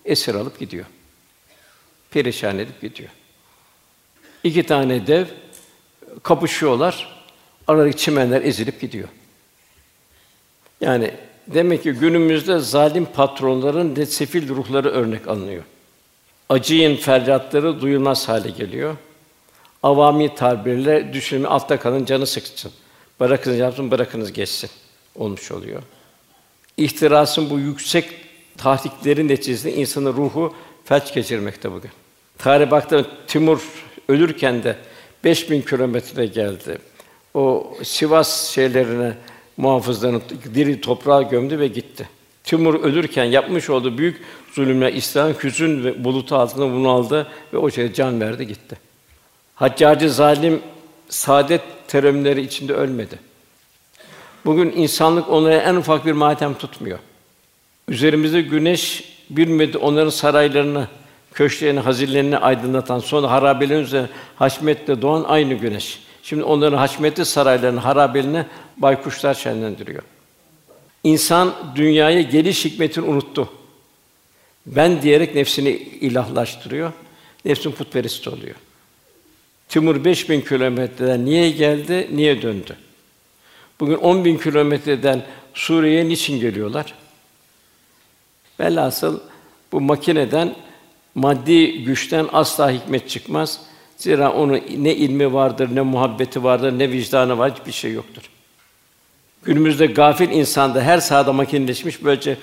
esir 0.04 0.34
alıp 0.34 0.58
gidiyor. 0.58 0.84
Perişan 2.10 2.58
edip 2.58 2.80
gidiyor. 2.80 3.08
İki 4.44 4.62
tane 4.62 5.06
dev 5.06 5.26
kapışıyorlar, 6.22 7.24
aralık 7.66 7.98
çimenler 7.98 8.42
ezilip 8.42 8.80
gidiyor. 8.80 9.08
Yani 10.80 11.10
demek 11.46 11.82
ki 11.82 11.92
günümüzde 11.92 12.58
zalim 12.58 13.04
patronların 13.04 13.96
de 13.96 14.06
sefil 14.06 14.48
ruhları 14.48 14.90
örnek 14.90 15.28
alınıyor. 15.28 15.62
Acıyın 16.48 16.96
feryatları 16.96 17.80
duyulmaz 17.80 18.28
hale 18.28 18.50
geliyor. 18.50 18.96
Avami 19.82 20.34
tabirle 20.34 21.12
düşünme 21.12 21.48
altta 21.48 21.78
kalın 21.78 22.04
canı 22.04 22.26
sıksın. 22.26 22.72
Bırakınız 23.20 23.58
yapsın, 23.58 23.90
bırakınız 23.90 24.32
geçsin 24.32 24.70
olmuş 25.14 25.52
oluyor. 25.52 25.82
İhtirasın 26.76 27.50
bu 27.50 27.58
yüksek 27.58 28.10
tahriklerin 28.56 29.28
neticesinde 29.28 29.74
insanın 29.74 30.12
ruhu 30.12 30.54
felç 30.84 31.14
geçirmekte 31.14 31.72
bugün. 31.72 31.90
Tarih 32.38 32.70
baktığında 32.70 33.06
Timur 33.26 33.62
ölürken 34.08 34.62
de 34.62 34.76
5000 35.24 35.62
kilometre 35.62 36.26
geldi. 36.26 36.78
O 37.34 37.74
Sivas 37.82 38.50
şeylerine 38.50 39.14
muhafızlarını 39.56 40.20
diri 40.54 40.80
toprağa 40.80 41.22
gömdü 41.22 41.58
ve 41.58 41.68
gitti. 41.68 42.08
Timur 42.46 42.74
ölürken 42.74 43.24
yapmış 43.24 43.70
olduğu 43.70 43.98
büyük 43.98 44.22
zulümle 44.52 44.92
İslam 44.92 45.32
hüzün 45.32 45.84
ve 45.84 46.04
bulutu 46.04 46.36
altında 46.36 46.72
bunaldı 46.72 47.26
ve 47.52 47.58
o 47.58 47.70
şekilde 47.70 47.94
can 47.94 48.20
verdi 48.20 48.46
gitti. 48.46 48.76
Haccacı 49.54 50.10
zalim 50.10 50.62
saadet 51.08 51.60
terimleri 51.88 52.40
içinde 52.40 52.74
ölmedi. 52.74 53.18
Bugün 54.44 54.72
insanlık 54.76 55.28
onlara 55.28 55.54
en 55.54 55.74
ufak 55.74 56.06
bir 56.06 56.12
matem 56.12 56.54
tutmuyor. 56.54 56.98
Üzerimizde 57.88 58.42
güneş 58.42 59.04
müddet 59.30 59.76
onların 59.76 60.10
saraylarını, 60.10 60.88
köşklerini, 61.32 61.80
hazirlerini 61.80 62.38
aydınlatan, 62.38 62.98
sonra 62.98 63.30
harabelerin 63.30 63.82
üzerine 63.82 64.08
haşmetle 64.36 65.02
doğan 65.02 65.24
aynı 65.28 65.54
güneş. 65.54 66.00
Şimdi 66.22 66.42
onların 66.42 66.78
haşmetli 66.78 67.24
saraylarını, 67.24 67.80
harabelerini 67.80 68.44
baykuşlar 68.76 69.34
şenlendiriyor. 69.34 70.02
İnsan 71.06 71.54
dünyaya 71.74 72.22
geliş 72.22 72.64
hikmetini 72.64 73.04
unuttu. 73.04 73.48
Ben 74.66 75.02
diyerek 75.02 75.34
nefsini 75.34 75.70
ilahlaştırıyor. 76.00 76.92
Nefsin 77.44 77.72
putperest 77.72 78.28
oluyor. 78.28 78.54
Timur 79.68 80.04
5000 80.04 80.40
kilometreden 80.40 81.24
niye 81.24 81.50
geldi, 81.50 82.08
niye 82.12 82.42
döndü? 82.42 82.76
Bugün 83.80 83.94
10 83.94 84.24
bin 84.24 84.38
kilometreden 84.38 85.22
Suriye'ye 85.54 86.08
niçin 86.08 86.40
geliyorlar? 86.40 86.94
Velhasıl 88.60 89.20
bu 89.72 89.80
makineden 89.80 90.54
maddi 91.14 91.84
güçten 91.84 92.28
asla 92.32 92.70
hikmet 92.70 93.08
çıkmaz. 93.08 93.60
Zira 93.96 94.32
onun 94.32 94.60
ne 94.76 94.94
ilmi 94.94 95.32
vardır, 95.32 95.68
ne 95.74 95.80
muhabbeti 95.80 96.44
vardır, 96.44 96.78
ne 96.78 96.90
vicdanı 96.90 97.38
var, 97.38 97.52
hiçbir 97.54 97.72
şey 97.72 97.92
yoktur. 97.92 98.30
Günümüzde 99.46 99.86
gafil 99.86 100.30
insanda 100.30 100.82
her 100.82 100.98
sahada 100.98 101.32
makineleşmiş 101.32 102.04
böylece 102.04 102.36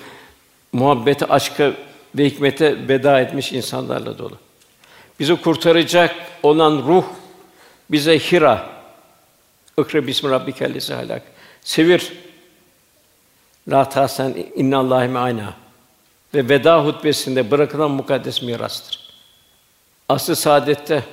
muhabbeti, 0.74 1.26
aşka 1.26 1.72
ve 2.16 2.26
hikmete 2.26 2.88
veda 2.88 3.20
etmiş 3.20 3.52
insanlarla 3.52 4.18
dolu. 4.18 4.38
Bizi 5.20 5.42
kurtaracak 5.42 6.16
olan 6.44 6.84
ruh 6.88 7.04
bize 7.92 8.20
Hira 8.20 8.74
Ikra 9.78 10.08
bismi 10.08 10.30
rabbikellezi 10.30 10.94
halak. 10.94 11.22
Sevir. 11.62 12.14
La 13.68 13.90
tahsen 13.90 14.36
innallahi 14.56 15.08
me'ana. 15.08 15.54
Ve 16.34 16.50
veda 16.50 16.86
hutbesinde 16.86 17.52
bırakılan 17.52 17.92
mukaddes 17.92 18.42
mirastır. 18.42 19.00
Aslı 20.10 20.36
saadette 20.36 21.04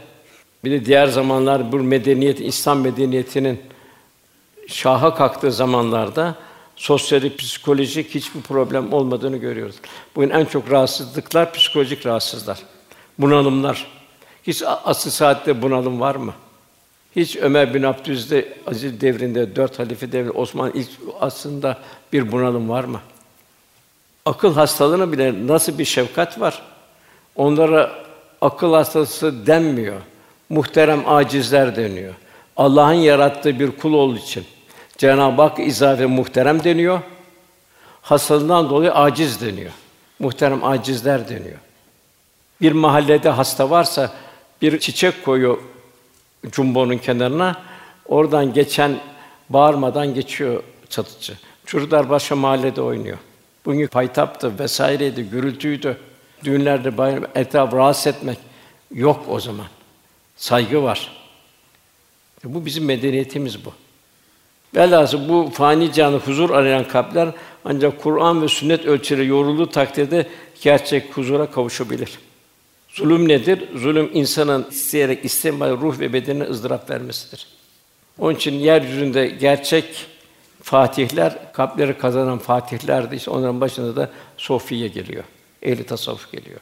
bir 0.65 0.71
de 0.71 0.85
diğer 0.85 1.07
zamanlar 1.07 1.73
bu 1.73 1.77
medeniyet 1.77 2.41
İslam 2.41 2.81
medeniyetinin 2.81 3.61
şaha 4.71 5.15
kalktığı 5.15 5.53
zamanlarda 5.53 6.35
sosyal, 6.77 7.37
psikolojik 7.37 8.15
hiçbir 8.15 8.41
problem 8.41 8.93
olmadığını 8.93 9.37
görüyoruz. 9.37 9.77
Bugün 10.17 10.31
en 10.31 10.45
çok 10.45 10.71
rahatsızlıklar 10.71 11.53
psikolojik 11.53 12.07
rahatsızlar. 12.07 12.59
Bunalımlar. 13.19 13.87
Hiç 14.47 14.63
asıl 14.85 15.11
saatte 15.11 15.63
bunalım 15.63 16.01
var 16.01 16.15
mı? 16.15 16.35
Hiç 17.17 17.37
Ömer 17.37 17.75
bin 17.75 17.83
Abdülaziz 17.83 18.45
Aziz 18.67 19.01
devrinde, 19.01 19.57
dört 19.57 19.79
halife 19.79 20.13
devri 20.13 20.31
Osman 20.31 20.71
ilk 20.75 20.89
aslında 21.21 21.79
bir 22.13 22.33
bunalım 22.33 22.69
var 22.69 22.85
mı? 22.85 23.01
Akıl 24.27 24.55
hastalığına 24.55 25.13
bile 25.13 25.47
nasıl 25.47 25.79
bir 25.79 25.85
şefkat 25.85 26.41
var? 26.41 26.63
Onlara 27.37 27.93
akıl 28.41 28.75
hastası 28.75 29.47
denmiyor. 29.47 30.01
Muhterem 30.49 31.09
acizler 31.09 31.77
deniyor. 31.77 32.15
Allah'ın 32.57 32.93
yarattığı 32.93 33.61
bir 33.61 33.71
kul 33.71 33.93
olduğu 33.93 34.19
için 34.19 34.45
Cenab-ı 35.01 35.43
Hak 35.43 35.59
izafe 35.59 36.07
muhterem 36.07 36.65
deniyor. 36.65 37.01
Hastalığından 38.03 38.71
dolayı 38.71 38.95
aciz 38.95 39.41
deniyor. 39.41 39.71
Muhterem 40.19 40.65
acizler 40.65 41.29
deniyor. 41.29 41.59
Bir 42.61 42.73
mahallede 42.73 43.29
hasta 43.29 43.71
varsa 43.71 44.13
bir 44.63 44.81
çiçek 44.81 45.25
koyuyor 45.25 45.59
cumbonun 46.51 46.99
kenarına. 46.99 47.63
Oradan 48.07 48.53
geçen 48.53 49.01
bağırmadan 49.49 50.15
geçiyor 50.15 50.63
çatıcı. 50.89 51.35
Çocuklar 51.67 52.11
başka 52.11 52.37
mahallede 52.37 52.83
oynuyor. 52.83 53.19
Bugün 53.65 53.87
paytaptı 53.87 54.59
vesaireydi, 54.59 55.23
gürültüydü. 55.23 55.97
Düğünlerde 56.45 56.99
bayram 56.99 57.25
etraf 57.35 57.75
rahatsız 57.75 58.07
etmek 58.07 58.39
yok 58.95 59.25
o 59.29 59.41
zaman. 59.41 59.67
Saygı 60.37 60.83
var. 60.83 61.13
Bu 62.45 62.67
bizim 62.67 62.85
medeniyetimiz 62.85 63.65
bu. 63.65 63.73
Velhâsıl 64.75 65.29
bu 65.29 65.51
fani 65.55 65.93
canı 65.93 66.17
huzur 66.17 66.51
arayan 66.51 66.89
kalpler 66.89 67.29
ancak 67.65 68.03
Kur'an 68.03 68.43
ve 68.43 68.49
sünnet 68.49 68.87
ölçüleri 68.87 69.27
yorulduğu 69.27 69.67
takdirde 69.67 70.27
gerçek 70.63 71.17
huzura 71.17 71.51
kavuşabilir. 71.51 72.19
Zulüm 72.89 73.29
nedir? 73.29 73.69
Zulüm 73.75 74.11
insanın 74.15 74.67
isteyerek 74.71 75.25
istemeden 75.25 75.81
ruh 75.81 75.99
ve 76.01 76.13
bedenine 76.13 76.45
ızdırap 76.45 76.91
vermesidir. 76.91 77.47
Onun 78.19 78.35
için 78.35 78.55
yeryüzünde 78.55 79.27
gerçek 79.27 79.85
fatihler, 80.63 81.53
kalpleri 81.53 81.99
kazanan 81.99 82.39
fatihlerdi. 82.39 83.17
İşte 83.17 83.31
onların 83.31 83.61
başında 83.61 83.97
da 83.97 84.11
Sofiye 84.37 84.89
geliyor. 84.89 85.25
Ehli 85.63 85.85
tasavvuf 85.85 86.33
geliyor. 86.33 86.61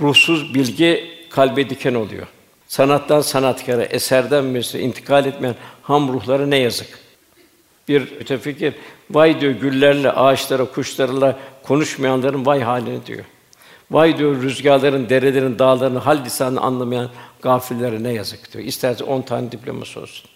Ruhsuz 0.00 0.54
bilgi 0.54 1.10
kalbe 1.30 1.70
diken 1.70 1.94
oluyor. 1.94 2.26
Sanattan 2.68 3.20
sanatkara, 3.20 3.84
eserden 3.84 4.44
müessese 4.44 4.80
intikal 4.80 5.26
etmeyen 5.26 5.56
ham 5.82 6.12
ruhlara 6.12 6.46
ne 6.46 6.56
yazık. 6.56 6.98
Bir 7.88 8.00
mütefekkir, 8.18 8.74
vay 9.10 9.40
diyor 9.40 9.52
güllerle, 9.52 10.12
ağaçlara, 10.12 10.64
kuşlarla 10.64 11.38
konuşmayanların 11.62 12.46
vay 12.46 12.60
halini 12.60 13.06
diyor. 13.06 13.24
Vay 13.90 14.18
diyor 14.18 14.42
rüzgarların, 14.42 15.08
derelerin, 15.08 15.58
dağların 15.58 15.96
hal 15.96 16.24
lisanını 16.24 16.60
anlamayan 16.60 17.10
gafillere 17.42 18.02
ne 18.02 18.12
yazık 18.12 18.52
diyor. 18.52 18.64
İsterse 18.64 19.04
on 19.04 19.22
tane 19.22 19.52
diploması 19.52 20.00
olsun. 20.00 20.30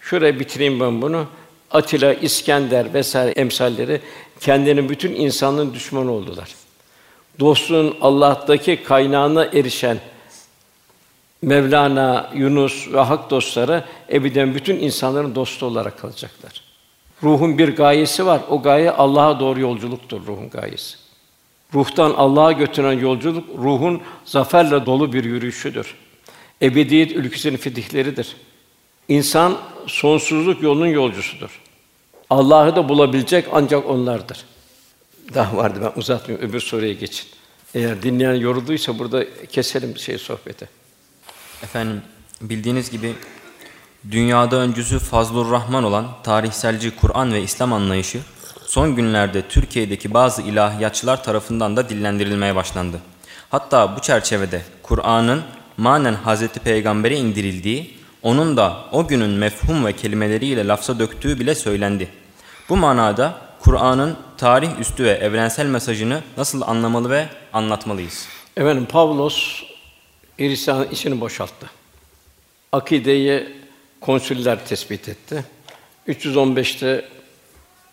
Şuraya 0.00 0.40
bitireyim 0.40 0.80
ben 0.80 1.02
bunu. 1.02 1.26
Atilla, 1.70 2.14
İskender 2.14 2.94
vesaire 2.94 3.30
emsalleri 3.30 4.00
kendinin 4.40 4.88
bütün 4.88 5.14
insanlığın 5.14 5.74
düşmanı 5.74 6.12
oldular. 6.12 6.54
Dostluğun 7.40 7.96
Allah'taki 8.00 8.82
kaynağına 8.82 9.44
erişen 9.44 9.98
Mevlana, 11.42 12.30
Yunus 12.34 12.92
ve 12.92 13.00
hak 13.00 13.30
dostları 13.30 13.84
ebeden 14.12 14.54
bütün 14.54 14.76
insanların 14.76 15.34
dostu 15.34 15.66
olarak 15.66 15.98
kalacaklar. 15.98 16.62
Ruhun 17.22 17.58
bir 17.58 17.76
gayesi 17.76 18.26
var. 18.26 18.40
O 18.48 18.62
gaye 18.62 18.90
Allah'a 18.90 19.40
doğru 19.40 19.60
yolculuktur 19.60 20.26
ruhun 20.26 20.50
gayesi. 20.50 20.96
Ruhtan 21.74 22.10
Allah'a 22.10 22.52
götüren 22.52 22.92
yolculuk 22.92 23.44
ruhun 23.58 24.02
zaferle 24.24 24.86
dolu 24.86 25.12
bir 25.12 25.24
yürüyüşüdür. 25.24 25.94
Ebediyet 26.62 27.12
ülkesinin 27.12 27.56
fetihleridir. 27.56 28.36
İnsan 29.08 29.58
sonsuzluk 29.86 30.62
yolunun 30.62 30.86
yolcusudur. 30.86 31.60
Allah'ı 32.30 32.76
da 32.76 32.88
bulabilecek 32.88 33.46
ancak 33.52 33.86
onlardır. 33.86 34.44
Daha 35.34 35.56
vardı 35.56 35.78
ben 35.82 36.00
uzatmayayım 36.00 36.50
öbür 36.50 36.60
soruya 36.60 36.92
geçin. 36.92 37.26
Eğer 37.74 38.02
dinleyen 38.02 38.34
yorulduysa 38.34 38.98
burada 38.98 39.46
keselim 39.46 39.96
şey 39.96 40.18
sohbeti. 40.18 40.79
Efendim 41.62 42.02
bildiğiniz 42.40 42.90
gibi 42.90 43.14
dünyada 44.10 44.56
öncüsü 44.56 44.98
Fazlur 44.98 45.50
Rahman 45.50 45.84
olan 45.84 46.06
tarihselci 46.22 46.96
Kur'an 46.96 47.32
ve 47.32 47.42
İslam 47.42 47.72
anlayışı 47.72 48.20
son 48.66 48.96
günlerde 48.96 49.42
Türkiye'deki 49.48 50.14
bazı 50.14 50.42
ilahiyatçılar 50.42 51.24
tarafından 51.24 51.76
da 51.76 51.88
dillendirilmeye 51.88 52.56
başlandı. 52.56 53.00
Hatta 53.50 53.96
bu 53.96 54.00
çerçevede 54.00 54.62
Kur'an'ın 54.82 55.42
manen 55.76 56.14
Hazreti 56.14 56.60
Peygamber'e 56.60 57.16
indirildiği, 57.16 57.98
onun 58.22 58.56
da 58.56 58.76
o 58.92 59.06
günün 59.06 59.30
mefhum 59.30 59.84
ve 59.86 59.92
kelimeleriyle 59.92 60.66
lafza 60.66 60.98
döktüğü 60.98 61.40
bile 61.40 61.54
söylendi. 61.54 62.08
Bu 62.68 62.76
manada 62.76 63.34
Kur'an'ın 63.60 64.16
tarih 64.36 64.78
üstü 64.80 65.04
ve 65.04 65.10
evrensel 65.10 65.66
mesajını 65.66 66.22
nasıl 66.36 66.62
anlamalı 66.62 67.10
ve 67.10 67.28
anlatmalıyız? 67.52 68.26
Efendim 68.56 68.86
Pavlos 68.86 69.62
Hristiyanın 70.40 70.88
içini 70.90 71.20
boşalttı. 71.20 71.70
Akideyi 72.72 73.48
konsüller 74.00 74.66
tespit 74.66 75.08
etti. 75.08 75.44
315'te 76.08 77.08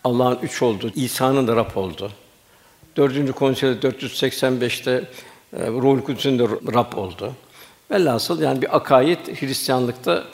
Allah'ın 0.04 0.38
üç 0.42 0.62
olduğu, 0.62 0.90
İsa'nın 0.94 1.48
da 1.48 1.56
Rab 1.56 1.76
oldu. 1.76 2.12
Dördüncü 2.96 3.32
konsülde 3.32 3.88
485'te 3.88 5.04
e, 5.56 5.66
Ruhul 5.66 6.00
Kudüs'ün 6.00 6.38
de 6.38 6.44
Rab 6.74 6.96
oldu. 6.96 7.32
Velhasıl 7.90 8.42
yani 8.42 8.62
bir 8.62 8.76
akaid 8.76 9.40
Hristiyanlıkta 9.40 10.24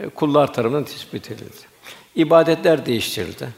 e, 0.00 0.08
kullar 0.08 0.52
tarafından 0.52 0.84
tespit 0.84 1.30
edildi. 1.30 1.70
İbadetler 2.16 2.86
değiştirildi. 2.86 3.48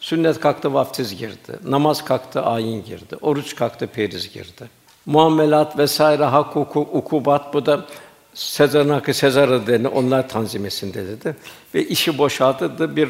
Sünnet 0.00 0.40
kalktı, 0.40 0.74
vaftiz 0.74 1.16
girdi. 1.16 1.58
Namaz 1.64 2.04
kalktı, 2.04 2.42
ayin 2.42 2.84
girdi. 2.84 3.16
Oruç 3.20 3.56
kalktı, 3.56 3.86
periz 3.86 4.32
girdi. 4.32 4.81
Muamelat 5.06 5.78
vesaire 5.78 6.24
hak 6.24 6.56
hukuk, 6.56 6.94
ukubat 6.94 7.54
bu 7.54 7.66
da 7.66 7.86
Sezar'ın 8.34 8.88
hakkı 8.88 9.14
Sezar'a 9.14 9.66
dedi, 9.66 9.88
onlar 9.88 10.28
tanzimesinde 10.28 11.06
dedi. 11.06 11.36
Ve 11.74 11.86
işi 11.86 12.18
boşalttı 12.18 12.96
bir 12.96 13.08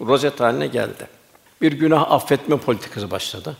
rozet 0.00 0.40
haline 0.40 0.66
geldi. 0.66 1.06
Bir 1.60 1.72
günah 1.72 2.10
affetme 2.10 2.56
politikası 2.56 3.10
başladı. 3.10 3.56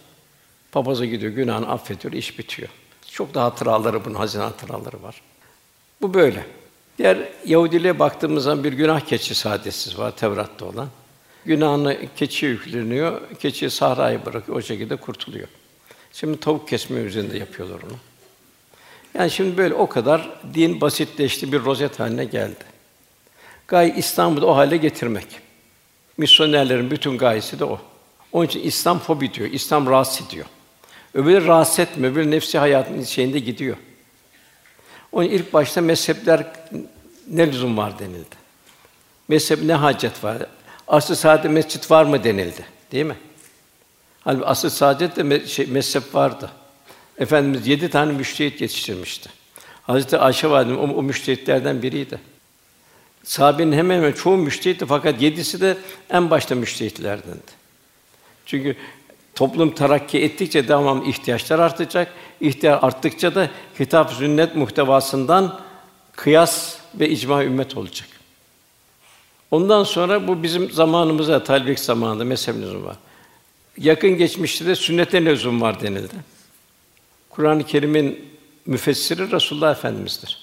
Papaza 0.72 1.04
gidiyor, 1.04 1.32
günahını 1.32 1.68
affediyor, 1.68 2.12
iş 2.12 2.38
bitiyor. 2.38 2.68
Çok 3.10 3.34
da 3.34 3.44
hatıraları 3.44 4.04
bunun, 4.04 4.14
hazine 4.14 4.42
hatıraları 4.42 5.02
var. 5.02 5.22
Bu 6.02 6.14
böyle. 6.14 6.46
Diğer 6.98 7.18
Yahudiliğe 7.46 7.98
baktığımız 7.98 8.44
zaman 8.44 8.64
bir 8.64 8.72
günah 8.72 9.00
keçisi 9.00 9.48
hadisiz 9.48 9.98
var 9.98 10.16
Tevrat'ta 10.16 10.64
olan. 10.64 10.88
Günahını 11.44 11.98
keçiye 12.16 12.52
yükleniyor, 12.52 13.20
keçiyi 13.38 13.70
sahraya 13.70 14.26
bırakıyor, 14.26 14.58
o 14.58 14.62
şekilde 14.62 14.96
kurtuluyor. 14.96 15.48
Şimdi 16.12 16.40
tavuk 16.40 16.68
kesme 16.68 17.00
üzerinde 17.00 17.38
yapıyorlar 17.38 17.78
onu. 17.82 17.96
Yani 19.14 19.30
şimdi 19.30 19.56
böyle 19.56 19.74
o 19.74 19.88
kadar 19.88 20.30
din 20.54 20.80
basitleşti, 20.80 21.52
bir 21.52 21.64
rozet 21.64 22.00
haline 22.00 22.24
geldi. 22.24 22.64
Gaye 23.68 23.94
İstanbul'da 23.96 24.46
o 24.46 24.56
hale 24.56 24.76
getirmek. 24.76 25.26
Misyonerlerin 26.16 26.90
bütün 26.90 27.18
gayesi 27.18 27.58
de 27.58 27.64
o. 27.64 27.80
Onun 28.32 28.46
için 28.46 28.60
İslam 28.60 28.98
fobi 28.98 29.34
diyor, 29.34 29.50
İslam 29.50 29.86
rahatsız 29.86 30.26
ediyor. 30.26 30.46
Öbürü 31.14 31.46
rahatsız 31.46 31.78
etmiyor, 31.78 32.12
öbürü 32.12 32.30
nefsi 32.30 32.58
hayatın 32.58 33.02
şeyinde 33.02 33.38
gidiyor. 33.38 33.76
Onun 35.12 35.28
ilk 35.28 35.52
başta 35.52 35.80
mezhepler 35.80 36.46
ne 37.28 37.46
lüzum 37.46 37.76
var 37.76 37.98
denildi. 37.98 38.36
Mezhep 39.28 39.62
ne 39.62 39.74
hacet 39.74 40.24
var? 40.24 40.46
Asıl 40.88 41.14
saadet 41.14 41.50
mescit 41.50 41.90
var 41.90 42.04
mı 42.04 42.24
denildi. 42.24 42.66
Değil 42.92 43.04
mi? 43.04 43.16
Halbuki 44.24 44.46
asıl 44.46 44.70
saadet 44.70 45.16
de 45.16 45.46
şey, 45.46 45.66
mezhep 45.66 46.14
vardı. 46.14 46.50
Efendimiz 47.18 47.66
yedi 47.66 47.90
tane 47.90 48.12
müştehit 48.12 48.60
yetiştirmişti. 48.60 49.30
Hazreti 49.82 50.18
Ayşe 50.18 50.50
validem 50.50 50.78
o, 50.78 50.82
o 50.82 51.02
müştehitlerden 51.02 51.82
biriydi. 51.82 52.18
Sahabenin 53.24 53.72
hemen 53.72 53.96
hemen 53.96 54.12
çoğu 54.12 54.36
müştehitti 54.36 54.86
fakat 54.86 55.22
yedisi 55.22 55.60
de 55.60 55.76
en 56.10 56.30
başta 56.30 56.54
müştehitlerdendi. 56.54 57.52
Çünkü 58.46 58.76
toplum 59.34 59.74
terakki 59.74 60.22
ettikçe 60.22 60.68
devam 60.68 61.10
ihtiyaçlar 61.10 61.58
artacak. 61.58 62.12
İhtiyaç 62.40 62.84
arttıkça 62.84 63.34
da 63.34 63.48
kitap 63.78 64.12
sünnet 64.12 64.56
muhtevasından 64.56 65.60
kıyas 66.16 66.76
ve 66.94 67.08
icma 67.08 67.44
ümmet 67.44 67.76
olacak. 67.76 68.08
Ondan 69.50 69.84
sonra 69.84 70.28
bu 70.28 70.42
bizim 70.42 70.70
zamanımıza 70.70 71.44
talbik 71.44 71.80
zamanında 71.80 72.24
mezhebimizin 72.24 72.84
var. 72.84 72.96
Yakın 73.78 74.10
geçmişte 74.10 74.66
de 74.66 74.74
sünnete 74.74 75.24
lüzum 75.24 75.60
var 75.60 75.80
denildi. 75.80 76.14
Kur'an-ı 77.30 77.66
Kerim'in 77.66 78.32
müfessiri 78.66 79.30
Resulullah 79.30 79.70
Efendimiz'dir. 79.70 80.38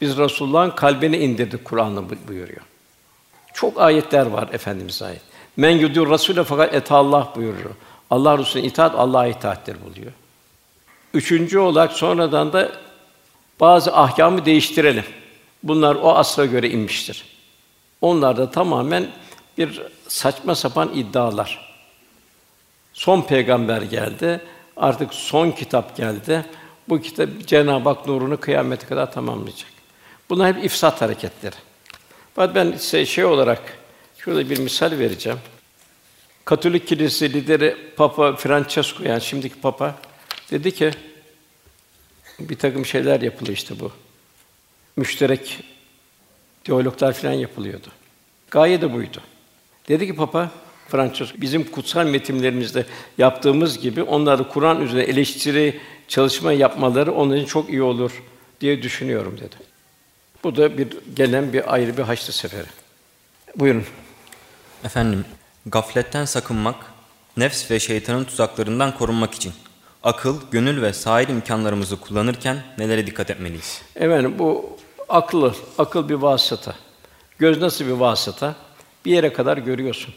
Biz 0.00 0.16
Resulullah'ın 0.16 0.70
kalbine 0.70 1.18
indirdik 1.18 1.64
Kur'an'ı 1.64 2.04
buyuruyor. 2.28 2.60
Çok 3.54 3.80
ayetler 3.80 4.26
var 4.26 4.48
efendimiz 4.52 5.02
ayet. 5.02 5.22
Men 5.56 5.70
yudur 5.70 6.10
Rasule 6.10 6.44
fakat 6.44 6.74
et 6.74 6.92
Allah 6.92 7.32
buyuruyor. 7.36 7.70
Allah 8.10 8.38
Resulüne 8.38 8.66
itaat 8.66 8.94
Allah'a 8.94 9.26
itaattir 9.26 9.76
buluyor. 9.84 10.12
Üçüncü 11.14 11.58
olarak 11.58 11.92
sonradan 11.92 12.52
da 12.52 12.72
bazı 13.60 13.96
ahkamı 13.96 14.44
değiştirelim. 14.44 15.04
Bunlar 15.62 15.94
o 15.94 16.14
asra 16.14 16.46
göre 16.46 16.70
inmiştir. 16.70 17.24
Onlar 18.00 18.36
da 18.36 18.50
tamamen 18.50 19.08
bir 19.58 19.82
saçma 20.08 20.54
sapan 20.54 20.90
iddialar. 20.94 21.67
Son 22.98 23.22
peygamber 23.22 23.82
geldi. 23.82 24.40
Artık 24.76 25.14
son 25.14 25.50
kitap 25.50 25.96
geldi. 25.96 26.44
Bu 26.88 27.00
kitap 27.00 27.28
Cenab-ı 27.46 27.88
Hak 27.88 28.06
nurunu 28.06 28.40
kıyamete 28.40 28.86
kadar 28.86 29.12
tamamlayacak. 29.12 29.70
Bunlar 30.30 30.54
hep 30.56 30.64
ifsat 30.64 31.00
hareketleri. 31.00 31.54
Fakat 32.34 32.54
ben 32.54 32.72
size 32.72 33.06
şey 33.06 33.24
olarak 33.24 33.78
şurada 34.18 34.50
bir 34.50 34.58
misal 34.58 34.90
vereceğim. 34.90 35.38
Katolik 36.44 36.86
Kilisesi 36.88 37.32
lideri 37.32 37.76
Papa 37.96 38.36
Francesco 38.36 39.04
yani 39.04 39.20
şimdiki 39.20 39.60
Papa 39.60 39.94
dedi 40.50 40.74
ki 40.74 40.90
bir 42.38 42.58
takım 42.58 42.86
şeyler 42.86 43.20
yapılıyor 43.20 43.56
işte 43.56 43.80
bu. 43.80 43.92
Müşterek 44.96 45.60
teologlar 46.64 47.12
falan 47.12 47.32
yapılıyordu. 47.32 47.88
Gaye 48.50 48.80
de 48.80 48.92
buydu. 48.92 49.20
Dedi 49.88 50.06
ki 50.06 50.16
Papa 50.16 50.50
Fransız 50.88 51.40
bizim 51.40 51.64
kutsal 51.64 52.06
metinlerimizde 52.06 52.86
yaptığımız 53.18 53.78
gibi 53.78 54.02
onları 54.02 54.48
Kur'an 54.48 54.80
üzerine 54.80 55.02
eleştiri 55.02 55.80
çalışma 56.08 56.52
yapmaları 56.52 57.12
onun 57.12 57.36
için 57.36 57.46
çok 57.46 57.70
iyi 57.70 57.82
olur 57.82 58.22
diye 58.60 58.82
düşünüyorum 58.82 59.36
dedi. 59.40 59.56
Bu 60.44 60.56
da 60.56 60.78
bir 60.78 60.88
gelen 61.16 61.52
bir 61.52 61.74
ayrı 61.74 61.96
bir 61.96 62.02
Haçlı 62.02 62.32
seferi. 62.32 62.66
Buyurun. 63.56 63.84
Efendim, 64.84 65.24
gafletten 65.66 66.24
sakınmak, 66.24 66.76
nefs 67.36 67.70
ve 67.70 67.80
şeytanın 67.80 68.24
tuzaklarından 68.24 68.94
korunmak 68.94 69.34
için 69.34 69.52
akıl, 70.02 70.40
gönül 70.50 70.82
ve 70.82 70.92
sair 70.92 71.28
imkanlarımızı 71.28 72.00
kullanırken 72.00 72.62
nelere 72.78 73.06
dikkat 73.06 73.30
etmeliyiz? 73.30 73.82
Efendim 73.96 74.34
bu 74.38 74.76
aklı, 75.08 75.54
akıl 75.78 76.08
bir 76.08 76.14
vasıta. 76.14 76.74
Göz 77.38 77.60
nasıl 77.60 77.84
bir 77.84 77.90
vasıta? 77.90 78.54
Bir 79.04 79.12
yere 79.12 79.32
kadar 79.32 79.58
görüyorsun. 79.58 80.14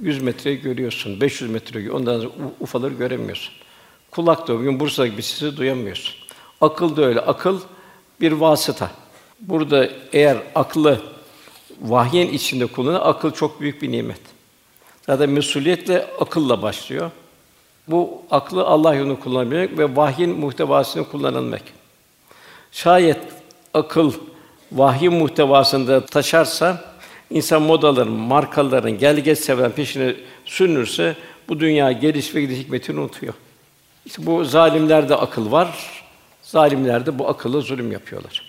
100 0.00 0.22
metre 0.22 0.54
görüyorsun, 0.54 1.20
500 1.20 1.50
metre 1.50 1.92
ondan 1.92 2.20
sonra 2.20 2.32
ufaları 2.60 2.94
göremiyorsun. 2.94 3.54
Kulak 4.10 4.48
da 4.48 4.58
bugün 4.58 4.80
Bursa 4.80 5.06
gibi 5.06 5.22
sesi 5.22 5.56
duyamıyorsun. 5.56 6.14
Akıl 6.60 6.96
da 6.96 7.02
öyle. 7.02 7.20
Akıl 7.20 7.60
bir 8.20 8.32
vasıta. 8.32 8.90
Burada 9.40 9.88
eğer 10.12 10.36
aklı 10.54 11.00
vahyin 11.80 12.32
içinde 12.32 12.66
kullanır, 12.66 13.00
akıl 13.02 13.30
çok 13.30 13.60
büyük 13.60 13.82
bir 13.82 13.92
nimet. 13.92 14.20
Zaten 15.06 15.30
mesuliyetle 15.30 16.06
akılla 16.20 16.62
başlıyor. 16.62 17.10
Bu 17.88 18.22
aklı 18.30 18.64
Allah 18.64 18.94
yolunda 18.94 19.20
kullanabilmek 19.20 19.78
ve 19.78 19.96
vahyin 19.96 20.30
muhtevasını 20.30 21.08
kullanılmak. 21.08 21.62
Şayet 22.72 23.18
akıl 23.74 24.12
vahyin 24.72 25.12
muhtevasında 25.12 26.06
taşarsa 26.06 26.91
insan 27.34 27.62
modaların, 27.62 28.12
markaların, 28.12 28.98
gel 28.98 29.16
geç 29.16 29.38
seven 29.38 29.70
peşine 29.70 30.14
sürünürse 30.44 31.16
bu 31.48 31.60
dünya 31.60 31.92
geliş 31.92 32.34
ve 32.34 32.40
gidiş 32.40 32.58
hikmetini 32.58 33.00
unutuyor. 33.00 33.34
İşte 34.06 34.26
bu 34.26 34.44
zalimlerde 34.44 35.16
akıl 35.16 35.52
var. 35.52 36.02
Zalimlerde 36.42 37.18
bu 37.18 37.28
akıllı 37.28 37.62
zulüm 37.62 37.92
yapıyorlar. 37.92 38.42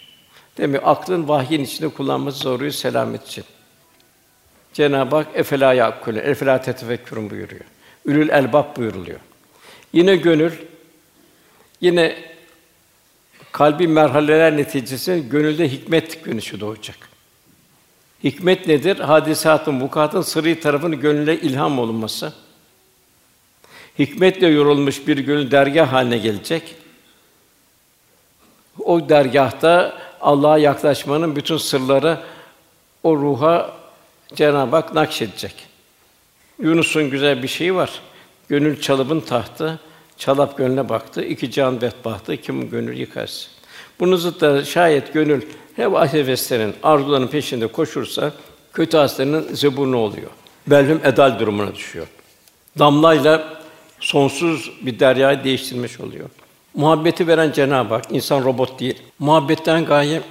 Demek 0.57 0.81
aklın 0.83 1.27
vahyin 1.27 1.63
içinde 1.63 1.87
kullanması 1.87 2.39
zoruyor 2.39 2.71
selamet 2.71 3.27
için. 3.27 3.43
Cenab-ı 4.73 5.15
Hak 5.15 5.27
efela 5.33 5.73
yakule, 5.73 6.19
efela 6.19 6.61
tetefekkürün 6.61 7.29
buyuruyor. 7.29 7.65
Ülül 8.05 8.29
elbab 8.29 8.77
buyuruluyor. 8.77 9.19
Yine 9.93 10.15
gönül, 10.15 10.51
yine 11.81 12.15
kalbi 13.51 13.87
merhaleler 13.87 14.57
neticesinde 14.57 15.19
gönülde 15.19 15.71
hikmet 15.71 16.23
güneşi 16.23 16.59
doğacak. 16.59 17.12
Hikmet 18.23 18.67
nedir? 18.67 18.99
Hadisatın, 18.99 19.81
vukuatın 19.81 20.21
sırrı 20.21 20.59
tarafının 20.59 20.99
gönüle 20.99 21.41
ilham 21.41 21.79
olunması. 21.79 22.33
Hikmetle 23.99 24.47
yorulmuş 24.47 25.07
bir 25.07 25.17
gönül 25.17 25.51
dergah 25.51 25.93
haline 25.93 26.17
gelecek. 26.17 26.75
O 28.79 29.09
dergahta 29.09 29.97
Allah'a 30.21 30.57
yaklaşmanın 30.57 31.35
bütün 31.35 31.57
sırları 31.57 32.19
o 33.03 33.17
ruha 33.17 33.73
Cenab-ı 34.35 34.75
Hak 34.75 34.93
nakşedecek. 34.93 35.67
Yunus'un 36.59 37.09
güzel 37.09 37.43
bir 37.43 37.47
şeyi 37.47 37.75
var. 37.75 38.01
Gönül 38.49 38.81
çalıbın 38.81 39.19
tahtı, 39.19 39.79
çalap 40.17 40.57
gönlüne 40.57 40.89
baktı, 40.89 41.23
iki 41.23 41.51
can 41.51 41.81
bedbahtı, 41.81 42.37
kim 42.37 42.69
gönül 42.69 42.97
yıkarsın. 42.97 43.51
Bunun 43.99 44.15
zıtları 44.15 44.65
şayet 44.65 45.13
gönül 45.13 45.41
hep 45.75 46.13
heveslerin, 46.13 46.75
arzuların 46.83 47.27
peşinde 47.27 47.67
koşursa 47.67 48.33
kötü 48.73 48.97
hastanın 48.97 49.53
zeburnu 49.53 49.97
oluyor. 49.97 50.29
Belhum 50.67 51.01
edal 51.03 51.39
durumuna 51.39 51.75
düşüyor. 51.75 52.07
damlayla 52.79 53.63
sonsuz 53.99 54.71
bir 54.81 54.99
deryayı 54.99 55.43
değiştirmiş 55.43 55.99
oluyor. 55.99 56.29
Muhabbeti 56.73 57.27
veren 57.27 57.51
Cenab-ı 57.51 57.93
Hak, 57.93 58.05
insan 58.11 58.43
robot 58.43 58.79
değil. 58.79 59.01
Muhabbetten 59.19 59.85
gaye 59.85 60.21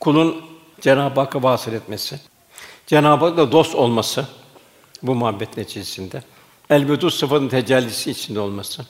kulun 0.00 0.36
Cenab-ı 0.80 1.20
Hakk'a 1.20 1.42
vasıl 1.42 1.72
etmesi. 1.72 2.20
Cenab-ı 2.86 3.24
Hak'la 3.24 3.52
dost 3.52 3.74
olması 3.74 4.26
bu 5.02 5.14
muhabbet 5.14 5.56
neticesinde. 5.56 6.22
Elbedus 6.70 7.18
sıfatın 7.18 7.48
tecellisi 7.48 8.10
içinde 8.10 8.40
olması. 8.40 8.82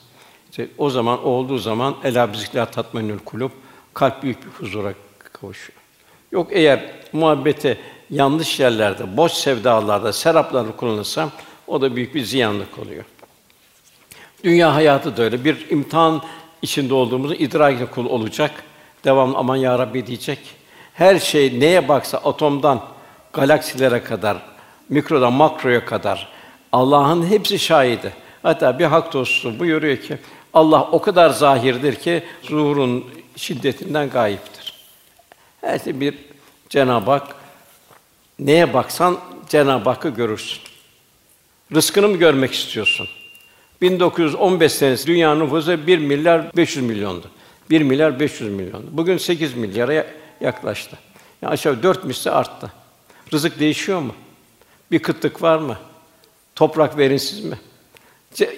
İşte 0.49 0.67
o 0.77 0.89
zaman 0.89 1.25
olduğu 1.25 1.57
zaman 1.57 1.95
ela 2.03 2.33
bizikler 2.33 2.71
tatmenül 2.71 3.19
kulub 3.19 3.51
kalp 3.93 4.23
büyük 4.23 4.45
bir 4.45 4.49
huzura 4.49 4.93
kavuşuyor. 5.33 5.82
Yok 6.33 6.47
eğer 6.51 6.79
muhabbete 7.11 7.77
yanlış 8.09 8.59
yerlerde, 8.59 9.17
boş 9.17 9.31
sevdalarda, 9.31 10.13
seraplarda 10.13 10.71
kullanılırsa 10.71 11.29
o 11.67 11.81
da 11.81 11.95
büyük 11.95 12.15
bir 12.15 12.23
ziyanlık 12.23 12.79
oluyor. 12.79 13.03
Dünya 14.43 14.75
hayatı 14.75 15.17
da 15.17 15.23
öyle. 15.23 15.45
Bir 15.45 15.69
imtihan 15.69 16.21
içinde 16.61 16.93
olduğumuzu 16.93 17.33
idrak 17.33 17.95
kul 17.95 18.05
olacak. 18.05 18.51
Devamlı 19.05 19.37
aman 19.37 19.55
ya 19.55 19.79
Rabbi 19.79 20.07
diyecek. 20.07 20.39
Her 20.93 21.19
şey 21.19 21.59
neye 21.59 21.87
baksa 21.87 22.17
atomdan 22.17 22.81
galaksilere 23.33 24.03
kadar, 24.03 24.37
mikrodan 24.89 25.33
makroya 25.33 25.85
kadar 25.85 26.27
Allah'ın 26.71 27.25
hepsi 27.25 27.59
şahidi. 27.59 28.13
Hatta 28.43 28.79
bir 28.79 28.85
hak 28.85 29.13
dostu 29.13 29.59
buyuruyor 29.59 29.97
ki 29.97 30.17
Allah 30.53 30.81
o 30.91 31.01
kadar 31.01 31.29
zahirdir 31.29 31.95
ki 31.95 32.23
zuhurun 32.43 33.05
şiddetinden 33.35 34.09
gayiptir. 34.09 34.62
Her 35.63 35.79
şey 35.79 35.99
bir 35.99 36.15
Cenab-ı 36.69 37.11
Hak 37.11 37.35
neye 38.39 38.73
baksan 38.73 39.19
Cenab-ı 39.49 39.89
Hakk'ı 39.89 40.09
görürsün. 40.09 40.61
Rızkını 41.75 42.07
mı 42.07 42.17
görmek 42.17 42.53
istiyorsun? 42.53 43.07
1915 43.81 44.71
senesi 44.71 45.07
dünyanın 45.07 45.45
nüfusu 45.45 45.87
1 45.87 45.97
milyar 45.97 46.55
500 46.57 46.85
milyondu. 46.85 47.31
1 47.69 47.81
milyar 47.81 48.19
500 48.19 48.49
milyondu. 48.49 48.87
Bugün 48.91 49.17
8 49.17 49.53
milyara 49.53 50.05
yaklaştı. 50.41 50.97
Yani 51.41 51.53
aşağı 51.53 51.83
4 51.83 52.03
misli 52.03 52.31
arttı. 52.31 52.71
Rızık 53.33 53.59
değişiyor 53.59 53.99
mu? 53.99 54.15
Bir 54.91 54.99
kıtlık 54.99 55.41
var 55.41 55.57
mı? 55.57 55.77
Toprak 56.55 56.97
verimsiz 56.97 57.43
mi? 57.43 57.59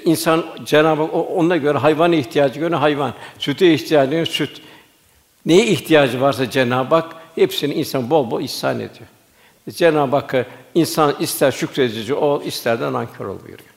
İnsan 0.05 0.45
Cenab-ı 0.65 1.01
Hak 1.01 1.13
ona 1.13 1.57
göre 1.57 1.77
hayvan 1.77 2.11
ihtiyacı 2.11 2.59
göre 2.59 2.75
hayvan, 2.75 3.13
süte 3.39 3.73
ihtiyacı 3.73 4.11
göre 4.11 4.25
süt. 4.25 4.61
Neye 5.45 5.67
ihtiyacı 5.67 6.21
varsa 6.21 6.49
Cenab-ı 6.49 6.95
Hak 6.95 7.15
hepsini 7.35 7.73
insan 7.73 8.09
bol 8.09 8.31
bol 8.31 8.41
ihsan 8.41 8.75
ediyor. 8.75 9.09
Cenab-ı 9.69 10.15
Hakk'a 10.15 10.45
insan 10.75 11.15
ister 11.19 11.51
şükredici 11.51 12.13
ol, 12.13 12.43
ister 12.43 12.79
de 12.79 12.93
nankör 12.93 13.25
ol 13.25 13.37
buyuruyor. 13.43 13.69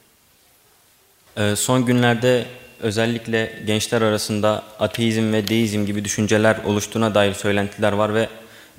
Ee, 1.36 1.56
son 1.56 1.86
günlerde 1.86 2.46
özellikle 2.80 3.62
gençler 3.66 4.02
arasında 4.02 4.62
ateizm 4.80 5.32
ve 5.32 5.48
deizm 5.48 5.86
gibi 5.86 6.04
düşünceler 6.04 6.60
oluştuğuna 6.64 7.14
dair 7.14 7.34
söylentiler 7.34 7.92
var 7.92 8.14
ve 8.14 8.28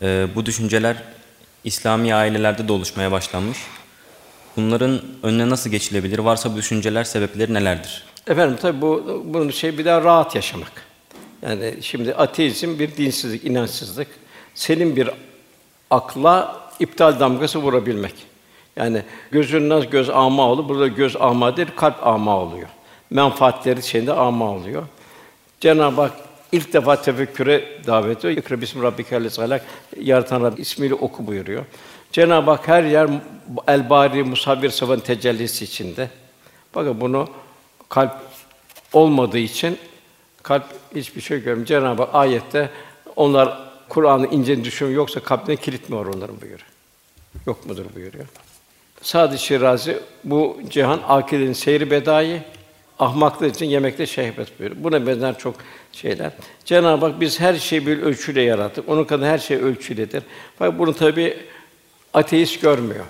e, 0.01 0.27
bu 0.35 0.45
düşünceler 0.45 1.03
İslami 1.63 2.15
ailelerde 2.15 2.67
de 2.67 2.73
oluşmaya 2.73 3.11
başlanmış. 3.11 3.57
Bunların 4.57 5.01
önüne 5.23 5.49
nasıl 5.49 5.69
geçilebilir? 5.69 6.19
Varsa 6.19 6.53
bu 6.53 6.57
düşünceler 6.57 7.03
sebepleri 7.03 7.53
nelerdir? 7.53 8.03
Efendim 8.27 8.57
tabi 8.61 8.81
bu 8.81 9.21
bunun 9.25 9.49
şey 9.49 9.77
bir 9.77 9.85
daha 9.85 10.03
rahat 10.03 10.35
yaşamak. 10.35 10.88
Yani 11.41 11.73
şimdi 11.81 12.13
ateizm 12.15 12.79
bir 12.79 12.97
dinsizlik, 12.97 13.45
inançsızlık. 13.45 14.07
Senin 14.55 14.95
bir 14.95 15.09
akla 15.89 16.61
iptal 16.79 17.19
damgası 17.19 17.59
vurabilmek. 17.59 18.13
Yani 18.75 19.03
gözün 19.31 19.69
nasıl 19.69 19.89
göz 19.89 20.09
ama 20.09 20.49
olur, 20.49 20.69
burada 20.69 20.87
göz 20.87 21.15
ama 21.19 21.57
değil, 21.57 21.67
kalp 21.75 22.07
ama 22.07 22.37
oluyor. 22.37 22.67
Menfaatleri 23.09 23.83
şeyinde 23.83 24.13
ama 24.13 24.51
oluyor. 24.51 24.83
Cenab-ı 25.59 26.01
Hak 26.01 26.11
ilk 26.51 26.73
defa 26.73 27.01
tefekküre 27.01 27.63
davet 27.87 28.19
ediyor. 28.19 28.37
İkra 28.37 28.61
bismi 28.61 28.83
rabbikal 28.83 29.29
salak 29.29 29.65
yaratan 30.01 30.43
Rabb 30.43 30.59
ismiyle 30.59 30.93
oku 30.93 31.27
buyuruyor. 31.27 31.65
Cenab-ı 32.11 32.51
Hak 32.51 32.67
her 32.67 32.83
yer 32.83 33.09
el 33.67 33.89
bari 33.89 34.23
musavvir 34.23 34.69
sıfatın 34.69 35.01
tecellisi 35.01 35.65
içinde. 35.65 36.09
Bakın 36.75 37.01
bunu 37.01 37.27
kalp 37.89 38.13
olmadığı 38.93 39.37
için 39.37 39.77
kalp 40.43 40.63
hiçbir 40.95 41.21
şey 41.21 41.43
görmüyor. 41.43 41.67
Cenab-ı 41.67 42.03
Hak 42.03 42.15
ayette 42.15 42.69
onlar 43.15 43.69
Kur'an'ı 43.89 44.27
ince 44.27 44.63
düşünüyor 44.63 44.95
yoksa 44.95 45.19
kalpine 45.19 45.55
kilit 45.55 45.89
mi 45.89 45.95
var 45.95 46.05
onların 46.05 46.41
buyuruyor. 46.41 46.65
Yok 47.47 47.65
mudur 47.65 47.85
buyuruyor. 47.95 48.25
Sadi 49.01 49.39
Şirazi 49.39 49.99
bu 50.23 50.59
cihan 50.69 50.99
akidenin 51.07 51.53
seyri 51.53 51.91
bedayı 51.91 52.41
ahmaklığı 52.99 53.47
için 53.47 53.65
yemekte 53.65 54.05
şehvet 54.05 54.59
buyuruyor. 54.59 54.83
Buna 54.83 55.07
benzer 55.07 55.37
çok 55.37 55.55
şeyler. 55.91 56.31
Cenab-ı 56.65 57.05
Hak 57.05 57.21
biz 57.21 57.39
her 57.39 57.55
şeyi 57.55 57.87
bir 57.87 58.01
ölçüyle 58.01 58.41
yarattık. 58.41 58.89
Onun 58.89 59.05
kadar 59.05 59.29
her 59.29 59.37
şey 59.37 59.57
ölçüledir. 59.57 60.23
Fakat 60.59 60.79
bunu 60.79 60.93
tabi 60.93 61.37
ateist 62.13 62.61
görmüyor. 62.61 63.05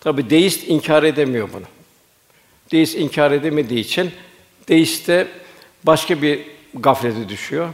Tabi 0.00 0.30
deist 0.30 0.68
inkar 0.68 1.02
edemiyor 1.02 1.48
bunu. 1.52 1.64
Deist 2.72 2.96
inkar 2.96 3.30
edemediği 3.30 3.80
için 3.80 4.10
deist 4.68 5.08
de 5.08 5.28
başka 5.84 6.22
bir 6.22 6.53
gaflete 6.74 7.28
düşüyor. 7.28 7.68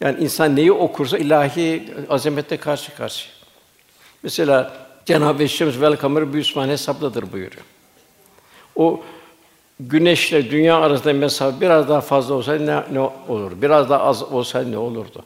Yani 0.00 0.20
insan 0.20 0.56
neyi 0.56 0.72
okursa 0.72 1.18
ilahi 1.18 1.94
azamette 2.10 2.56
karşı 2.56 2.96
karşı. 2.96 3.28
Mesela 4.22 4.72
Cenab-ı 5.06 5.42
Eşşems 5.42 5.80
vel 5.80 5.96
kamer 5.96 6.34
bir 6.34 6.44
hesapladır 6.44 7.32
buyuruyor. 7.32 7.64
O 8.76 9.00
güneşle 9.80 10.50
dünya 10.50 10.76
arasında 10.76 11.12
mesafe 11.12 11.60
biraz 11.60 11.88
daha 11.88 12.00
fazla 12.00 12.34
olsaydı 12.34 12.66
ne, 12.66 12.82
ne 12.92 13.00
olur? 13.28 13.52
Biraz 13.62 13.90
daha 13.90 14.02
az 14.04 14.22
olsaydı 14.22 14.72
ne 14.72 14.78
olurdu? 14.78 15.22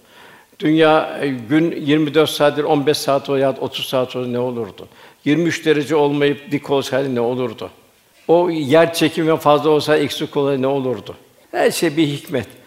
Dünya 0.59 1.19
e, 1.21 1.29
gün 1.29 1.71
24 1.71 2.31
saattir 2.31 2.65
15 2.65 2.99
saat 2.99 3.31
veya 3.31 3.57
30 3.61 3.87
saat 3.87 4.17
olsa 4.17 4.29
ne 4.31 4.39
olurdu? 4.39 4.89
23 5.25 5.67
derece 5.67 5.97
olmayıp 5.97 6.53
dik 6.53 6.71
olsaydı 6.71 7.15
ne 7.15 7.21
olurdu? 7.21 7.71
O 8.29 8.51
yer 8.51 8.95
çekimi 8.95 9.37
fazla 9.37 9.71
olsa 9.71 9.97
eksik 9.97 10.37
olsaydı 10.37 10.63
ne 10.63 10.67
olurdu? 10.67 11.17
Her 11.51 11.71
şey 11.71 11.97
bir 11.97 12.07
hikmet. 12.07 12.58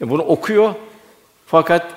E 0.00 0.10
bunu 0.10 0.22
okuyor 0.22 0.74
fakat 1.46 1.94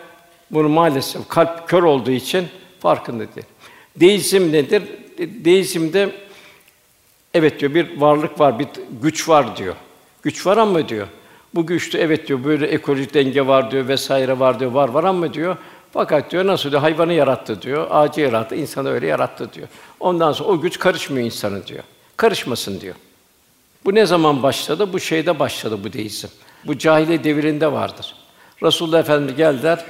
bunu 0.52 0.70
maalesef 0.70 1.28
kalp 1.28 1.70
kör 1.70 1.84
olduğu 1.84 2.12
için 2.12 2.48
farkında 2.80 3.24
değil. 3.36 3.48
Deizm 3.96 4.52
nedir? 4.52 4.84
Deizmde 5.18 6.10
evet 7.34 7.60
diyor 7.60 7.74
bir 7.74 8.02
varlık 8.02 8.40
var, 8.40 8.60
bir 8.60 8.68
güç 9.02 9.30
var 9.30 9.58
diyor. 9.58 9.76
Güç 10.22 10.46
var 10.46 10.58
ama 10.58 10.90
diyor. 10.90 11.08
Bu 11.56 11.66
güçte 11.66 11.98
evet 11.98 12.28
diyor 12.28 12.44
böyle 12.44 12.68
ekolojik 12.68 13.14
denge 13.14 13.48
var 13.48 13.72
diyor 13.72 13.88
vesaire 13.88 14.40
var 14.40 14.60
diyor. 14.60 14.72
Var 14.72 14.90
var 14.90 15.04
ama 15.04 15.34
diyor. 15.34 15.58
Fakat 15.94 16.32
diyor 16.32 16.48
nasıl 16.48 16.72
diyor 16.72 16.82
hayvanı 16.82 17.14
yarattı 17.14 17.62
diyor. 17.62 17.88
Ağacı 17.90 18.22
yarattı, 18.22 18.56
insanı 18.56 18.90
öyle 18.90 19.08
yarattı 19.08 19.54
diyor. 19.54 19.68
Ondan 20.00 20.32
sonra 20.32 20.50
o 20.50 20.62
güç 20.62 20.80
karışmıyor 20.80 21.26
insanı 21.26 21.68
diyor. 21.68 21.84
Karışmasın 22.18 22.82
diyor. 22.82 22.96
Bu 23.86 23.96
ne 23.96 24.06
zaman 24.06 24.44
başladı? 24.44 24.94
Bu 24.94 25.00
şeyde 25.00 25.40
başladı 25.40 25.80
bu 25.84 25.94
deizm. 25.94 26.28
Bu 26.66 26.78
cahiliye 26.78 27.24
devrinde 27.24 27.72
vardır. 27.72 28.16
Resulullah 28.64 29.00
Efendimiz 29.00 29.36
geldiler. 29.36 29.86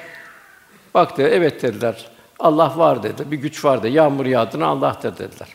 Baktı, 0.93 1.21
evet 1.21 1.61
dediler. 1.61 2.05
Allah 2.39 2.73
var 2.77 3.03
dedi. 3.03 3.31
Bir 3.31 3.37
güç 3.37 3.65
var 3.65 3.83
dedi. 3.83 3.93
Yağmur 3.93 4.25
yağdığını 4.25 4.65
Allah'tır 4.65 5.17
dediler. 5.17 5.47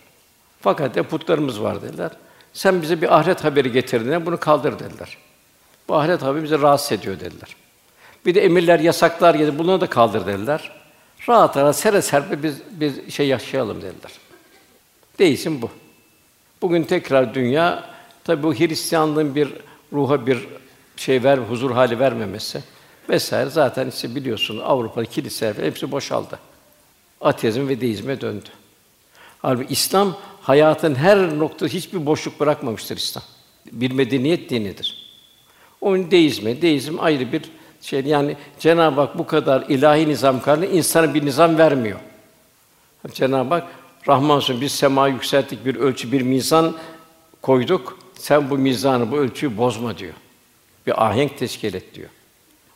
Fakat 0.61 0.95
de 0.95 1.03
putlarımız 1.03 1.63
var 1.63 1.83
dediler. 1.83 2.11
Sen 2.53 2.83
bize 2.83 3.03
bir 3.03 3.17
ahiret 3.17 3.45
haberi 3.45 3.73
getirdin, 3.73 4.27
bunu 4.27 4.41
kaldır 4.41 4.79
dediler. 4.79 5.19
Bu 5.89 5.95
ahiret 5.95 6.23
haberi 6.23 6.43
bizi 6.43 6.63
rahatsız 6.63 6.93
ediyor 6.93 7.21
dediler. 7.21 7.57
Bir 8.27 8.35
de 8.35 8.45
emirler, 8.45 8.79
yasaklar 8.79 9.35
geldi, 9.35 9.59
bunu 9.59 9.81
da 9.81 9.87
kaldır 9.87 10.27
dediler. 10.27 10.73
Rahat 11.29 11.57
rahat, 11.57 11.77
sere 11.77 12.03
serpe 12.03 12.43
biz, 12.43 12.63
biz 12.71 13.15
şey 13.15 13.29
yaşayalım 13.29 13.77
dediler. 13.77 14.13
Değilsin 15.19 15.63
bu. 15.63 15.71
Bugün 16.63 16.83
tekrar 16.83 17.35
dünya, 17.35 17.85
tabi 18.25 18.43
bu 18.43 18.55
Hristiyanlığın 18.55 19.35
bir 19.35 19.53
ruha 19.93 20.27
bir 20.27 20.49
şey 20.97 21.23
ver, 21.23 21.39
huzur 21.39 21.71
hali 21.71 21.99
vermemesi 21.99 22.63
vesaire 23.09 23.51
zaten 23.51 23.89
işte 23.89 24.15
biliyorsunuz 24.15 24.63
Avrupa'da 24.65 25.05
kiliseler 25.05 25.65
hepsi 25.65 25.93
boşaldı 25.93 26.39
ateizm 27.21 27.69
ve 27.69 27.81
deizme 27.81 28.21
döndü. 28.21 28.49
Halbuki 29.43 29.73
İslam 29.73 30.17
hayatın 30.41 30.95
her 30.95 31.39
noktada 31.39 31.69
hiçbir 31.69 32.07
boşluk 32.07 32.41
bırakmamıştır 32.41 32.97
İslam. 32.97 33.25
Bir 33.73 33.91
medeniyet 33.91 34.51
dinidir. 34.51 35.07
Onun 35.81 36.11
deizmi, 36.11 36.63
deizm 36.63 36.97
ayrı 37.01 37.33
bir 37.33 37.43
şey. 37.81 38.01
Yani 38.01 38.37
Cenab-ı 38.59 39.01
Hak 39.01 39.19
bu 39.19 39.27
kadar 39.27 39.65
ilahi 39.69 40.09
nizam 40.09 40.43
karşısında 40.43 40.77
insana 40.77 41.15
bir 41.15 41.27
nizam 41.27 41.59
vermiyor. 41.59 42.01
Cenab-ı 43.13 43.55
Hak 43.55 43.67
Rahman 44.09 44.37
olsun 44.37 44.61
biz 44.61 44.73
sema 44.73 45.09
yükselttik 45.09 45.67
bir 45.67 45.75
ölçü 45.75 46.13
bir 46.13 46.23
mizan 46.23 46.77
koyduk. 47.43 47.99
Sen 48.15 48.51
bu 48.51 48.59
mizanı 48.59 49.11
bu 49.11 49.17
ölçüyü 49.17 49.57
bozma 49.57 49.99
diyor. 49.99 50.15
Bir 50.87 51.07
ahenk 51.07 51.39
teşkil 51.39 51.75
et 51.75 51.95
diyor. 51.95 52.09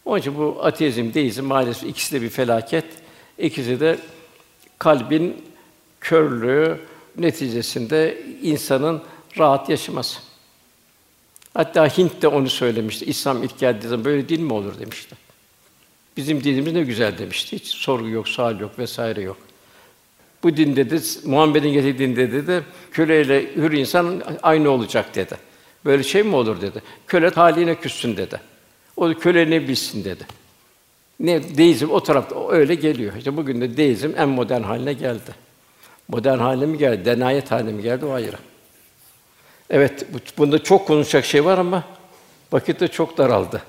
Onun 0.05 0.19
için 0.19 0.39
bu 0.39 0.59
ateizm, 0.63 1.15
deizm 1.15 1.45
maalesef 1.45 1.89
ikisi 1.89 2.13
de 2.13 2.23
bir 2.23 2.29
felaket. 2.29 2.85
İkisi 3.39 3.81
de 3.81 3.99
kalbin 4.79 5.45
körlüğü 6.01 6.81
neticesinde 7.19 8.23
insanın 8.43 9.03
rahat 9.39 9.69
yaşaması. 9.69 10.21
Hatta 11.55 11.87
Hint 11.87 12.23
de 12.23 12.29
onu 12.29 12.51
söylemişti. 12.51 13.05
İslam 13.05 13.43
ilk 13.43 13.59
geldiği 13.59 13.89
zaman 13.89 14.05
böyle 14.05 14.29
din 14.29 14.43
mi 14.43 14.53
olur 14.53 14.79
demişti. 14.81 15.17
Bizim 16.17 16.45
dinimiz 16.45 16.73
ne 16.73 16.83
güzel 16.83 17.19
demişti. 17.19 17.57
Hiç 17.57 17.67
sorgu 17.67 18.09
yok, 18.09 18.29
sual 18.29 18.61
yok 18.61 18.79
vesaire 18.79 19.23
yok. 19.23 19.37
Bu 20.43 20.57
din 20.57 20.77
dedi, 20.77 21.01
Muhammed'in 21.25 21.73
getirdiği 21.73 21.99
din 21.99 22.17
dedi 22.17 22.47
de 22.47 22.63
köleyle 22.93 23.55
hür 23.57 23.73
insan 23.73 24.23
aynı 24.43 24.71
olacak 24.71 25.15
dedi. 25.15 25.37
Böyle 25.85 26.03
şey 26.03 26.23
mi 26.23 26.37
olur 26.37 26.61
dedi. 26.61 26.83
Köle 27.07 27.29
haline 27.29 27.75
küssün 27.75 28.17
dedi. 28.17 28.41
O 28.97 29.15
köle 29.15 29.51
ne 29.51 29.69
bilsin 29.69 30.05
dedi. 30.05 30.27
Ne 31.21 31.57
deizm 31.57 31.91
o 31.91 32.03
tarafta 32.03 32.51
öyle 32.51 32.75
geliyor. 32.75 33.17
İşte 33.17 33.37
bugün 33.37 33.61
de 33.61 33.77
deizm 33.77 34.11
en 34.17 34.29
modern 34.29 34.63
haline 34.63 34.93
geldi. 34.93 35.35
Modern 36.09 36.39
haline 36.39 36.67
mi 36.67 36.79
geldi, 36.79 37.05
denayet 37.05 37.51
haline 37.51 37.73
mi 37.73 37.83
geldi 37.83 38.05
o 38.05 38.13
ayrı. 38.13 38.37
Evet, 39.71 40.07
bunda 40.39 40.63
çok 40.63 40.87
konuşacak 40.87 41.25
şey 41.25 41.45
var 41.45 41.59
ama 41.59 41.85
vakit 42.53 42.81
de 42.81 42.89
çok 42.89 43.19
daraldı. 43.19 43.63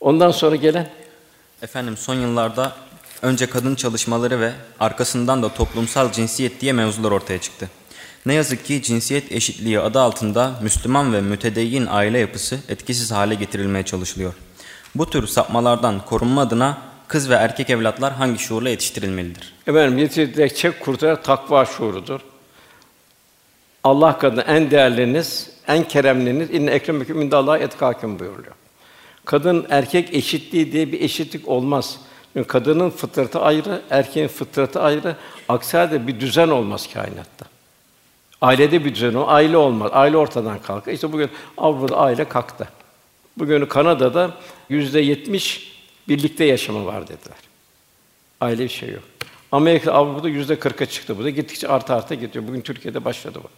Ondan 0.00 0.30
sonra 0.30 0.56
gelen 0.56 0.90
Efendim 1.62 1.96
son 1.96 2.14
yıllarda 2.14 2.76
önce 3.22 3.46
kadın 3.46 3.74
çalışmaları 3.74 4.40
ve 4.40 4.52
arkasından 4.80 5.42
da 5.42 5.54
toplumsal 5.54 6.12
cinsiyet 6.12 6.60
diye 6.60 6.72
mevzular 6.72 7.10
ortaya 7.10 7.40
çıktı. 7.40 7.70
Ne 8.28 8.34
yazık 8.34 8.64
ki 8.64 8.82
cinsiyet 8.82 9.32
eşitliği 9.32 9.80
adı 9.80 10.00
altında 10.00 10.52
Müslüman 10.62 11.12
ve 11.12 11.20
mütedeyyin 11.20 11.86
aile 11.86 12.18
yapısı 12.18 12.58
etkisiz 12.68 13.12
hale 13.12 13.34
getirilmeye 13.34 13.84
çalışılıyor. 13.84 14.34
Bu 14.94 15.10
tür 15.10 15.26
sapmalardan 15.26 16.04
korunma 16.04 16.40
adına 16.40 16.78
kız 17.08 17.30
ve 17.30 17.34
erkek 17.34 17.70
evlatlar 17.70 18.12
hangi 18.12 18.38
şuurla 18.38 18.68
yetiştirilmelidir? 18.68 19.54
efendim 19.66 19.98
yetiştirecek 19.98 20.80
kurtaran 20.80 21.22
takva 21.22 21.64
şuurudur. 21.64 22.20
Allah 23.84 24.18
kadını 24.18 24.42
en 24.42 24.70
değerliniz, 24.70 25.50
en 25.68 25.88
keremliniz 25.88 26.50
inne 26.50 26.70
ekremeküm 26.70 27.22
indallahi 27.22 27.62
etkâküm 27.62 28.18
buyuruyor. 28.18 28.54
Kadın 29.24 29.66
erkek 29.70 30.14
eşitliği 30.14 30.72
diye 30.72 30.92
bir 30.92 31.00
eşitlik 31.00 31.48
olmaz. 31.48 31.98
Çünkü 32.32 32.48
kadının 32.48 32.90
fıtratı 32.90 33.40
ayrı, 33.40 33.82
erkeğin 33.90 34.28
fıtratı 34.28 34.80
ayrı. 34.80 35.16
Aksi 35.48 35.76
halde 35.76 36.06
bir 36.06 36.20
düzen 36.20 36.48
olmaz 36.48 36.88
kainatta. 36.94 37.57
Ailede 38.42 38.84
bir 38.84 38.94
düzen 38.94 39.14
o, 39.14 39.24
aile 39.26 39.56
olmaz. 39.56 39.90
Aile 39.94 40.16
ortadan 40.16 40.62
kalkar. 40.62 40.92
İşte 40.92 41.12
bugün 41.12 41.30
Avrupa'da 41.56 41.96
aile 41.96 42.24
kalktı. 42.28 42.68
Bugün 43.38 43.66
Kanada'da 43.66 44.34
yüzde 44.68 45.00
yetmiş 45.00 45.78
birlikte 46.08 46.44
yaşama 46.44 46.86
var 46.86 47.02
dediler. 47.02 47.38
Aile 48.40 48.64
bir 48.64 48.68
şey 48.68 48.90
yok. 48.90 49.02
Amerika, 49.52 49.92
Avrupa'da 49.92 50.28
yüzde 50.28 50.58
kırka 50.58 50.86
çıktı 50.86 51.18
bu 51.18 51.24
da. 51.24 51.30
Gittikçe 51.30 51.68
arta 51.68 51.96
arta 51.96 52.14
gidiyor. 52.14 52.48
Bugün 52.48 52.60
Türkiye'de 52.60 53.04
başladı 53.04 53.38
bu. 53.44 53.48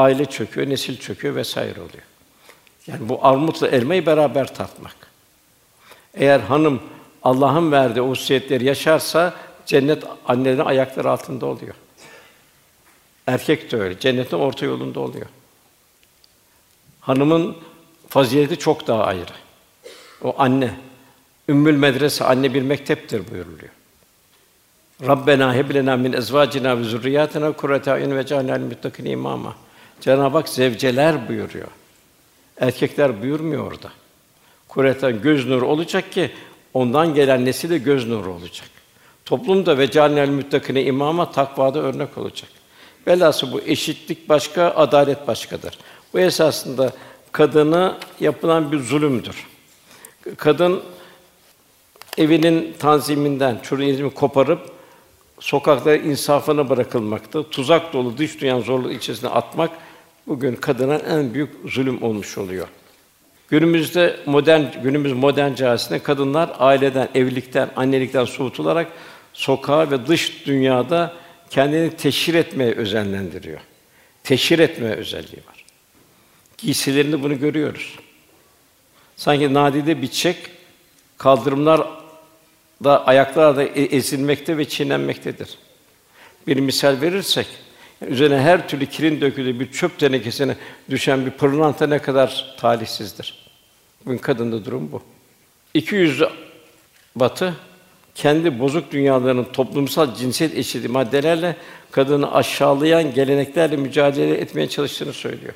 Aile 0.00 0.24
çöküyor, 0.24 0.70
nesil 0.70 0.96
çöküyor 0.96 1.34
vesaire 1.34 1.80
oluyor. 1.80 2.04
Yani 2.86 3.08
bu 3.08 3.26
armutla 3.26 3.68
elmayı 3.68 4.06
beraber 4.06 4.54
tartmak. 4.54 4.96
Eğer 6.14 6.40
hanım 6.40 6.80
Allah'ın 7.22 7.72
verdiği 7.72 8.00
o 8.00 8.14
yaşarsa 8.60 9.34
cennet 9.66 10.04
annelerin 10.26 10.58
ayakları 10.58 11.10
altında 11.10 11.46
oluyor. 11.46 11.74
Erkek 13.30 13.72
de 13.72 13.76
öyle. 13.76 13.98
Cennetin 13.98 14.36
orta 14.36 14.66
yolunda 14.66 15.00
oluyor. 15.00 15.26
Hanımın 17.00 17.56
fazileti 18.08 18.58
çok 18.58 18.86
daha 18.86 19.04
ayrı. 19.04 19.32
O 20.22 20.34
anne. 20.38 20.70
Ümmül 21.48 21.76
medrese 21.76 22.24
anne 22.24 22.54
bir 22.54 22.62
mekteptir 22.62 23.30
buyuruluyor. 23.30 23.70
Rabbena 25.06 25.54
heb 25.54 25.74
lena 25.74 25.96
min 25.96 26.12
ezvacina 26.12 26.78
ve 26.78 26.84
zurriyatina 26.84 27.52
kurrete 27.52 27.92
ayun 27.92 28.16
ve 28.16 28.26
cealnel 28.26 28.60
muttakin 28.60 29.04
imama. 29.04 29.54
Cenab-ı 30.00 30.36
Hak 30.36 30.48
zevceler 30.48 31.28
buyuruyor. 31.28 31.68
Erkekler 32.60 33.22
buyurmuyor 33.22 33.66
orada. 33.66 33.90
Kurreten 34.68 35.22
göz 35.22 35.46
nuru 35.46 35.66
olacak 35.66 36.12
ki 36.12 36.30
ondan 36.74 37.14
gelen 37.14 37.44
nesil 37.44 37.70
de 37.70 37.78
göz 37.78 38.08
nuru 38.08 38.32
olacak. 38.32 38.68
Toplumda 39.24 39.78
ve 39.78 39.90
cealnel 39.90 40.28
müttakine 40.28 40.82
imama 40.82 41.32
takvada 41.32 41.78
örnek 41.78 42.18
olacak. 42.18 42.59
Velhâsıl 43.06 43.52
bu 43.52 43.60
eşitlik 43.60 44.28
başka, 44.28 44.70
adalet 44.70 45.28
başkadır. 45.28 45.78
Bu 46.14 46.20
esasında 46.20 46.92
kadına 47.32 47.98
yapılan 48.20 48.72
bir 48.72 48.78
zulümdür. 48.78 49.46
Kadın 50.36 50.82
evinin 52.18 52.74
tanziminden, 52.78 53.60
eğitimi 53.78 54.10
koparıp 54.10 54.72
sokakta 55.40 55.96
insafına 55.96 56.68
bırakılmakta, 56.68 57.50
tuzak 57.50 57.92
dolu 57.92 58.18
dış 58.18 58.40
dünyanın 58.40 58.62
zorluğu 58.62 58.92
içerisine 58.92 59.30
atmak 59.30 59.70
bugün 60.26 60.56
kadına 60.56 60.96
en 60.96 61.34
büyük 61.34 61.50
zulüm 61.64 62.02
olmuş 62.02 62.38
oluyor. 62.38 62.68
Günümüzde 63.48 64.16
modern 64.26 64.62
günümüz 64.82 65.12
modern 65.12 65.54
cahilinde 65.54 65.98
kadınlar 65.98 66.50
aileden, 66.58 67.08
evlilikten, 67.14 67.70
annelikten 67.76 68.24
soğutularak 68.24 68.86
sokağa 69.32 69.90
ve 69.90 70.06
dış 70.06 70.46
dünyada 70.46 71.12
kendini 71.50 71.96
teşhir 71.96 72.34
etmeye 72.34 72.72
özenlendiriyor. 72.72 73.60
Teşhir 74.24 74.58
etme 74.58 74.88
özelliği 74.88 75.42
var. 75.48 75.64
Giysilerinde 76.58 77.22
bunu 77.22 77.38
görüyoruz. 77.38 77.98
Sanki 79.16 79.54
nadide 79.54 80.02
bir 80.02 80.06
çiçek 80.06 80.36
kaldırımlar 81.18 81.88
da 82.84 83.06
ayaklar 83.06 83.56
da 83.56 83.62
e- 83.62 83.96
ezilmekte 83.96 84.58
ve 84.58 84.68
çiğnenmektedir. 84.68 85.58
Bir 86.46 86.56
misal 86.56 87.00
verirsek, 87.00 87.46
üzerine 88.06 88.40
her 88.40 88.68
türlü 88.68 88.86
kirin 88.86 89.20
döküldüğü 89.20 89.60
bir 89.60 89.72
çöp 89.72 89.98
tenekesine 89.98 90.56
düşen 90.90 91.26
bir 91.26 91.30
pırlanta 91.30 91.86
ne 91.86 91.98
kadar 91.98 92.56
talihsizdir. 92.58 93.50
Bugün 94.06 94.18
kadında 94.18 94.64
durum 94.64 94.92
bu. 94.92 95.02
İki 95.74 95.94
yüzlü 95.94 96.28
Batı 97.16 97.56
kendi 98.14 98.58
bozuk 98.58 98.92
dünyalarının 98.92 99.44
toplumsal 99.44 100.14
cinsiyet 100.14 100.56
eşitliği 100.56 100.92
maddelerle 100.92 101.56
kadını 101.90 102.34
aşağılayan 102.34 103.14
geleneklerle 103.14 103.76
mücadele 103.76 104.34
etmeye 104.34 104.68
çalıştığını 104.68 105.12
söylüyor. 105.12 105.54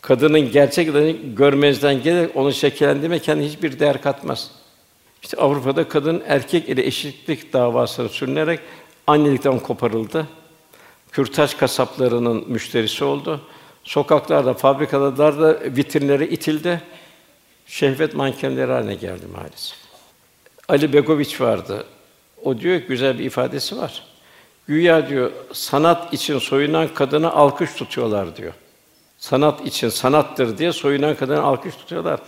Kadının 0.00 0.52
gerçeklerini 0.52 1.34
görmezden 1.36 2.02
gelerek 2.02 2.36
onu 2.36 2.52
şekillendirme 2.52 3.18
kendi 3.18 3.44
hiçbir 3.44 3.80
değer 3.80 4.02
katmaz. 4.02 4.50
İşte 5.22 5.36
Avrupa'da 5.36 5.88
kadın 5.88 6.22
erkek 6.26 6.68
ile 6.68 6.86
eşitlik 6.86 7.52
davasını 7.52 8.08
sürünerek 8.08 8.60
annelikten 9.06 9.58
koparıldı. 9.58 10.26
Kürtaj 11.12 11.54
kasaplarının 11.56 12.44
müşterisi 12.48 13.04
oldu. 13.04 13.40
Sokaklarda, 13.84 14.54
fabrikalarda 14.54 15.60
vitrinlere 15.64 16.28
itildi. 16.28 16.82
Şehvet 17.66 18.14
mankenleri 18.14 18.72
haline 18.72 18.94
geldi 18.94 19.26
maalesef. 19.34 19.83
Ali 20.68 20.92
Begoviç 20.92 21.40
vardı. 21.40 21.84
O 22.42 22.58
diyor 22.58 22.80
ki 22.80 22.86
güzel 22.86 23.18
bir 23.18 23.24
ifadesi 23.24 23.76
var. 23.76 24.02
Güya 24.68 25.08
diyor 25.08 25.30
sanat 25.52 26.12
için 26.12 26.38
soyunan 26.38 26.88
kadına 26.88 27.30
alkış 27.30 27.72
tutuyorlar 27.74 28.36
diyor. 28.36 28.52
Sanat 29.18 29.66
için 29.66 29.88
sanattır 29.88 30.58
diye 30.58 30.72
soyunan 30.72 31.16
kadına 31.16 31.42
alkış 31.42 31.76
tutuyorlar. 31.76 32.20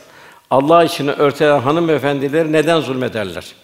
Allah 0.51 0.85
için 0.85 1.09
örtelen 1.09 1.61
hanımefendileri 1.61 2.53
neden 2.53 2.81
zulmederler? 2.81 3.55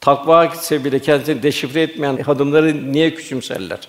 Takva 0.00 0.50
sebebiyle 0.50 0.98
kendisini 0.98 1.42
deşifre 1.42 1.82
etmeyen 1.82 2.16
hanımları 2.16 2.92
niye 2.92 3.14
küçümserler? 3.14 3.88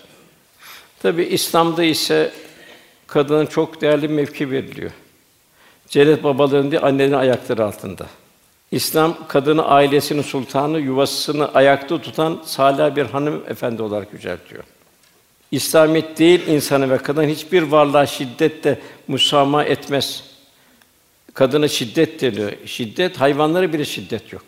Tabi 1.01 1.23
İslam'da 1.23 1.83
ise 1.83 2.31
kadının 3.07 3.45
çok 3.45 3.81
değerli 3.81 4.09
bir 4.09 4.13
mevki 4.15 4.51
veriliyor. 4.51 4.91
Cennet 5.87 6.23
babaların 6.23 6.71
değil, 6.71 6.83
annelerin 6.83 7.13
ayakları 7.13 7.65
altında. 7.65 8.05
İslam 8.71 9.27
kadını 9.27 9.65
ailesinin 9.65 10.21
sultanı, 10.21 10.79
yuvasını 10.79 11.53
ayakta 11.53 12.01
tutan 12.01 12.41
salih 12.45 12.95
bir 12.95 13.05
hanım 13.05 13.43
efendi 13.47 13.81
olarak 13.81 14.13
yüceltiyor. 14.13 14.63
İslamiyet 15.51 16.19
değil 16.19 16.47
insanı 16.47 16.89
ve 16.89 16.97
kadın 16.97 17.23
hiçbir 17.23 17.61
varlığa 17.61 18.05
şiddetle 18.05 18.79
musamaha 19.07 19.63
etmez. 19.63 20.23
Kadına 21.33 21.67
şiddet 21.67 22.21
deniyor. 22.21 22.51
Şiddet 22.65 23.19
hayvanlara 23.19 23.73
bile 23.73 23.85
şiddet 23.85 24.33
yok. 24.33 24.43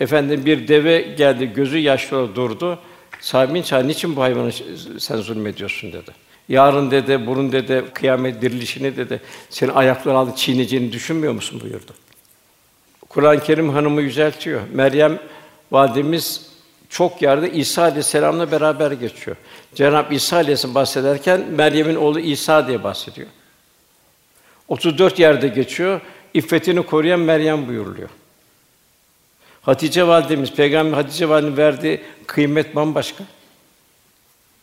Efendim 0.00 0.44
bir 0.44 0.68
deve 0.68 1.00
geldi, 1.00 1.52
gözü 1.54 1.78
yaşlı 1.78 2.34
durdu. 2.34 2.78
Sahibin 3.20 3.62
çağırdı, 3.62 3.88
niçin 3.88 4.16
bu 4.16 4.22
hayvana 4.22 4.50
sen 4.98 5.16
zulmediyorsun 5.16 5.92
dedi. 5.92 6.10
Yarın 6.48 6.90
dedi, 6.90 7.26
burun 7.26 7.52
dedi, 7.52 7.84
kıyamet 7.94 8.42
dirilişini 8.42 8.96
dedi, 8.96 9.20
seni 9.50 9.72
ayaklar 9.72 10.14
aldı 10.14 10.36
çiğneyeceğini 10.36 10.92
düşünmüyor 10.92 11.32
musun 11.32 11.60
buyurdu. 11.60 11.92
Kur'an-ı 13.10 13.40
Kerim 13.40 13.68
hanımı 13.68 14.02
yüceltiyor. 14.02 14.60
Meryem 14.72 15.18
validemiz 15.72 16.50
çok 16.88 17.22
yerde 17.22 17.52
İsa 17.52 17.82
aleyhisselamla 17.82 18.52
beraber 18.52 18.90
geçiyor. 18.90 19.36
Cenab-ı 19.74 20.14
İsa 20.14 20.36
aleyhisselam 20.36 20.74
bahsederken 20.74 21.40
Meryem'in 21.50 21.96
oğlu 21.96 22.20
İsa 22.20 22.68
diye 22.68 22.84
bahsediyor. 22.84 23.28
34 24.68 25.18
yerde 25.18 25.48
geçiyor. 25.48 26.00
İffetini 26.34 26.82
koruyan 26.82 27.20
Meryem 27.20 27.68
buyuruluyor. 27.68 28.08
Hatice 29.62 30.06
validemiz, 30.06 30.52
Peygamber 30.52 30.96
Hatice 30.96 31.28
validemiz 31.28 31.58
verdiği 31.58 32.00
kıymet 32.26 32.76
bambaşka. 32.76 33.24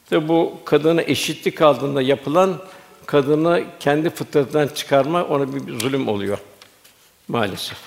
İşte 0.03 0.27
bu 0.27 0.59
kadına 0.65 1.01
eşitlik 1.01 1.61
altında 1.61 2.01
yapılan 2.01 2.57
kadını 3.05 3.63
kendi 3.79 4.09
fıtratından 4.09 4.67
çıkarma 4.67 5.23
ona 5.23 5.55
bir 5.55 5.79
zulüm 5.79 6.07
oluyor 6.07 6.37
maalesef. 7.27 7.86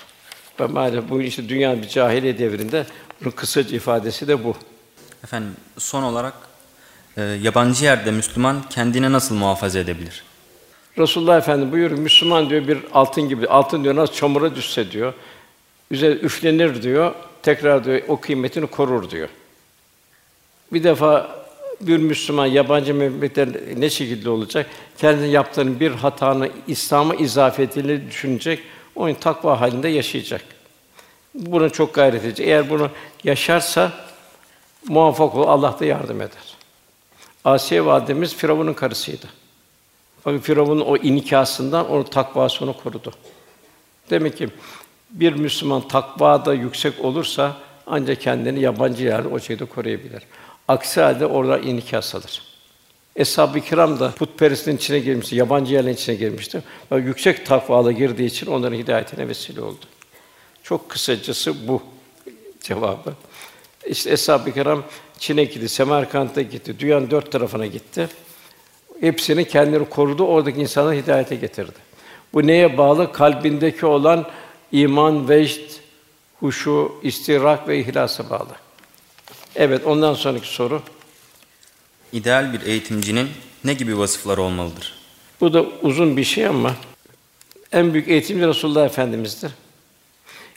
Ve 0.61 0.65
maalesef 0.65 1.09
bu 1.09 1.21
işte 1.21 1.49
dünya 1.49 1.81
bir 1.81 1.87
cahiliye 1.87 2.37
devrinde 2.37 2.85
bunun 3.21 3.31
kısaca 3.31 3.75
ifadesi 3.75 4.27
de 4.27 4.43
bu. 4.43 4.55
Efendim 5.23 5.51
son 5.77 6.03
olarak 6.03 6.33
e, 7.17 7.21
yabancı 7.21 7.85
yerde 7.85 8.11
Müslüman 8.11 8.61
kendini 8.69 9.11
nasıl 9.11 9.35
muhafaza 9.35 9.79
edebilir? 9.79 10.23
Resulullah 10.97 11.37
Efendimiz 11.37 11.71
buyuruyor 11.73 11.99
Müslüman 11.99 12.49
diyor 12.49 12.67
bir 12.67 12.79
altın 12.93 13.29
gibi. 13.29 13.47
Altın 13.47 13.83
diyor 13.83 13.95
nasıl 13.95 14.13
çamura 14.13 14.55
düşse 14.55 14.91
diyor. 14.91 15.13
Üzerine 15.91 16.19
üflenir 16.21 16.83
diyor. 16.83 17.15
Tekrar 17.43 17.85
diyor 17.85 18.01
o 18.07 18.19
kıymetini 18.19 18.67
korur 18.67 19.09
diyor. 19.09 19.29
Bir 20.73 20.83
defa 20.83 21.41
bir 21.81 21.97
Müslüman 21.97 22.45
yabancı 22.45 22.93
memlekette 22.93 23.61
ne 23.77 23.89
şekilde 23.89 24.29
olacak? 24.29 24.67
Kendi 24.97 25.27
yaptığının 25.27 25.79
bir 25.79 25.91
hatanı 25.91 26.49
İslam'a 26.67 27.15
izafetini 27.15 28.07
düşünecek. 28.07 28.59
Onun 29.01 29.13
takva 29.13 29.61
halinde 29.61 29.87
yaşayacak. 29.87 30.43
Buna 31.33 31.69
çok 31.69 31.93
gayret 31.93 32.25
edecek. 32.25 32.47
Eğer 32.47 32.69
bunu 32.69 32.89
yaşarsa 33.23 33.91
muvaffak 34.87 35.35
olur. 35.35 35.47
Allah 35.47 35.75
da 35.79 35.85
yardım 35.85 36.21
eder. 36.21 36.57
Asiye 37.45 37.85
validemiz 37.85 38.35
Firavun'un 38.35 38.73
karısıydı. 38.73 39.25
Fakat 40.23 40.41
Firavun'un 40.41 40.81
o 40.81 40.97
inikasından 40.97 41.89
onu 41.89 42.03
takvası 42.03 42.65
onu 42.65 42.77
korudu. 42.77 43.11
Demek 44.09 44.37
ki 44.37 44.49
bir 45.09 45.33
Müslüman 45.33 45.87
takvada 45.87 46.53
yüksek 46.53 47.05
olursa 47.05 47.57
ancak 47.87 48.21
kendini 48.21 48.61
yabancı 48.61 49.03
yerde 49.03 49.27
o 49.27 49.39
şekilde 49.39 49.65
koruyabilir. 49.65 50.23
Aksi 50.67 51.01
halde 51.01 51.25
orada 51.25 51.59
inikas 51.59 52.15
alır. 52.15 52.50
Eshab-ı 53.15 53.59
Kiram 53.59 53.99
da 53.99 54.11
putperestlerin 54.11 54.77
içine 54.77 54.99
girmişti, 54.99 55.35
yabancı 55.35 55.73
yerlerin 55.73 55.93
içine 55.93 56.15
girmişti. 56.15 56.63
Ve 56.91 56.97
yüksek 56.99 57.45
takvayla 57.45 57.91
girdiği 57.91 58.25
için 58.25 58.47
onların 58.47 58.77
hidayetine 58.77 59.27
vesile 59.27 59.61
oldu. 59.61 59.85
Çok 60.63 60.89
kısacası 60.89 61.67
bu 61.67 61.81
cevabı. 62.61 63.13
İşte 63.85 64.11
Eshab-ı 64.11 64.53
Kiram 64.53 64.83
Çin'e 65.19 65.43
gitti, 65.43 65.69
Semerkant'a 65.69 66.41
gitti, 66.41 66.79
dünyanın 66.79 67.11
dört 67.11 67.31
tarafına 67.31 67.65
gitti. 67.65 68.07
Hepsini 68.99 69.47
kendileri 69.47 69.85
korudu, 69.85 70.25
oradaki 70.25 70.61
insanları 70.61 70.95
hidayete 70.95 71.35
getirdi. 71.35 71.79
Bu 72.33 72.47
neye 72.47 72.77
bağlı? 72.77 73.11
Kalbindeki 73.11 73.85
olan 73.85 74.25
iman, 74.71 75.29
vecd, 75.29 75.71
huşu, 76.39 76.91
istirak 77.03 77.67
ve 77.67 77.79
ihlasa 77.79 78.29
bağlı. 78.29 78.55
Evet, 79.55 79.85
ondan 79.85 80.13
sonraki 80.13 80.47
soru. 80.47 80.81
İdeal 82.13 82.53
bir 82.53 82.61
eğitimcinin 82.61 83.29
ne 83.63 83.73
gibi 83.73 83.97
vasıfları 83.97 84.41
olmalıdır? 84.41 84.93
Bu 85.41 85.53
da 85.53 85.65
uzun 85.81 86.17
bir 86.17 86.23
şey 86.23 86.47
ama 86.47 86.75
en 87.71 87.93
büyük 87.93 88.07
eğitimci 88.07 88.47
Resulullah 88.47 88.85
Efendimiz'dir. 88.85 89.51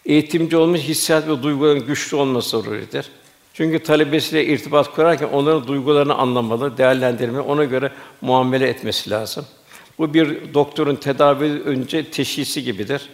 Eğitimci 0.06 0.56
olmuş 0.56 0.80
hissiyat 0.80 1.28
ve 1.28 1.42
duyguların 1.42 1.86
güçlü 1.86 2.16
olması 2.16 2.50
zaruridir. 2.50 3.10
Çünkü 3.54 3.78
talebesiyle 3.78 4.46
irtibat 4.46 4.94
kurarken 4.94 5.28
onların 5.28 5.66
duygularını 5.66 6.14
anlamalı, 6.14 6.78
değerlendirme, 6.78 7.40
ona 7.40 7.64
göre 7.64 7.92
muamele 8.20 8.68
etmesi 8.68 9.10
lazım. 9.10 9.46
Bu 9.98 10.14
bir 10.14 10.54
doktorun 10.54 10.96
tedavi 10.96 11.44
önce 11.44 12.10
teşhisi 12.10 12.62
gibidir. 12.62 13.08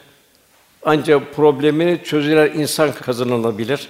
Ancak 0.82 1.34
problemini 1.34 2.00
çözülen 2.04 2.58
insan 2.58 2.92
kazanılabilir. 2.92 3.88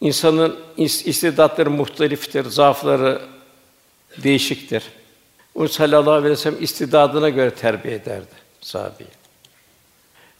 İnsanın 0.00 0.56
istidatları 0.76 1.70
muhteliftir, 1.70 2.44
zaafları 2.44 3.22
değişiktir. 4.22 4.82
O 5.54 5.68
sallallahu 5.68 6.12
aleyhi 6.12 6.32
ve 6.32 6.36
sellem 6.36 6.62
istidadına 6.62 7.28
göre 7.28 7.50
terbiye 7.50 7.94
ederdi 7.94 8.34
sahabeyi. 8.60 9.10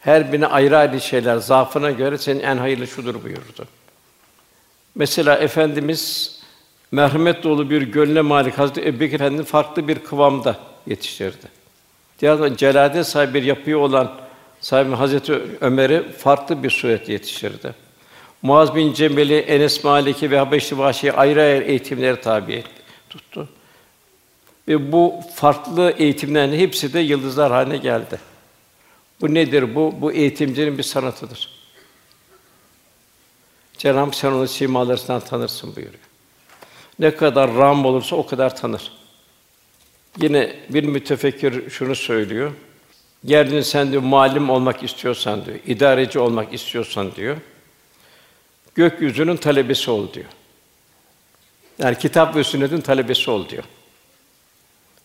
Her 0.01 0.33
birine 0.33 0.47
ayrı 0.47 0.79
ayrı 0.79 1.01
şeyler, 1.01 1.37
zaafına 1.37 1.91
göre 1.91 2.19
senin 2.19 2.41
en 2.41 2.57
hayırlı 2.57 2.87
şudur 2.87 3.25
buyurdu. 3.25 3.67
Mesela 4.95 5.37
Efendimiz 5.37 6.33
merhamet 6.93 7.43
dolu 7.43 7.71
bir 7.71 7.83
gönle 7.83 8.21
malik 8.21 8.59
Hazreti 8.59 8.89
Ebubekir 8.89 9.15
Efendimiz 9.15 9.47
farklı 9.47 9.89
bir 9.89 9.99
kıvamda 9.99 10.59
yetiştirdi. 10.87 11.47
Diğer 12.21 12.57
celade 12.57 13.05
sahibi 13.05 13.35
bir 13.35 13.43
yapıyı 13.43 13.79
olan 13.79 14.13
sahibi 14.61 14.95
Hazreti 14.95 15.33
Ömer'i 15.61 16.13
farklı 16.13 16.63
bir 16.63 16.71
surette 16.71 17.13
yetiştirdi. 17.13 17.75
Muaz 18.43 18.75
bin 18.75 18.93
Cebel'i, 18.93 19.39
Enes 19.39 19.85
Malik'i 19.85 20.31
ve 20.31 20.39
Habeşli 20.39 20.79
Vahşi'yi 20.79 21.13
ayrı 21.13 21.43
ayrı 21.43 21.65
eğitimlere 21.65 22.21
tabi 22.21 22.53
etti, 22.53 22.71
tuttu. 23.11 23.49
Ve 24.69 24.93
bu 24.93 25.21
farklı 25.35 25.91
eğitimlerin 25.91 26.59
hepsi 26.59 26.93
de 26.93 27.01
yıldızlar 27.01 27.53
haline 27.53 27.77
geldi. 27.77 28.21
Bu 29.21 29.35
nedir 29.35 29.75
bu? 29.75 29.95
Bu 30.01 30.13
eğitimcinin 30.13 30.79
bir 30.79 30.83
sanatıdır. 30.83 31.49
Cenab-ı 33.79 34.17
sen 34.17 34.33
onu 34.33 34.49
simalarından 34.49 35.21
tanırsın 35.21 35.77
buyuruyor. 35.77 36.05
Ne 36.99 37.17
kadar 37.17 37.55
ram 37.55 37.87
olursa 37.87 38.17
o 38.17 38.27
kadar 38.27 38.57
tanır. 38.57 38.93
Yine 40.21 40.57
bir 40.69 40.85
mütefekkir 40.85 41.71
şunu 41.71 41.95
söylüyor. 41.95 42.53
Yeryüzünde 43.25 43.63
sen 43.63 43.91
diyor 43.91 44.03
malim 44.03 44.51
olmak 44.51 44.83
istiyorsan 44.83 45.47
diyor, 45.47 45.59
idareci 45.67 46.19
olmak 46.19 46.55
istiyorsan 46.55 47.15
diyor. 47.15 47.37
Gökyüzünün 48.75 49.37
talebesi 49.37 49.91
ol 49.91 50.13
diyor. 50.13 50.27
Yani 51.79 51.99
kitap 51.99 52.37
ve 52.37 52.45
sünnetin 52.45 52.81
talebesi 52.81 53.31
ol 53.31 53.49
diyor. 53.49 53.65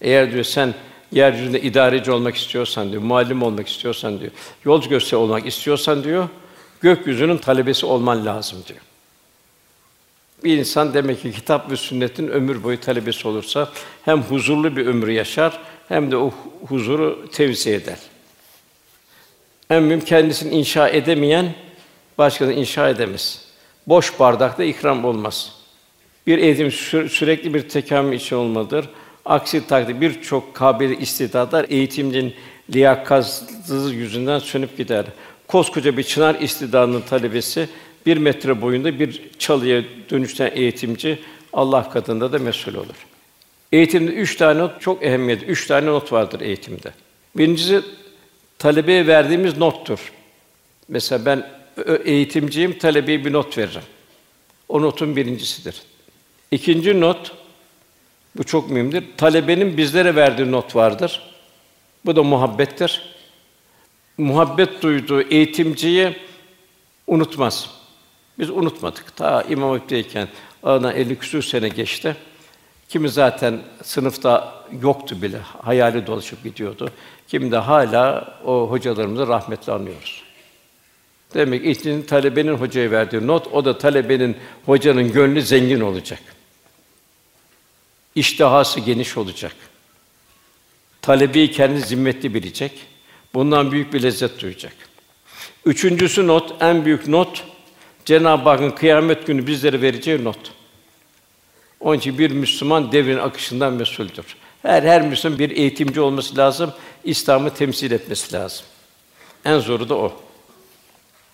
Eğer 0.01 0.31
diyor 0.31 0.43
sen 0.43 0.73
yeryüzünde 1.11 1.61
idareci 1.61 2.11
olmak 2.11 2.35
istiyorsan 2.35 2.91
diyor, 2.91 3.01
muallim 3.01 3.43
olmak 3.43 3.67
istiyorsan 3.67 4.19
diyor, 4.19 4.31
yol 4.65 4.89
göster 4.89 5.17
olmak 5.17 5.45
istiyorsan 5.45 6.03
diyor, 6.03 6.29
gökyüzünün 6.81 7.37
talebesi 7.37 7.85
olman 7.85 8.25
lazım 8.25 8.63
diyor. 8.67 8.79
Bir 10.43 10.57
insan 10.57 10.93
demek 10.93 11.21
ki 11.21 11.31
kitap 11.31 11.71
ve 11.71 11.75
sünnetin 11.75 12.27
ömür 12.27 12.63
boyu 12.63 12.79
talebesi 12.79 13.27
olursa 13.27 13.69
hem 14.05 14.21
huzurlu 14.21 14.75
bir 14.75 14.85
ömür 14.85 15.07
yaşar 15.07 15.59
hem 15.87 16.11
de 16.11 16.17
o 16.17 16.33
huzuru 16.67 17.29
tevzi 17.31 17.71
eder. 17.71 17.97
En 19.69 19.83
mühim 19.83 20.01
kendisini 20.01 20.53
inşa 20.53 20.89
edemeyen 20.89 21.53
başkasını 22.17 22.53
inşa 22.53 22.89
edemez. 22.89 23.41
Boş 23.87 24.19
bardakta 24.19 24.63
ikram 24.63 25.05
olmaz. 25.05 25.53
Bir 26.27 26.37
eğitim 26.37 26.67
sü- 26.67 27.09
sürekli 27.09 27.53
bir 27.53 27.69
tekamül 27.69 28.13
için 28.17 28.35
olmalıdır. 28.35 28.89
Aksi 29.27 29.67
takdirde 29.67 30.01
birçok 30.01 30.55
kabiliyet 30.55 31.01
istidadlar 31.01 31.65
eğitimcinin 31.69 32.33
liyakatsızlığı 32.73 33.93
yüzünden 33.93 34.39
sönüp 34.39 34.77
gider. 34.77 35.05
Koskoca 35.47 35.97
bir 35.97 36.03
çınar 36.03 36.35
istidadının 36.35 37.01
talebesi 37.01 37.69
bir 38.05 38.17
metre 38.17 38.61
boyunda 38.61 38.99
bir 38.99 39.21
çalıya 39.39 39.83
dönüşten 40.09 40.51
eğitimci 40.53 41.19
Allah 41.53 41.89
katında 41.89 42.33
da 42.33 42.39
mesul 42.39 42.75
olur. 42.75 43.05
Eğitimde 43.71 44.11
üç 44.11 44.35
tane 44.35 44.59
not 44.59 44.81
çok 44.81 45.03
ehemmiyetli. 45.03 45.45
Üç 45.45 45.67
tane 45.67 45.85
not 45.85 46.11
vardır 46.11 46.41
eğitimde. 46.41 46.91
Birincisi 47.37 47.81
talebeye 48.59 49.07
verdiğimiz 49.07 49.57
nottur. 49.57 50.11
Mesela 50.87 51.25
ben 51.25 51.49
eğitimciyim, 52.05 52.77
talebeye 52.77 53.25
bir 53.25 53.33
not 53.33 53.57
veririm. 53.57 53.81
O 54.69 54.81
notun 54.81 55.15
birincisidir. 55.15 55.81
İkinci 56.51 57.01
not, 57.01 57.31
bu 58.37 58.43
çok 58.43 58.69
mühimdir. 58.69 59.03
Talebenin 59.17 59.77
bizlere 59.77 60.15
verdiği 60.15 60.51
not 60.51 60.75
vardır. 60.75 61.21
Bu 62.05 62.15
da 62.15 62.23
muhabbettir. 62.23 63.01
Muhabbet 64.17 64.81
duyduğu 64.81 65.21
eğitimciyi 65.21 66.15
unutmaz. 67.07 67.69
Biz 68.39 68.49
unutmadık. 68.49 69.15
Ta 69.15 69.43
İmam 69.49 69.71
Hatip'teyken 69.71 70.27
aradan 70.63 70.95
50 70.95 71.15
küsur 71.15 71.43
sene 71.43 71.69
geçti. 71.69 72.15
Kimi 72.89 73.09
zaten 73.09 73.59
sınıfta 73.83 74.63
yoktu 74.81 75.21
bile, 75.21 75.37
hayali 75.61 76.07
dolaşıp 76.07 76.43
gidiyordu. 76.43 76.91
Kimi 77.27 77.51
de 77.51 77.57
hala 77.57 78.33
o 78.45 78.67
hocalarımızı 78.69 79.27
rahmetle 79.27 79.73
anıyoruz. 79.73 80.23
Demek 81.33 81.83
ki 81.83 82.05
talebenin 82.07 82.53
hocaya 82.53 82.91
verdiği 82.91 83.27
not, 83.27 83.47
o 83.47 83.65
da 83.65 83.77
talebenin 83.77 84.37
hocanın 84.65 85.11
gönlü 85.11 85.41
zengin 85.41 85.81
olacak. 85.81 86.19
İştihası 88.17 88.79
geniş 88.79 89.17
olacak. 89.17 89.55
Talebeyi 91.01 91.51
kendi 91.51 91.81
zimmetli 91.81 92.33
bilecek. 92.33 92.71
Bundan 93.33 93.71
büyük 93.71 93.93
bir 93.93 94.03
lezzet 94.03 94.41
duyacak. 94.41 94.73
Üçüncüsü 95.65 96.27
not, 96.27 96.55
en 96.59 96.85
büyük 96.85 97.07
not, 97.07 97.43
Cenab-ı 98.05 98.49
Hakk'ın 98.49 98.71
kıyamet 98.71 99.27
günü 99.27 99.47
bizlere 99.47 99.81
vereceği 99.81 100.23
not. 100.23 100.37
Onun 101.79 101.97
için 101.97 102.17
bir 102.17 102.31
Müslüman 102.31 102.91
devrin 102.91 103.17
akışından 103.17 103.73
mesuldür. 103.73 104.25
Her 104.61 104.83
her 104.83 105.01
Müslüman 105.01 105.39
bir 105.39 105.49
eğitimci 105.51 106.01
olması 106.01 106.37
lazım, 106.37 106.73
İslam'ı 107.03 107.53
temsil 107.53 107.91
etmesi 107.91 108.33
lazım. 108.33 108.65
En 109.45 109.59
zoru 109.59 109.89
da 109.89 109.95
o. 109.95 110.13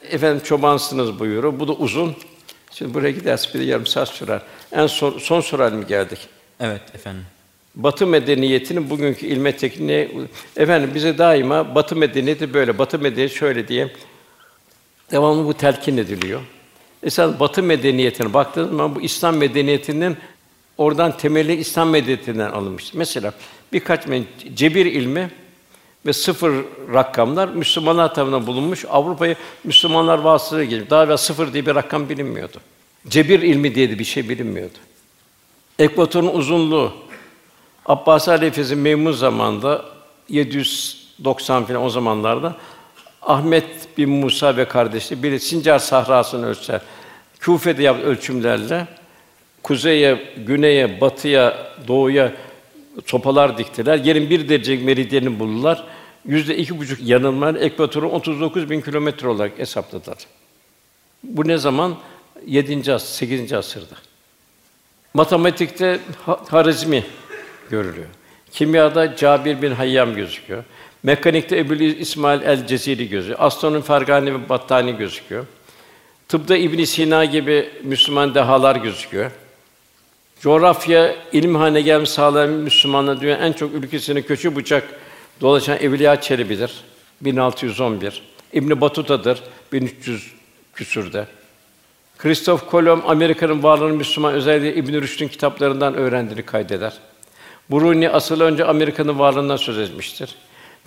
Efendim 0.01 0.43
çobansınız 0.45 1.19
buyuruyor. 1.19 1.59
Bu 1.59 1.67
da 1.67 1.73
uzun. 1.73 2.15
Şimdi 2.71 2.93
buraya 2.93 3.11
giderse 3.11 3.53
bir 3.53 3.59
de 3.59 3.63
yarım 3.63 3.87
saat 3.87 4.09
sürer. 4.09 4.41
En 4.71 4.87
son, 4.87 5.19
son 5.19 5.41
soru 5.41 5.63
haline 5.63 5.83
geldik. 5.83 6.19
Evet 6.63 6.81
efendim. 6.95 7.23
Batı 7.75 8.07
medeniyetinin 8.07 8.89
bugünkü 8.89 9.25
ilme 9.25 9.57
tekniğe 9.57 10.11
efendim 10.57 10.91
bize 10.95 11.17
daima 11.17 11.75
Batı 11.75 11.95
medeniyeti 11.95 12.53
böyle, 12.53 12.77
Batı 12.77 12.99
medeniyeti 12.99 13.35
şöyle 13.35 13.67
diye 13.67 13.91
devamlı 15.11 15.45
bu 15.45 15.53
telkin 15.53 15.97
ediliyor. 15.97 16.41
Esas 17.03 17.39
Batı 17.39 17.63
medeniyetine 17.63 18.33
baktığınız 18.33 18.69
zaman 18.69 18.95
bu 18.95 19.01
İslam 19.01 19.37
medeniyetinin 19.37 20.17
oradan 20.77 21.17
temeli 21.17 21.55
İslam 21.55 21.89
medeniyetinden 21.89 22.51
alınmış. 22.51 22.93
Mesela 22.93 23.33
birkaç 23.73 24.05
cebir 24.55 24.85
ilmi 24.85 25.31
ve 26.05 26.13
sıfır 26.13 26.53
rakamlar 26.93 27.47
Müslümanlar 27.47 28.15
tarafından 28.15 28.47
bulunmuş. 28.47 28.85
Avrupa'yı 28.89 29.35
Müslümanlar 29.63 30.19
vasıtasıyla 30.19 30.63
gelmiş. 30.63 30.89
Daha 30.89 31.03
evvel 31.03 31.17
sıfır 31.17 31.53
diye 31.53 31.65
bir 31.65 31.75
rakam 31.75 32.09
bilinmiyordu. 32.09 32.57
Cebir 33.07 33.41
ilmi 33.41 33.75
diye 33.75 33.89
de 33.89 33.99
bir 33.99 34.03
şey 34.03 34.29
bilinmiyordu. 34.29 34.77
Ekvatorun 35.79 36.27
uzunluğu 36.27 36.93
Abbasi 37.85 38.31
halifesi 38.31 38.75
Memun 38.75 39.11
zamanında 39.11 39.85
790 40.29 41.65
falan 41.65 41.83
o 41.83 41.89
zamanlarda 41.89 42.55
Ahmet 43.21 43.97
bin 43.97 44.09
Musa 44.09 44.57
ve 44.57 44.67
kardeşi 44.67 45.23
biri 45.23 45.39
Sincar 45.39 45.79
Sahrası'nı 45.79 46.45
ölçer. 46.45 46.81
Küfe'de 47.39 47.83
yaptığı 47.83 48.05
ölçümlerle 48.05 48.87
kuzeye, 49.63 50.33
güneye, 50.47 51.01
batıya, 51.01 51.73
doğuya 51.87 52.33
sopalar 53.05 53.57
diktiler. 53.57 53.97
Yerin 53.97 54.29
bir 54.29 54.49
derecelik 54.49 54.85
meridyenini 54.85 55.39
buldular. 55.39 55.83
Yüzde 56.25 56.57
iki 56.57 56.79
buçuk 56.79 56.99
yanılma, 57.01 57.49
ekvatoru 57.49 58.09
39 58.09 58.69
bin 58.69 58.81
kilometre 58.81 59.27
olarak 59.27 59.59
hesapladılar. 59.59 60.17
Bu 61.23 61.47
ne 61.47 61.57
zaman? 61.57 61.95
7. 62.47 62.93
asır, 62.93 63.07
8. 63.07 63.53
asırda. 63.53 63.95
Matematikte 65.13 65.99
Harizmi 66.49 67.03
görülüyor. 67.69 68.07
Kimyada 68.51 69.15
Cabir 69.15 69.61
bin 69.61 69.71
Hayyam 69.71 70.15
gözüküyor. 70.15 70.63
Mekanikte 71.03 71.57
Ebu 71.57 71.73
İsmail 71.73 72.41
el 72.41 72.67
Ceziri 72.67 73.09
gözüküyor. 73.09 73.39
Astronomi 73.41 73.83
Fergani 73.83 74.33
ve 74.33 74.49
Battani 74.49 74.97
gözüküyor. 74.97 75.45
Tıpta 76.27 76.57
İbn 76.57 76.83
Sina 76.83 77.25
gibi 77.25 77.69
Müslüman 77.83 78.35
dehalar 78.35 78.75
gözüküyor. 78.75 79.31
Coğrafya 80.41 81.15
ilim 81.31 81.55
haline 81.55 81.81
gelmiş 81.81 82.09
sağlayan 82.09 82.49
Müslümanlar 82.49 83.21
dünyanın 83.21 83.41
en 83.41 83.53
çok 83.53 83.73
ülkesine 83.73 84.21
köşe 84.21 84.55
bucak 84.55 84.83
dolaşan 85.41 85.77
Evliya 85.77 86.21
Çelebi'dir. 86.21 86.83
1611. 87.21 88.23
İbn 88.53 88.81
Batuta'dır 88.81 89.43
1300 89.71 90.33
küsürde. 90.73 91.27
Kristof 92.23 92.69
Kolomb 92.69 93.03
Amerika'nın 93.05 93.63
varlığını 93.63 93.93
Müslüman 93.93 94.33
özellikle 94.33 94.75
İbn 94.75 95.01
Rüşd'ün 95.01 95.27
kitaplarından 95.27 95.93
öğrendiğini 95.93 96.43
kaydeder. 96.43 96.93
Bruni 97.71 98.09
asıl 98.09 98.41
önce 98.41 98.65
Amerika'nın 98.65 99.19
varlığından 99.19 99.57
söz 99.57 99.79
etmiştir. 99.79 100.35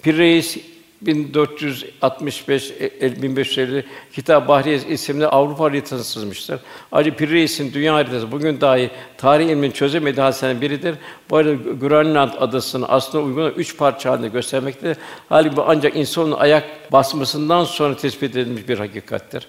Pir 0.03 0.19
Reis 0.19 0.59
1465 1.01 2.73
1550 3.01 3.85
Kitap 4.13 4.49
Bahriye 4.49 4.77
isimli 4.89 5.27
Avrupa 5.27 5.65
haritasını 5.65 6.05
sızmıştır. 6.05 6.61
Ayrıca 6.93 7.17
Pir 7.17 7.31
Reis'in 7.31 7.73
dünya 7.73 7.95
haritası 7.95 8.33
bugün 8.33 8.61
dahi 8.61 8.91
tarih 9.19 9.47
ilminin 9.47 9.71
çözemediği 9.71 10.23
hadiselerden 10.23 10.61
biridir. 10.61 10.95
Bu 11.31 11.37
arada 11.37 11.55
Grönland 11.81 12.33
adasını 12.39 12.89
aslında 12.89 13.25
uygun 13.25 13.51
üç 13.51 13.77
parça 13.77 14.11
halinde 14.11 14.29
göstermektedir. 14.29 14.97
Halbuki 15.29 15.57
bu 15.57 15.65
ancak 15.67 15.97
insanın 15.97 16.33
ayak 16.33 16.93
basmasından 16.93 17.65
sonra 17.65 17.97
tespit 17.97 18.37
edilmiş 18.37 18.69
bir 18.69 18.79
hakikattir. 18.79 19.47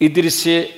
İdrisi 0.00 0.70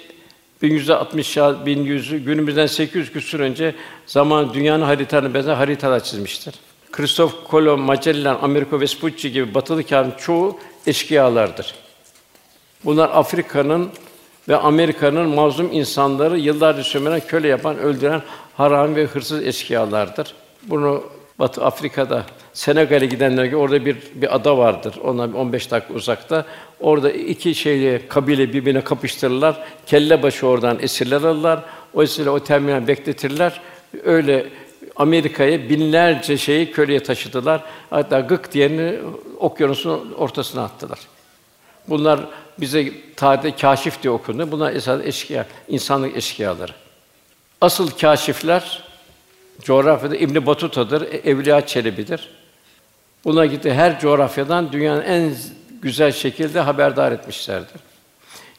1160 0.62 1.36
1100 1.36 2.24
günümüzden 2.24 2.66
800 2.66 3.12
küsur 3.12 3.40
önce 3.40 3.74
zaman 4.06 4.54
dünyanın 4.54 4.84
haritalarını 4.84 5.34
benzer 5.34 5.54
haritalar 5.54 6.04
çizmiştir. 6.04 6.54
Kristof 6.92 7.44
Kolomb, 7.44 7.82
Magellan, 7.82 8.38
Amerigo 8.42 8.80
Vespucci 8.80 9.32
gibi 9.32 9.54
batılı 9.54 9.84
kâhin 9.84 10.12
çoğu 10.18 10.58
eşkıyalardır. 10.86 11.74
Bunlar 12.84 13.10
Afrika'nın 13.12 13.90
ve 14.48 14.56
Amerika'nın 14.56 15.28
mazlum 15.28 15.72
insanları 15.72 16.38
yıllarca 16.38 16.84
sömüren, 16.84 17.20
köle 17.28 17.48
yapan, 17.48 17.78
öldüren 17.78 18.22
haram 18.54 18.94
ve 18.94 19.04
hırsız 19.04 19.46
eşkıyalardır. 19.46 20.34
Bunu 20.62 21.04
Batı 21.42 21.64
Afrika'da 21.64 22.24
Senegal'e 22.52 23.06
gidenler 23.06 23.52
orada 23.52 23.84
bir 23.86 23.96
bir 24.14 24.34
ada 24.34 24.58
vardır. 24.58 24.94
Ona 25.04 25.22
15 25.24 25.70
dakika 25.70 25.94
uzakta. 25.94 26.46
Orada 26.80 27.10
iki 27.10 27.54
şeyli 27.54 28.02
kabile 28.08 28.52
birbirine 28.52 28.84
kapıştırırlar. 28.84 29.64
Kelle 29.86 30.22
başı 30.22 30.46
oradan 30.46 30.78
esirler 30.80 31.16
alırlar. 31.16 31.60
O 31.94 32.02
esirleri 32.02 32.30
o 32.30 32.40
terminal 32.40 32.86
bekletirler. 32.86 33.60
Öyle 34.04 34.46
Amerika'ya 34.96 35.68
binlerce 35.68 36.38
şeyi 36.38 36.72
köleye 36.72 37.02
taşıdılar. 37.02 37.64
Hatta 37.90 38.20
gık 38.20 38.52
diyeni 38.52 38.98
okyanusun 39.38 40.14
ortasına 40.18 40.64
attılar. 40.64 40.98
Bunlar 41.88 42.20
bize 42.60 42.92
tarihte 43.16 43.56
kaşif 43.56 44.02
diye 44.02 44.10
okundu. 44.10 44.52
Bunlar 44.52 44.72
esas 44.72 45.00
eşkıya, 45.04 45.46
insanlık 45.68 46.16
eşkıyaları. 46.16 46.72
Asıl 47.60 47.90
kaşifler 47.90 48.91
coğrafyada 49.62 50.16
İbn 50.16 50.46
Batuta'dır, 50.46 51.02
e, 51.02 51.30
Evliya 51.30 51.66
Çelebi'dir. 51.66 52.28
Buna 53.24 53.46
gitti 53.46 53.72
her 53.72 54.00
coğrafyadan 54.00 54.72
dünyanın 54.72 55.02
en 55.02 55.34
güzel 55.82 56.12
şekilde 56.12 56.60
haberdar 56.60 57.12
etmişlerdir. 57.12 57.80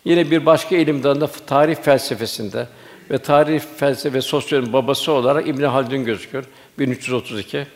Yine 0.05 0.31
bir 0.31 0.45
başka 0.45 0.75
ilim 0.75 1.03
dalında 1.03 1.27
tarih 1.27 1.75
felsefesinde 1.75 2.67
ve 3.11 3.17
tarih 3.17 3.61
felsefe 3.77 4.17
ve 4.17 4.21
sosyolojinin 4.21 4.73
babası 4.73 5.11
olarak 5.11 5.47
İbn 5.47 5.63
Haldun 5.63 6.05
gözüküyor 6.05 6.43
1332. 6.80 7.67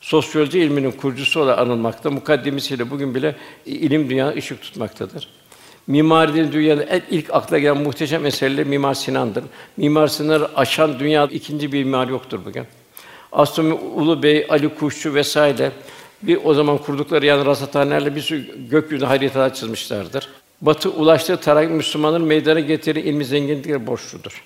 Sosyoloji 0.00 0.58
ilminin 0.58 0.90
kurucusu 0.90 1.40
olarak 1.40 1.58
anılmakta. 1.58 2.10
Mukaddimesiyle 2.10 2.90
bugün 2.90 3.14
bile 3.14 3.36
ilim 3.66 4.10
dünya 4.10 4.34
ışık 4.34 4.62
tutmaktadır. 4.62 5.28
Mimarinin 5.86 6.52
dünyada 6.52 6.82
en 6.82 7.02
ilk 7.10 7.34
akla 7.34 7.58
gelen 7.58 7.76
muhteşem 7.76 8.26
eserleri 8.26 8.68
Mimar 8.68 8.94
Sinan'dır. 8.94 9.44
Mimar 9.76 10.08
Sinan'ı 10.08 10.48
aşan 10.56 10.98
dünya 10.98 11.24
ikinci 11.24 11.72
bir 11.72 11.84
mimar 11.84 12.08
yoktur 12.08 12.40
bugün. 12.44 12.64
Astronomi 13.32 13.74
Ulu 13.74 14.22
Bey, 14.22 14.46
Ali 14.48 14.68
Kuşçu 14.68 15.14
vesaire 15.14 15.72
bir 16.22 16.38
o 16.44 16.54
zaman 16.54 16.78
kurdukları 16.78 17.26
yani 17.26 17.46
rasathanelerle 17.46 18.16
bir 18.16 18.20
sürü 18.20 18.68
gökyüzü 18.70 19.04
haritalar 19.04 19.54
çizmişlerdir. 19.54 20.28
Batı 20.60 20.90
ulaştığı 20.90 21.36
tarih 21.36 21.68
Müslümanların 21.68 22.26
meydana 22.26 22.60
getirdiği 22.60 23.04
ilmi 23.04 23.24
zenginlikleri 23.24 23.86
borçludur. 23.86 24.42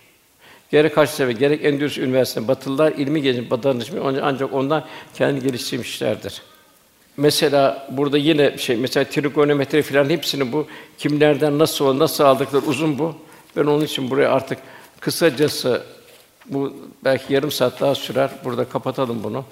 Gerek 0.71 0.97
Haçlı 0.97 1.29
ve 1.29 1.33
gerek 1.33 1.65
Endülüs 1.65 1.99
Üniversitesi 1.99 2.49
Batılılar 2.49 2.93
ilmi 2.93 3.23
gelişim, 3.23 3.51
danışmış 3.63 4.03
ancak 4.23 4.53
ondan 4.53 4.85
kendi 5.15 5.43
geliştirmişlerdir. 5.43 6.43
Mesela 7.19 7.87
burada 7.91 8.19
yine 8.19 8.59
şey 8.59 8.77
mesela 8.77 9.05
trigonometri 9.05 9.83
filan 9.83 10.11
hepsini 10.11 10.53
bu 10.53 10.67
kimlerden 10.99 11.59
nasıl 11.59 11.99
nasıl 11.99 12.25
aldıkları 12.25 12.67
uzun 12.67 12.99
bu. 12.99 13.15
Ben 13.57 13.65
onun 13.65 13.85
için 13.85 14.11
buraya 14.11 14.33
artık 14.33 14.59
kısacası 15.01 15.83
bu 16.47 16.73
belki 17.05 17.35
yarım 17.35 17.51
saat 17.51 17.81
daha 17.81 17.95
sürer. 17.95 18.31
Burada 18.45 18.65
kapatalım 18.65 19.25
bunu. 19.25 19.45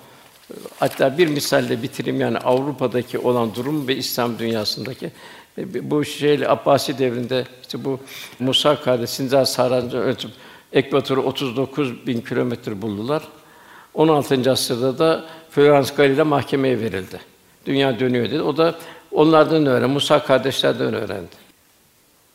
Hatta 0.78 1.18
bir 1.18 1.26
misalle 1.26 1.82
bitireyim 1.82 2.20
yani 2.20 2.38
Avrupa'daki 2.38 3.18
olan 3.18 3.54
durum 3.54 3.88
ve 3.88 3.96
İslam 3.96 4.38
dünyasındaki 4.38 5.10
e, 5.58 5.90
bu 5.90 6.04
şeyle 6.04 6.48
Abbasi 6.48 6.98
devrinde 6.98 7.44
işte 7.62 7.84
bu 7.84 8.00
Musa 8.38 8.80
kardeş 8.80 9.10
Sinzar 9.10 9.44
Sahrancı 9.44 9.96
ölçüp 9.96 10.30
ekvatoru 10.72 11.22
39 11.22 12.06
bin 12.06 12.20
kilometre 12.20 12.82
buldular. 12.82 13.22
16. 13.94 14.50
asırda 14.50 14.98
da 14.98 15.24
Florence 15.50 15.94
Galileo 15.96 16.24
mahkemeye 16.24 16.80
verildi. 16.80 17.35
Dünya 17.66 18.00
dönüyor 18.00 18.30
dedi. 18.30 18.42
O 18.42 18.56
da 18.56 18.78
onlardan 19.12 19.66
öğrendi. 19.66 19.92
Musa 19.92 20.22
kardeşlerden 20.22 20.94
öğrendi. 20.94 21.46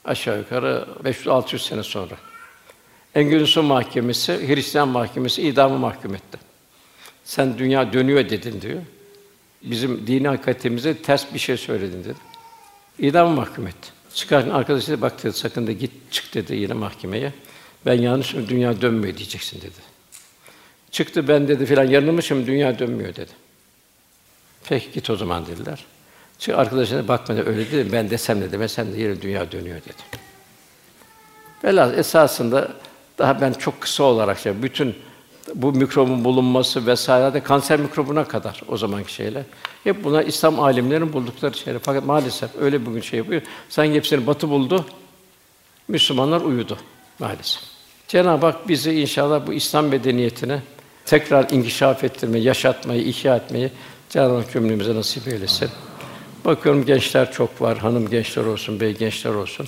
Aşağı 0.05 0.37
yukarı 0.37 0.85
500-600 1.03 1.59
sene 1.59 1.83
sonra. 1.83 2.15
Engülüsü 3.15 3.61
mahkemesi, 3.61 4.47
Hristiyan 4.47 4.87
mahkemesi 4.87 5.41
idamı 5.41 5.77
mahkum 5.77 6.15
etti. 6.15 6.37
Sen 7.23 7.57
dünya 7.57 7.93
dönüyor 7.93 8.29
dedin 8.29 8.61
diyor. 8.61 8.81
Bizim 9.63 10.07
dini 10.07 10.27
hakikatimize 10.27 10.97
ters 10.97 11.33
bir 11.33 11.39
şey 11.39 11.57
söyledin 11.57 12.03
dedi. 12.03 12.19
İdamı 12.99 13.35
mahkum 13.35 13.67
etti. 13.67 13.89
Çıkarken 14.13 14.49
arkadaşı 14.49 14.91
dedi, 14.91 15.01
bak 15.01 15.23
dedi, 15.23 15.33
sakın 15.33 15.67
da 15.67 15.71
git 15.71 15.91
çık 16.11 16.33
dedi 16.33 16.55
yine 16.55 16.73
mahkemeye. 16.73 17.33
Ben 17.85 17.93
yanlış 17.93 18.33
dünya 18.33 18.81
dönmüyor 18.81 19.17
diyeceksin 19.17 19.61
dedi. 19.61 19.91
Çıktı 20.91 21.27
ben 21.27 21.47
dedi 21.47 21.65
filan 21.65 21.87
yanılmışım 21.87 22.47
dünya 22.47 22.79
dönmüyor 22.79 23.15
dedi. 23.15 23.31
Peki 24.69 24.91
git 24.91 25.09
o 25.09 25.15
zaman 25.15 25.45
dediler. 25.45 25.85
Çünkü 26.39 26.57
arkadaşına 26.57 27.07
bakmadı 27.07 27.45
öyle 27.45 27.71
dedi. 27.71 27.91
Ben 27.91 28.09
desem 28.09 28.41
de 28.41 28.51
demesem 28.51 28.93
de 28.93 28.97
yine 28.97 29.21
dünya 29.21 29.51
dönüyor 29.51 29.77
dedi. 29.81 30.21
Velhâsıl 31.63 31.97
esasında 31.97 32.71
daha 33.17 33.41
ben 33.41 33.53
çok 33.53 33.81
kısa 33.81 34.03
olarak 34.03 34.39
şey, 34.39 34.61
bütün 34.63 34.95
bu 35.55 35.71
mikrobun 35.71 36.23
bulunması 36.23 36.87
vesaire 36.87 37.33
de 37.33 37.43
kanser 37.43 37.79
mikrobuna 37.79 38.27
kadar 38.27 38.61
o 38.67 38.77
zamanki 38.77 39.13
şeyler. 39.13 39.43
Hep 39.83 40.03
buna 40.03 40.23
İslam 40.23 40.59
alimlerinin 40.59 41.13
buldukları 41.13 41.57
şeyler. 41.57 41.79
Fakat 41.83 42.05
maalesef 42.05 42.49
öyle 42.59 42.85
bugün 42.85 43.01
şey 43.01 43.17
yapıyor. 43.17 43.41
Sanki 43.69 43.93
hepsini 43.93 44.27
Batı 44.27 44.49
buldu. 44.49 44.85
Müslümanlar 45.87 46.41
uyudu 46.41 46.77
maalesef. 47.19 47.61
Cenab-ı 48.07 48.45
Hak 48.45 48.67
bizi 48.67 49.01
inşallah 49.01 49.47
bu 49.47 49.53
İslam 49.53 49.85
medeniyetine 49.85 50.61
tekrar 51.05 51.49
inkişaf 51.49 52.03
ettirmeyi, 52.03 52.43
yaşatmayı, 52.43 53.01
ihya 53.01 53.35
etmeyi 53.35 53.71
Cenab-ı 54.11 54.35
Hak 54.35 54.51
cümlemize 54.51 54.95
nasip 54.95 55.27
eylesin. 55.27 55.69
Bakıyorum 56.45 56.85
gençler 56.85 57.31
çok 57.31 57.61
var, 57.61 57.77
hanım 57.77 58.09
gençler 58.09 58.43
olsun, 58.43 58.79
bey 58.79 58.97
gençler 58.97 59.31
olsun. 59.31 59.67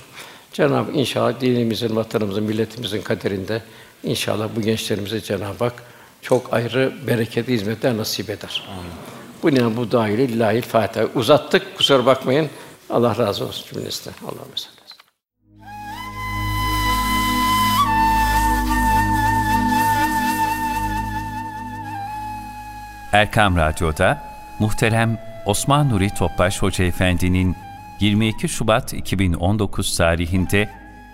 Cenab-ı 0.52 0.74
Hak 0.74 0.96
inşallah 0.96 1.40
dinimizin, 1.40 1.96
vatanımızın, 1.96 2.44
milletimizin 2.44 3.02
kaderinde 3.02 3.62
inşallah 4.02 4.48
bu 4.56 4.60
gençlerimize 4.60 5.20
Cenab-ı 5.20 5.64
Hak 5.64 5.82
çok 6.22 6.54
ayrı 6.54 6.92
bereketli 7.06 7.52
hizmetler 7.52 7.96
nasip 7.96 8.30
eder. 8.30 8.62
Amin. 8.68 8.92
Bu 9.42 9.54
ne 9.54 9.76
bu 9.76 9.92
dahil 9.92 10.18
lillahi 10.18 10.60
Fatiha. 10.60 11.06
Uzattık 11.14 11.76
kusura 11.76 12.06
bakmayın. 12.06 12.50
Allah 12.90 13.18
razı 13.18 13.46
olsun 13.46 13.74
cümlesinden. 13.74 14.16
Allah'a 14.26 14.44
emanet 14.44 14.74
Erkam 23.12 23.56
Radyo'da 23.56 24.33
muhterem 24.58 25.18
Osman 25.46 25.88
Nuri 25.88 26.10
Topbaş 26.10 26.62
Hoca 26.62 26.84
Efendi'nin 26.84 27.56
22 28.00 28.48
Şubat 28.48 28.92
2019 28.92 29.96
tarihinde 29.96 30.68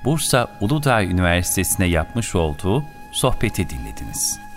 Bursa 0.04 0.48
Uludağ 0.60 1.02
Üniversitesi'ne 1.02 1.86
yapmış 1.86 2.34
olduğu 2.34 2.84
sohbeti 3.12 3.70
dinlediniz. 3.70 4.49